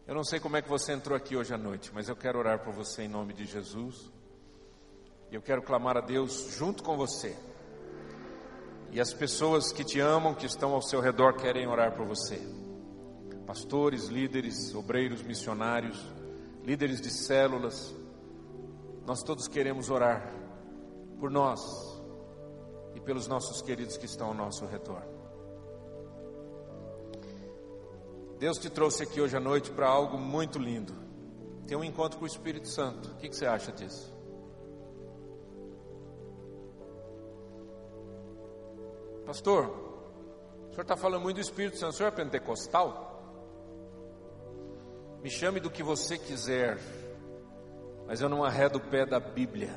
Eu 0.05 0.13
não 0.13 0.23
sei 0.23 0.39
como 0.39 0.57
é 0.57 0.61
que 0.61 0.67
você 0.67 0.91
entrou 0.91 1.15
aqui 1.15 1.37
hoje 1.37 1.53
à 1.53 1.57
noite, 1.57 1.89
mas 1.93 2.09
eu 2.09 2.15
quero 2.15 2.37
orar 2.37 2.59
por 2.59 2.73
você 2.73 3.03
em 3.03 3.07
nome 3.07 3.33
de 3.33 3.45
Jesus. 3.45 4.11
E 5.31 5.35
eu 5.35 5.41
quero 5.41 5.61
clamar 5.61 5.95
a 5.95 6.01
Deus 6.01 6.53
junto 6.57 6.83
com 6.83 6.97
você. 6.97 7.35
E 8.91 8.99
as 8.99 9.13
pessoas 9.13 9.71
que 9.71 9.83
te 9.83 9.99
amam, 10.01 10.35
que 10.35 10.45
estão 10.45 10.73
ao 10.73 10.81
seu 10.81 10.99
redor, 10.99 11.33
querem 11.33 11.67
orar 11.67 11.95
por 11.95 12.05
você. 12.05 12.39
Pastores, 13.47 14.07
líderes, 14.07 14.75
obreiros, 14.75 15.23
missionários, 15.23 15.97
líderes 16.63 16.99
de 16.99 17.09
células, 17.09 17.95
nós 19.05 19.23
todos 19.23 19.47
queremos 19.47 19.89
orar 19.89 20.33
por 21.17 21.31
nós 21.31 21.61
e 22.93 22.99
pelos 22.99 23.27
nossos 23.27 23.61
queridos 23.61 23.97
que 23.97 24.05
estão 24.05 24.27
ao 24.27 24.33
nosso 24.33 24.65
redor. 24.65 25.12
Deus 28.43 28.57
te 28.57 28.69
trouxe 28.69 29.03
aqui 29.03 29.21
hoje 29.21 29.37
à 29.37 29.39
noite 29.39 29.71
para 29.71 29.87
algo 29.87 30.17
muito 30.17 30.59
lindo. 30.59 30.93
Tem 31.65 31.77
um 31.77 31.83
encontro 31.83 32.19
com 32.19 32.25
o 32.25 32.27
Espírito 32.27 32.67
Santo. 32.67 33.11
O 33.11 33.15
que, 33.15 33.29
que 33.29 33.37
você 33.37 33.45
acha 33.45 33.71
disso? 33.71 34.13
Pastor, 39.25 39.67
o 40.67 40.71
senhor 40.71 40.81
está 40.81 40.97
falando 40.97 41.21
muito 41.21 41.37
do 41.37 41.41
Espírito 41.41 41.77
Santo. 41.77 41.93
O 41.93 41.95
senhor 41.95 42.09
é 42.09 42.11
pentecostal? 42.11 43.23
Me 45.23 45.29
chame 45.29 45.61
do 45.61 45.71
que 45.71 45.81
você 45.81 46.17
quiser, 46.17 46.77
mas 48.05 48.19
eu 48.19 48.27
não 48.27 48.43
arredo 48.43 48.77
o 48.77 48.81
pé 48.81 49.05
da 49.05 49.21
Bíblia. 49.21 49.73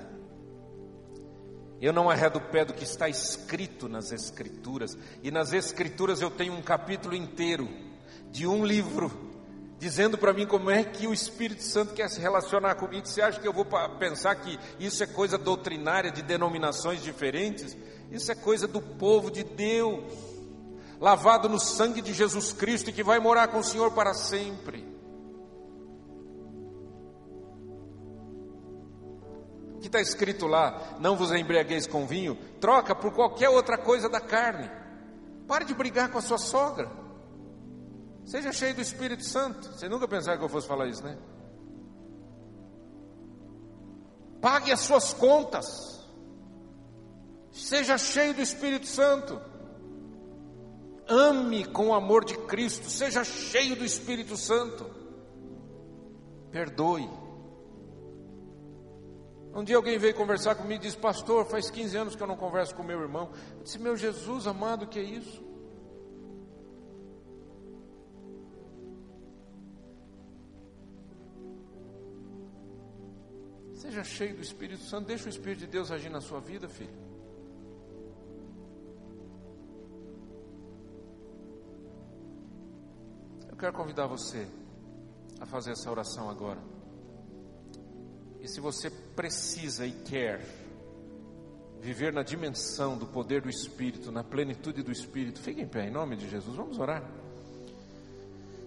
Eu 1.81 1.93
não 1.93 2.11
arredo 2.11 2.41
o 2.41 2.43
pé 2.51 2.65
do 2.65 2.75
que 2.75 2.83
está 2.83 3.09
escrito 3.09 3.89
nas 3.89 4.11
Escrituras. 4.11 4.99
E 5.23 5.31
nas 5.31 5.53
Escrituras 5.53 6.21
eu 6.21 6.33
tenho 6.33 6.53
um 6.53 6.63
capítulo 6.63 7.15
inteiro 7.15 7.86
de 8.37 8.47
um 8.47 8.67
livro, 8.67 9.11
dizendo 9.79 10.19
para 10.19 10.35
mim 10.35 10.47
como 10.47 10.71
é 10.71 10.85
que 10.85 11.07
o 11.07 11.13
Espírito 11.15 11.63
Santo 11.63 11.95
quer 11.95 12.11
se 12.11 12.21
relacionar 12.21 12.75
comigo. 12.75 13.07
Você 13.07 13.23
acha 13.23 13.41
que 13.41 13.49
eu 13.49 13.53
vou 13.53 13.65
pensar 13.99 14.35
que 14.35 14.61
isso 14.79 15.03
é 15.03 15.07
coisa 15.07 15.39
doutrinária 15.39 16.11
de 16.11 16.21
denominações 16.21 17.03
diferentes? 17.03 17.75
Isso 18.11 18.31
é 18.31 18.35
coisa 18.35 18.69
do 18.69 18.79
povo 18.79 19.31
de 19.31 19.43
Deus, 19.43 20.13
lavado 21.01 21.49
no 21.49 21.59
sangue 21.59 22.03
de 22.03 22.13
Jesus 22.13 22.53
Cristo 22.53 22.91
e 22.91 22.93
que 22.93 23.03
vai 23.03 23.19
morar 23.19 23.49
com 23.49 23.61
o 23.61 23.65
Senhor 23.65 23.91
para 23.93 24.13
sempre. 24.13 24.87
Que 29.81 29.87
está 29.87 30.01
escrito 30.01 30.47
lá, 30.47 30.99
não 31.01 31.17
vos 31.17 31.33
embriagueis 31.33 31.87
com 31.87 32.07
vinho, 32.07 32.37
troca 32.61 32.95
por 32.95 33.15
qualquer 33.15 33.49
outra 33.49 33.79
coisa 33.79 34.11
da 34.11 34.21
carne. 34.21 34.71
Pare 35.49 35.65
de 35.65 35.73
brigar 35.73 36.11
com 36.11 36.19
a 36.19 36.23
sua 36.23 36.37
sogra. 36.37 37.06
Seja 38.27 38.53
cheio 38.53 38.75
do 38.75 38.81
Espírito 38.81 39.25
Santo. 39.25 39.73
Você 39.73 39.89
nunca 39.89 40.09
pensava 40.09 40.37
que 40.37 40.45
eu 40.45 40.49
fosse 40.49 40.67
falar 40.67 40.89
isso, 40.89 41.03
né? 41.03 41.17
Pague 44.41 44.73
as 44.73 44.81
suas 44.81 45.15
contas. 45.15 46.05
Seja 47.53 47.97
cheio 47.97 48.35
do 48.35 48.43
Espírito 48.43 48.87
Santo. 48.87 49.41
Ame 51.09 51.65
com 51.67 51.89
o 51.89 51.95
amor 51.95 52.25
de 52.25 52.37
Cristo. 52.37 52.91
Seja 52.91 53.23
cheio 53.23 53.77
do 53.77 53.85
Espírito 53.85 54.37
Santo. 54.37 54.91
Perdoe. 56.51 57.09
Um 59.55 59.63
dia 59.63 59.77
alguém 59.77 59.99
veio 59.99 60.15
conversar 60.17 60.57
comigo 60.57 60.83
e 60.83 60.87
disse: 60.87 60.99
Pastor, 60.99 61.47
faz 61.47 61.71
15 61.71 61.97
anos 61.97 62.17
que 62.17 62.23
eu 62.23 62.27
não 62.27 62.37
converso 62.37 62.75
com 62.75 62.83
meu 62.83 63.01
irmão. 63.01 63.31
Eu 63.57 63.63
disse: 63.63 63.79
Meu 63.79 63.97
Jesus 63.97 64.49
amado, 64.49 64.85
o 64.85 64.89
que 64.89 64.99
é 64.99 65.03
isso? 65.03 65.46
Seja 73.87 74.03
cheio 74.03 74.35
do 74.35 74.43
Espírito 74.43 74.83
Santo, 74.83 75.07
deixa 75.07 75.27
o 75.27 75.29
Espírito 75.29 75.61
de 75.61 75.69
Deus 75.69 75.93
agir 75.93 76.11
na 76.11 76.21
sua 76.21 76.41
vida, 76.41 76.69
filho. 76.69 76.91
Eu 83.49 83.57
quero 83.57 83.73
convidar 83.73 84.09
você 84.09 84.45
a 85.39 85.47
fazer 85.47 85.71
essa 85.71 85.89
oração 85.89 86.29
agora. 86.29 86.59
E 88.41 88.49
se 88.49 88.61
você 88.61 88.91
precisa 88.91 89.87
e 89.87 89.93
quer 89.93 90.45
viver 91.81 92.13
na 92.13 92.25
dimensão 92.25 92.99
do 92.99 93.07
poder 93.07 93.43
do 93.43 93.49
Espírito, 93.49 94.11
na 94.11 94.25
plenitude 94.25 94.83
do 94.83 94.91
Espírito, 94.91 95.41
fique 95.41 95.61
em 95.61 95.69
pé, 95.69 95.87
em 95.87 95.93
nome 95.93 96.17
de 96.17 96.29
Jesus, 96.29 96.57
vamos 96.57 96.77
orar. 96.81 97.09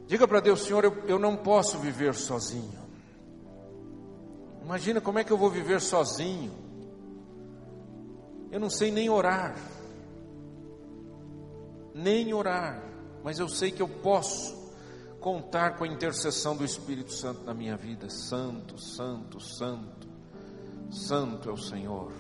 Diga 0.07 0.26
para 0.26 0.39
Deus, 0.39 0.61
Senhor, 0.61 0.86
eu, 0.86 0.93
eu 1.07 1.20
não 1.20 1.36
posso 1.36 1.78
viver 1.78 2.15
sozinho. 2.15 2.89
Imagina 4.70 5.01
como 5.01 5.17
é 5.17 5.24
que 5.24 5.34
eu 5.34 5.38
vou 5.38 5.49
viver 5.49 5.82
sozinho. 5.82 6.51
Eu 8.51 8.59
não 8.59 8.70
sei 8.70 8.91
nem 8.91 9.09
orar, 9.09 9.57
nem 11.91 12.32
orar, 12.36 12.80
mas 13.24 13.39
eu 13.39 13.49
sei 13.49 13.72
que 13.72 13.82
eu 13.82 13.88
posso 13.88 14.72
contar 15.20 15.76
com 15.76 15.86
a 15.86 15.88
intercessão 15.88 16.55
do 16.55 16.63
Espírito 16.63 17.11
Santo 17.11 17.43
na 17.45 17.51
minha 17.51 17.76
vida. 17.76 18.11
Santo, 18.11 18.80
Santo, 18.80 19.39
Santo, 19.39 20.07
Santo 20.91 21.49
é 21.49 21.51
o 21.51 21.57
Senhor. 21.57 22.13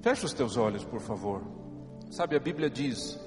Feche 0.00 0.26
os 0.26 0.32
teus 0.32 0.56
olhos, 0.56 0.84
por 0.84 1.00
favor. 1.00 1.42
Sabe, 2.08 2.36
a 2.36 2.40
Bíblia 2.40 2.70
diz 2.70 3.18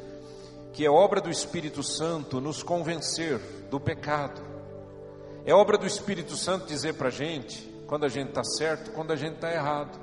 que 0.71 0.85
é 0.85 0.89
obra 0.89 1.19
do 1.19 1.29
Espírito 1.29 1.83
Santo 1.83 2.39
nos 2.39 2.63
convencer 2.63 3.39
do 3.69 3.77
pecado. 3.77 4.41
É 5.45 5.53
obra 5.53 5.77
do 5.77 5.85
Espírito 5.85 6.37
Santo 6.37 6.65
dizer 6.65 6.93
para 6.93 7.09
a 7.09 7.11
gente 7.11 7.69
quando 7.85 8.05
a 8.05 8.09
gente 8.09 8.29
está 8.29 8.43
certo, 8.43 8.91
quando 8.91 9.11
a 9.11 9.15
gente 9.15 9.35
está 9.35 9.51
errado. 9.51 9.99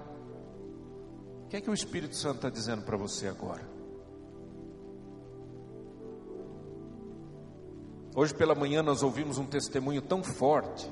O 1.44 1.48
que 1.48 1.56
é 1.56 1.60
que 1.60 1.70
o 1.70 1.74
Espírito 1.74 2.14
Santo 2.14 2.36
está 2.36 2.50
dizendo 2.50 2.82
para 2.82 2.96
você 2.96 3.26
agora? 3.26 3.66
Hoje 8.14 8.34
pela 8.34 8.54
manhã 8.54 8.82
nós 8.82 9.02
ouvimos 9.02 9.38
um 9.38 9.46
testemunho 9.46 10.02
tão 10.02 10.22
forte. 10.22 10.90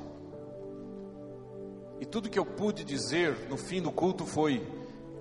E 2.01 2.07
tudo 2.07 2.31
que 2.31 2.39
eu 2.39 2.47
pude 2.47 2.85
dizer 2.85 3.49
no 3.51 3.59
fim 3.59 3.83
do 3.83 3.93
culto 3.93 4.25
foi: 4.25 4.67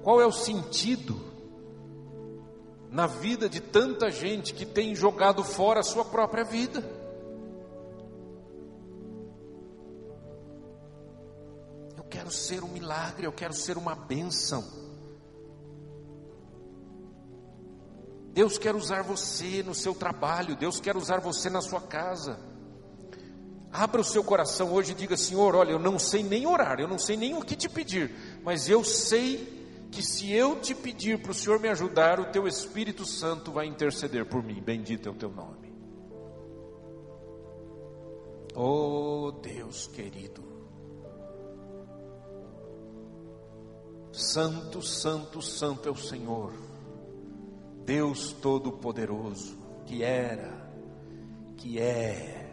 qual 0.04 0.22
é 0.22 0.26
o 0.26 0.32
sentido 0.32 1.20
na 2.90 3.08
vida 3.08 3.50
de 3.50 3.60
tanta 3.60 4.10
gente 4.10 4.54
que 4.54 4.66
tem 4.66 4.96
jogado 4.96 5.44
fora 5.44 5.82
a 5.82 5.84
sua 5.84 6.06
própria 6.06 6.46
vida? 6.46 6.97
Quero 12.28 12.32
ser 12.32 12.64
um 12.64 12.68
milagre, 12.68 13.26
eu 13.26 13.32
quero 13.32 13.54
ser 13.54 13.78
uma 13.78 13.96
bênção. 13.96 14.64
Deus 18.34 18.58
quer 18.58 18.76
usar 18.76 19.02
você 19.02 19.64
no 19.64 19.74
seu 19.74 19.96
trabalho, 19.96 20.56
Deus 20.56 20.80
quer 20.80 20.96
usar 20.96 21.20
você 21.20 21.50
na 21.50 21.62
sua 21.62 21.82
casa. 21.82 22.38
Abra 23.72 24.02
o 24.02 24.04
seu 24.04 24.24
coração 24.24 24.74
hoje 24.74 24.92
e 24.92 24.96
diga: 24.96 25.16
Senhor, 25.16 25.56
olha, 25.56 25.72
eu 25.72 25.80
não 25.80 25.98
sei 25.98 26.22
nem 26.22 26.46
orar, 26.46 26.80
eu 26.80 26.88
não 26.88 27.00
sei 27.00 27.16
nem 27.18 27.34
o 27.34 27.42
que 27.42 27.56
te 27.56 27.70
pedir, 27.70 28.14
mas 28.44 28.70
eu 28.70 28.84
sei 28.84 29.88
que 29.90 30.04
se 30.04 30.32
eu 30.32 30.60
te 30.60 30.76
pedir 30.76 31.22
para 31.22 31.32
o 31.32 31.34
Senhor 31.34 31.60
me 31.60 31.70
ajudar, 31.70 32.20
o 32.20 32.26
teu 32.26 32.48
Espírito 32.48 33.06
Santo 33.06 33.52
vai 33.52 33.66
interceder 33.66 34.26
por 34.26 34.44
mim. 34.44 34.62
Bendito 34.62 35.08
é 35.08 35.12
o 35.12 35.16
teu 35.16 35.30
nome. 35.30 35.68
Oh 38.54 39.32
Deus 39.42 39.88
querido, 39.88 40.47
Santo, 44.18 44.82
Santo, 44.82 45.42
Santo 45.42 45.88
é 45.88 45.92
o 45.92 45.96
Senhor, 45.96 46.54
Deus 47.86 48.34
Todo-Poderoso, 48.34 49.58
que 49.86 50.04
era, 50.04 50.70
que 51.56 51.80
é 51.80 52.52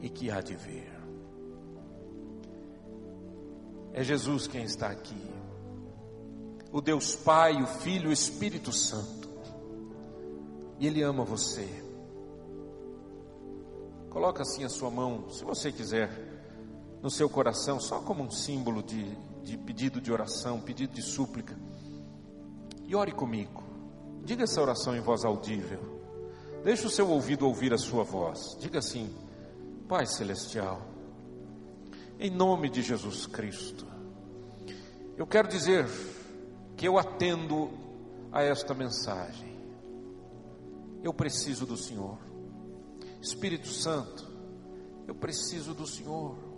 e 0.00 0.08
que 0.08 0.30
há 0.30 0.40
de 0.40 0.56
vir. 0.56 0.90
É 3.92 4.02
Jesus 4.02 4.46
quem 4.46 4.62
está 4.62 4.88
aqui 4.88 5.40
o 6.72 6.80
Deus 6.80 7.16
Pai, 7.16 7.60
o 7.60 7.66
Filho, 7.66 8.10
o 8.10 8.12
Espírito 8.12 8.72
Santo. 8.72 9.28
E 10.78 10.86
Ele 10.86 11.02
ama 11.02 11.24
você. 11.24 11.68
Coloca 14.08 14.42
assim 14.42 14.64
a 14.64 14.68
sua 14.68 14.90
mão, 14.90 15.30
se 15.30 15.44
você 15.44 15.70
quiser, 15.70 16.10
no 17.02 17.10
seu 17.10 17.28
coração, 17.28 17.80
só 17.80 18.00
como 18.00 18.22
um 18.22 18.30
símbolo 18.30 18.82
de, 18.82 19.16
de 19.42 19.56
pedido 19.58 20.00
de 20.00 20.12
oração, 20.12 20.60
pedido 20.60 20.94
de 20.94 21.02
súplica. 21.02 21.56
E 22.86 22.94
ore 22.94 23.12
comigo. 23.12 23.62
Diga 24.24 24.44
essa 24.44 24.60
oração 24.60 24.96
em 24.96 25.00
voz 25.00 25.24
audível. 25.24 26.00
Deixe 26.62 26.86
o 26.86 26.90
seu 26.90 27.08
ouvido 27.08 27.46
ouvir 27.46 27.72
a 27.72 27.78
sua 27.78 28.04
voz. 28.04 28.56
Diga 28.58 28.78
assim: 28.80 29.14
Pai 29.88 30.06
Celestial, 30.06 30.82
em 32.18 32.30
nome 32.30 32.68
de 32.68 32.82
Jesus 32.82 33.26
Cristo, 33.26 33.86
eu 35.16 35.26
quero 35.26 35.48
dizer 35.48 35.86
que 36.76 36.86
eu 36.86 36.98
atendo 36.98 37.70
a 38.32 38.42
esta 38.42 38.74
mensagem. 38.74 39.58
Eu 41.02 41.14
preciso 41.14 41.64
do 41.64 41.76
Senhor. 41.76 42.18
Espírito 43.20 43.68
Santo, 43.68 44.30
eu 45.06 45.14
preciso 45.14 45.74
do 45.74 45.86
Senhor. 45.86 46.49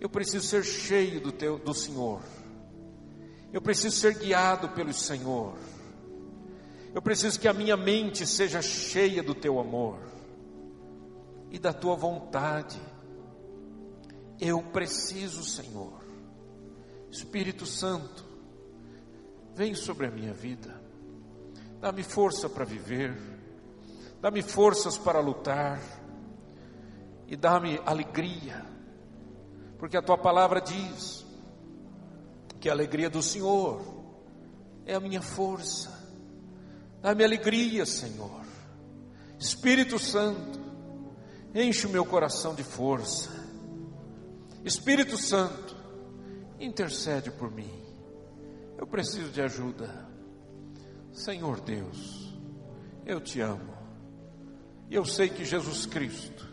Eu 0.00 0.08
preciso 0.08 0.46
ser 0.46 0.64
cheio 0.64 1.20
do, 1.20 1.32
teu, 1.32 1.58
do 1.58 1.72
Senhor. 1.74 2.20
Eu 3.52 3.62
preciso 3.62 3.96
ser 3.96 4.18
guiado 4.18 4.68
pelo 4.70 4.92
Senhor. 4.92 5.56
Eu 6.94 7.02
preciso 7.02 7.38
que 7.38 7.48
a 7.48 7.52
minha 7.52 7.76
mente 7.76 8.26
seja 8.26 8.60
cheia 8.62 9.22
do 9.22 9.34
teu 9.34 9.58
amor 9.58 9.98
e 11.50 11.58
da 11.58 11.72
tua 11.72 11.94
vontade. 11.94 12.80
Eu 14.40 14.62
preciso, 14.62 15.42
Senhor. 15.42 16.04
Espírito 17.10 17.64
Santo, 17.64 18.24
vem 19.54 19.74
sobre 19.74 20.06
a 20.06 20.10
minha 20.10 20.34
vida, 20.34 20.78
dá-me 21.80 22.02
força 22.02 22.48
para 22.48 22.64
viver, 22.64 23.16
dá-me 24.20 24.42
forças 24.42 24.98
para 24.98 25.18
lutar, 25.20 25.80
e 27.26 27.36
dá-me 27.36 27.80
alegria, 27.84 28.64
porque 29.78 29.96
a 29.96 30.02
tua 30.02 30.18
palavra 30.18 30.60
diz 30.60 31.24
que 32.60 32.68
a 32.68 32.72
alegria 32.72 33.10
do 33.10 33.22
Senhor 33.22 33.80
é 34.84 34.94
a 34.94 35.00
minha 35.00 35.22
força, 35.22 35.92
dá-me 37.00 37.24
alegria, 37.24 37.84
Senhor, 37.84 38.44
Espírito 39.38 39.98
Santo, 39.98 40.60
enche 41.54 41.86
o 41.86 41.90
meu 41.90 42.04
coração 42.04 42.54
de 42.54 42.64
força, 42.64 43.30
Espírito 44.64 45.16
Santo, 45.16 45.76
intercede 46.58 47.30
por 47.30 47.50
mim. 47.50 47.70
Eu 48.78 48.86
preciso 48.86 49.30
de 49.30 49.40
ajuda. 49.40 50.06
Senhor 51.12 51.60
Deus, 51.60 52.36
eu 53.06 53.20
te 53.20 53.40
amo. 53.40 53.74
E 54.90 54.94
eu 54.94 55.04
sei 55.04 55.28
que 55.28 55.44
Jesus 55.44 55.86
Cristo 55.86 56.46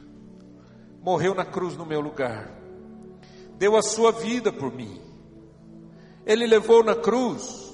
morreu 1.01 1.35
na 1.35 1.43
cruz 1.43 1.75
no 1.75 1.85
meu 1.85 1.99
lugar, 1.99 2.49
deu 3.63 3.77
a 3.77 3.81
sua 3.81 4.11
vida 4.11 4.51
por 4.51 4.73
mim. 4.73 4.99
Ele 6.25 6.45
levou 6.45 6.83
na 6.83 6.93
cruz 6.93 7.73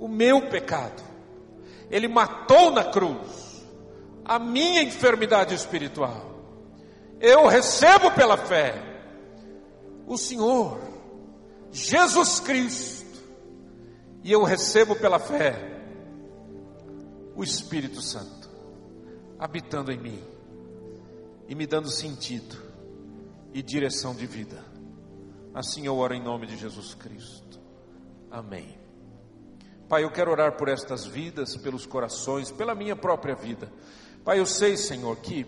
o 0.00 0.08
meu 0.08 0.48
pecado. 0.48 1.00
Ele 1.88 2.08
matou 2.08 2.72
na 2.72 2.82
cruz 2.82 3.64
a 4.24 4.36
minha 4.36 4.82
enfermidade 4.82 5.54
espiritual. 5.54 6.40
Eu 7.20 7.46
recebo 7.46 8.10
pela 8.16 8.36
fé 8.36 8.82
o 10.08 10.18
Senhor, 10.18 10.80
Jesus 11.70 12.40
Cristo 12.40 13.22
e 14.24 14.32
eu 14.32 14.42
recebo 14.42 14.96
pela 14.96 15.20
fé 15.20 15.54
o 17.36 17.44
Espírito 17.44 18.02
Santo 18.02 18.50
habitando 19.38 19.92
em 19.92 20.00
mim 20.00 20.24
e 21.48 21.54
me 21.54 21.64
dando 21.64 21.90
sentido 21.90 22.56
e 23.54 23.62
direção 23.62 24.12
de 24.12 24.26
vida. 24.26 24.75
Assim 25.56 25.86
eu 25.86 25.96
oro 25.96 26.12
em 26.12 26.22
nome 26.22 26.46
de 26.46 26.54
Jesus 26.54 26.92
Cristo. 26.92 27.58
Amém. 28.30 28.78
Pai, 29.88 30.04
eu 30.04 30.10
quero 30.10 30.30
orar 30.30 30.54
por 30.58 30.68
estas 30.68 31.06
vidas, 31.06 31.56
pelos 31.56 31.86
corações, 31.86 32.52
pela 32.52 32.74
minha 32.74 32.94
própria 32.94 33.34
vida. 33.34 33.72
Pai, 34.22 34.38
eu 34.38 34.44
sei, 34.44 34.76
Senhor, 34.76 35.16
que 35.16 35.46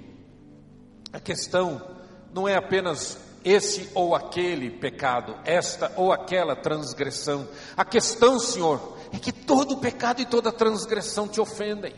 a 1.13 1.21
questão 1.21 1.87
não 2.33 2.49
é 2.49 2.57
apenas 2.57 3.19
esse 3.45 3.91
ou 3.95 4.15
aquele 4.15 4.71
pecado, 4.71 5.37
esta 5.45 5.93
ou 5.95 6.11
aquela 6.11 6.57
transgressão. 6.57 7.47
A 7.77 7.85
questão, 7.85 8.41
Senhor, 8.41 8.97
é 9.13 9.19
que 9.19 9.31
todo 9.31 9.77
pecado 9.77 10.23
e 10.23 10.25
toda 10.25 10.51
transgressão 10.51 11.29
te 11.29 11.39
ofendem. 11.39 11.95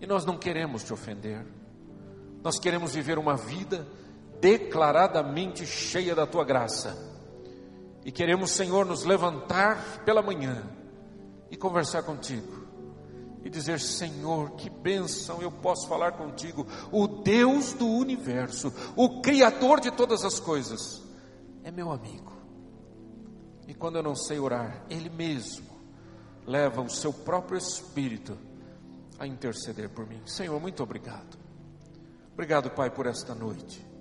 E 0.00 0.06
nós 0.06 0.24
não 0.24 0.38
queremos 0.38 0.82
te 0.82 0.94
ofender. 0.94 1.44
Nós 2.42 2.58
queremos 2.58 2.94
viver 2.94 3.18
uma 3.18 3.36
vida 3.36 3.86
declaradamente 4.42 5.64
cheia 5.64 6.16
da 6.16 6.26
tua 6.26 6.44
graça. 6.44 6.98
E 8.04 8.10
queremos, 8.10 8.50
Senhor, 8.50 8.84
nos 8.84 9.04
levantar 9.04 10.02
pela 10.04 10.20
manhã 10.20 10.64
e 11.48 11.56
conversar 11.56 12.02
contigo. 12.02 12.60
E 13.44 13.48
dizer, 13.48 13.78
Senhor, 13.78 14.50
que 14.52 14.68
bênção 14.68 15.40
eu 15.40 15.50
posso 15.50 15.88
falar 15.88 16.12
contigo, 16.12 16.66
o 16.90 17.06
Deus 17.06 17.72
do 17.72 17.86
universo, 17.86 18.72
o 18.96 19.20
Criador 19.22 19.80
de 19.80 19.92
todas 19.92 20.24
as 20.24 20.40
coisas, 20.40 21.00
é 21.62 21.70
meu 21.70 21.92
amigo. 21.92 22.32
E 23.68 23.74
quando 23.74 23.96
eu 23.96 24.02
não 24.02 24.16
sei 24.16 24.40
orar, 24.40 24.84
Ele 24.90 25.08
mesmo 25.08 25.66
leva 26.44 26.82
o 26.82 26.90
seu 26.90 27.12
próprio 27.12 27.56
Espírito 27.56 28.36
a 29.20 29.26
interceder 29.26 29.88
por 29.88 30.04
mim. 30.06 30.20
Senhor, 30.26 30.60
muito 30.60 30.82
obrigado. 30.82 31.38
Obrigado, 32.32 32.70
Pai, 32.70 32.90
por 32.90 33.06
esta 33.06 33.34
noite. 33.34 33.91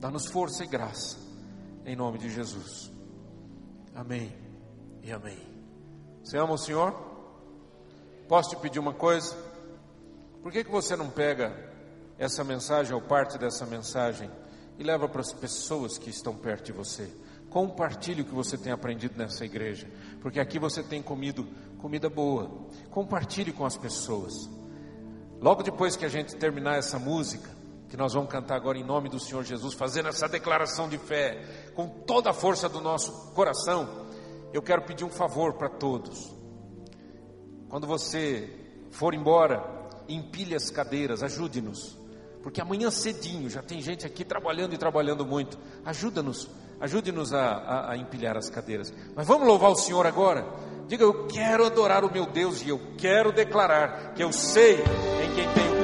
Dá-nos 0.00 0.28
força 0.28 0.64
e 0.64 0.66
graça, 0.66 1.18
em 1.84 1.94
nome 1.94 2.16
de 2.16 2.30
Jesus. 2.30 2.90
Amém 3.94 4.34
e 5.02 5.12
amém. 5.12 5.38
Você 6.24 6.38
ama 6.38 6.54
o 6.54 6.58
Senhor? 6.58 6.94
Posso 8.26 8.48
te 8.48 8.56
pedir 8.56 8.78
uma 8.78 8.94
coisa? 8.94 9.36
Por 10.42 10.50
que, 10.50 10.64
que 10.64 10.70
você 10.70 10.96
não 10.96 11.10
pega 11.10 11.54
essa 12.18 12.42
mensagem 12.42 12.94
ou 12.94 13.02
parte 13.02 13.36
dessa 13.36 13.66
mensagem 13.66 14.30
e 14.78 14.82
leva 14.82 15.06
para 15.06 15.20
as 15.20 15.34
pessoas 15.34 15.98
que 15.98 16.08
estão 16.08 16.34
perto 16.34 16.64
de 16.64 16.72
você? 16.72 17.14
Compartilhe 17.50 18.22
o 18.22 18.24
que 18.24 18.34
você 18.34 18.56
tem 18.56 18.72
aprendido 18.72 19.18
nessa 19.18 19.44
igreja, 19.44 19.86
porque 20.22 20.40
aqui 20.40 20.58
você 20.58 20.82
tem 20.82 21.02
comido 21.02 21.46
comida 21.76 22.08
boa. 22.08 22.50
Compartilhe 22.90 23.52
com 23.52 23.66
as 23.66 23.76
pessoas. 23.76 24.32
Logo 25.42 25.62
depois 25.62 25.94
que 25.94 26.06
a 26.06 26.08
gente 26.08 26.36
terminar 26.36 26.78
essa 26.78 26.98
música, 26.98 27.59
que 27.90 27.96
nós 27.96 28.14
vamos 28.14 28.30
cantar 28.30 28.54
agora 28.54 28.78
em 28.78 28.84
nome 28.84 29.08
do 29.08 29.18
Senhor 29.18 29.42
Jesus, 29.42 29.74
fazendo 29.74 30.08
essa 30.08 30.28
declaração 30.28 30.88
de 30.88 30.96
fé, 30.96 31.42
com 31.74 31.88
toda 31.88 32.30
a 32.30 32.32
força 32.32 32.68
do 32.68 32.80
nosso 32.80 33.32
coração, 33.34 34.06
eu 34.52 34.62
quero 34.62 34.82
pedir 34.82 35.04
um 35.04 35.10
favor 35.10 35.54
para 35.54 35.68
todos. 35.68 36.32
Quando 37.68 37.88
você 37.88 38.48
for 38.92 39.12
embora, 39.12 39.64
empilhe 40.08 40.54
as 40.54 40.70
cadeiras, 40.70 41.20
ajude-nos, 41.24 41.98
porque 42.44 42.60
amanhã 42.60 42.92
cedinho 42.92 43.50
já 43.50 43.60
tem 43.60 43.80
gente 43.80 44.06
aqui 44.06 44.24
trabalhando 44.24 44.72
e 44.72 44.78
trabalhando 44.78 45.26
muito. 45.26 45.58
Ajuda-nos, 45.84 46.48
ajude-nos 46.80 47.34
a, 47.34 47.42
a, 47.42 47.92
a 47.92 47.96
empilhar 47.96 48.36
as 48.36 48.48
cadeiras. 48.48 48.94
Mas 49.16 49.26
vamos 49.26 49.48
louvar 49.48 49.70
o 49.70 49.76
Senhor 49.76 50.06
agora. 50.06 50.46
Diga, 50.86 51.02
eu 51.02 51.26
quero 51.26 51.66
adorar 51.66 52.04
o 52.04 52.12
meu 52.12 52.26
Deus 52.26 52.62
e 52.62 52.68
eu 52.68 52.80
quero 52.96 53.32
declarar 53.32 54.14
que 54.14 54.22
eu 54.22 54.32
sei 54.32 54.74
em 54.76 55.34
quem 55.34 55.79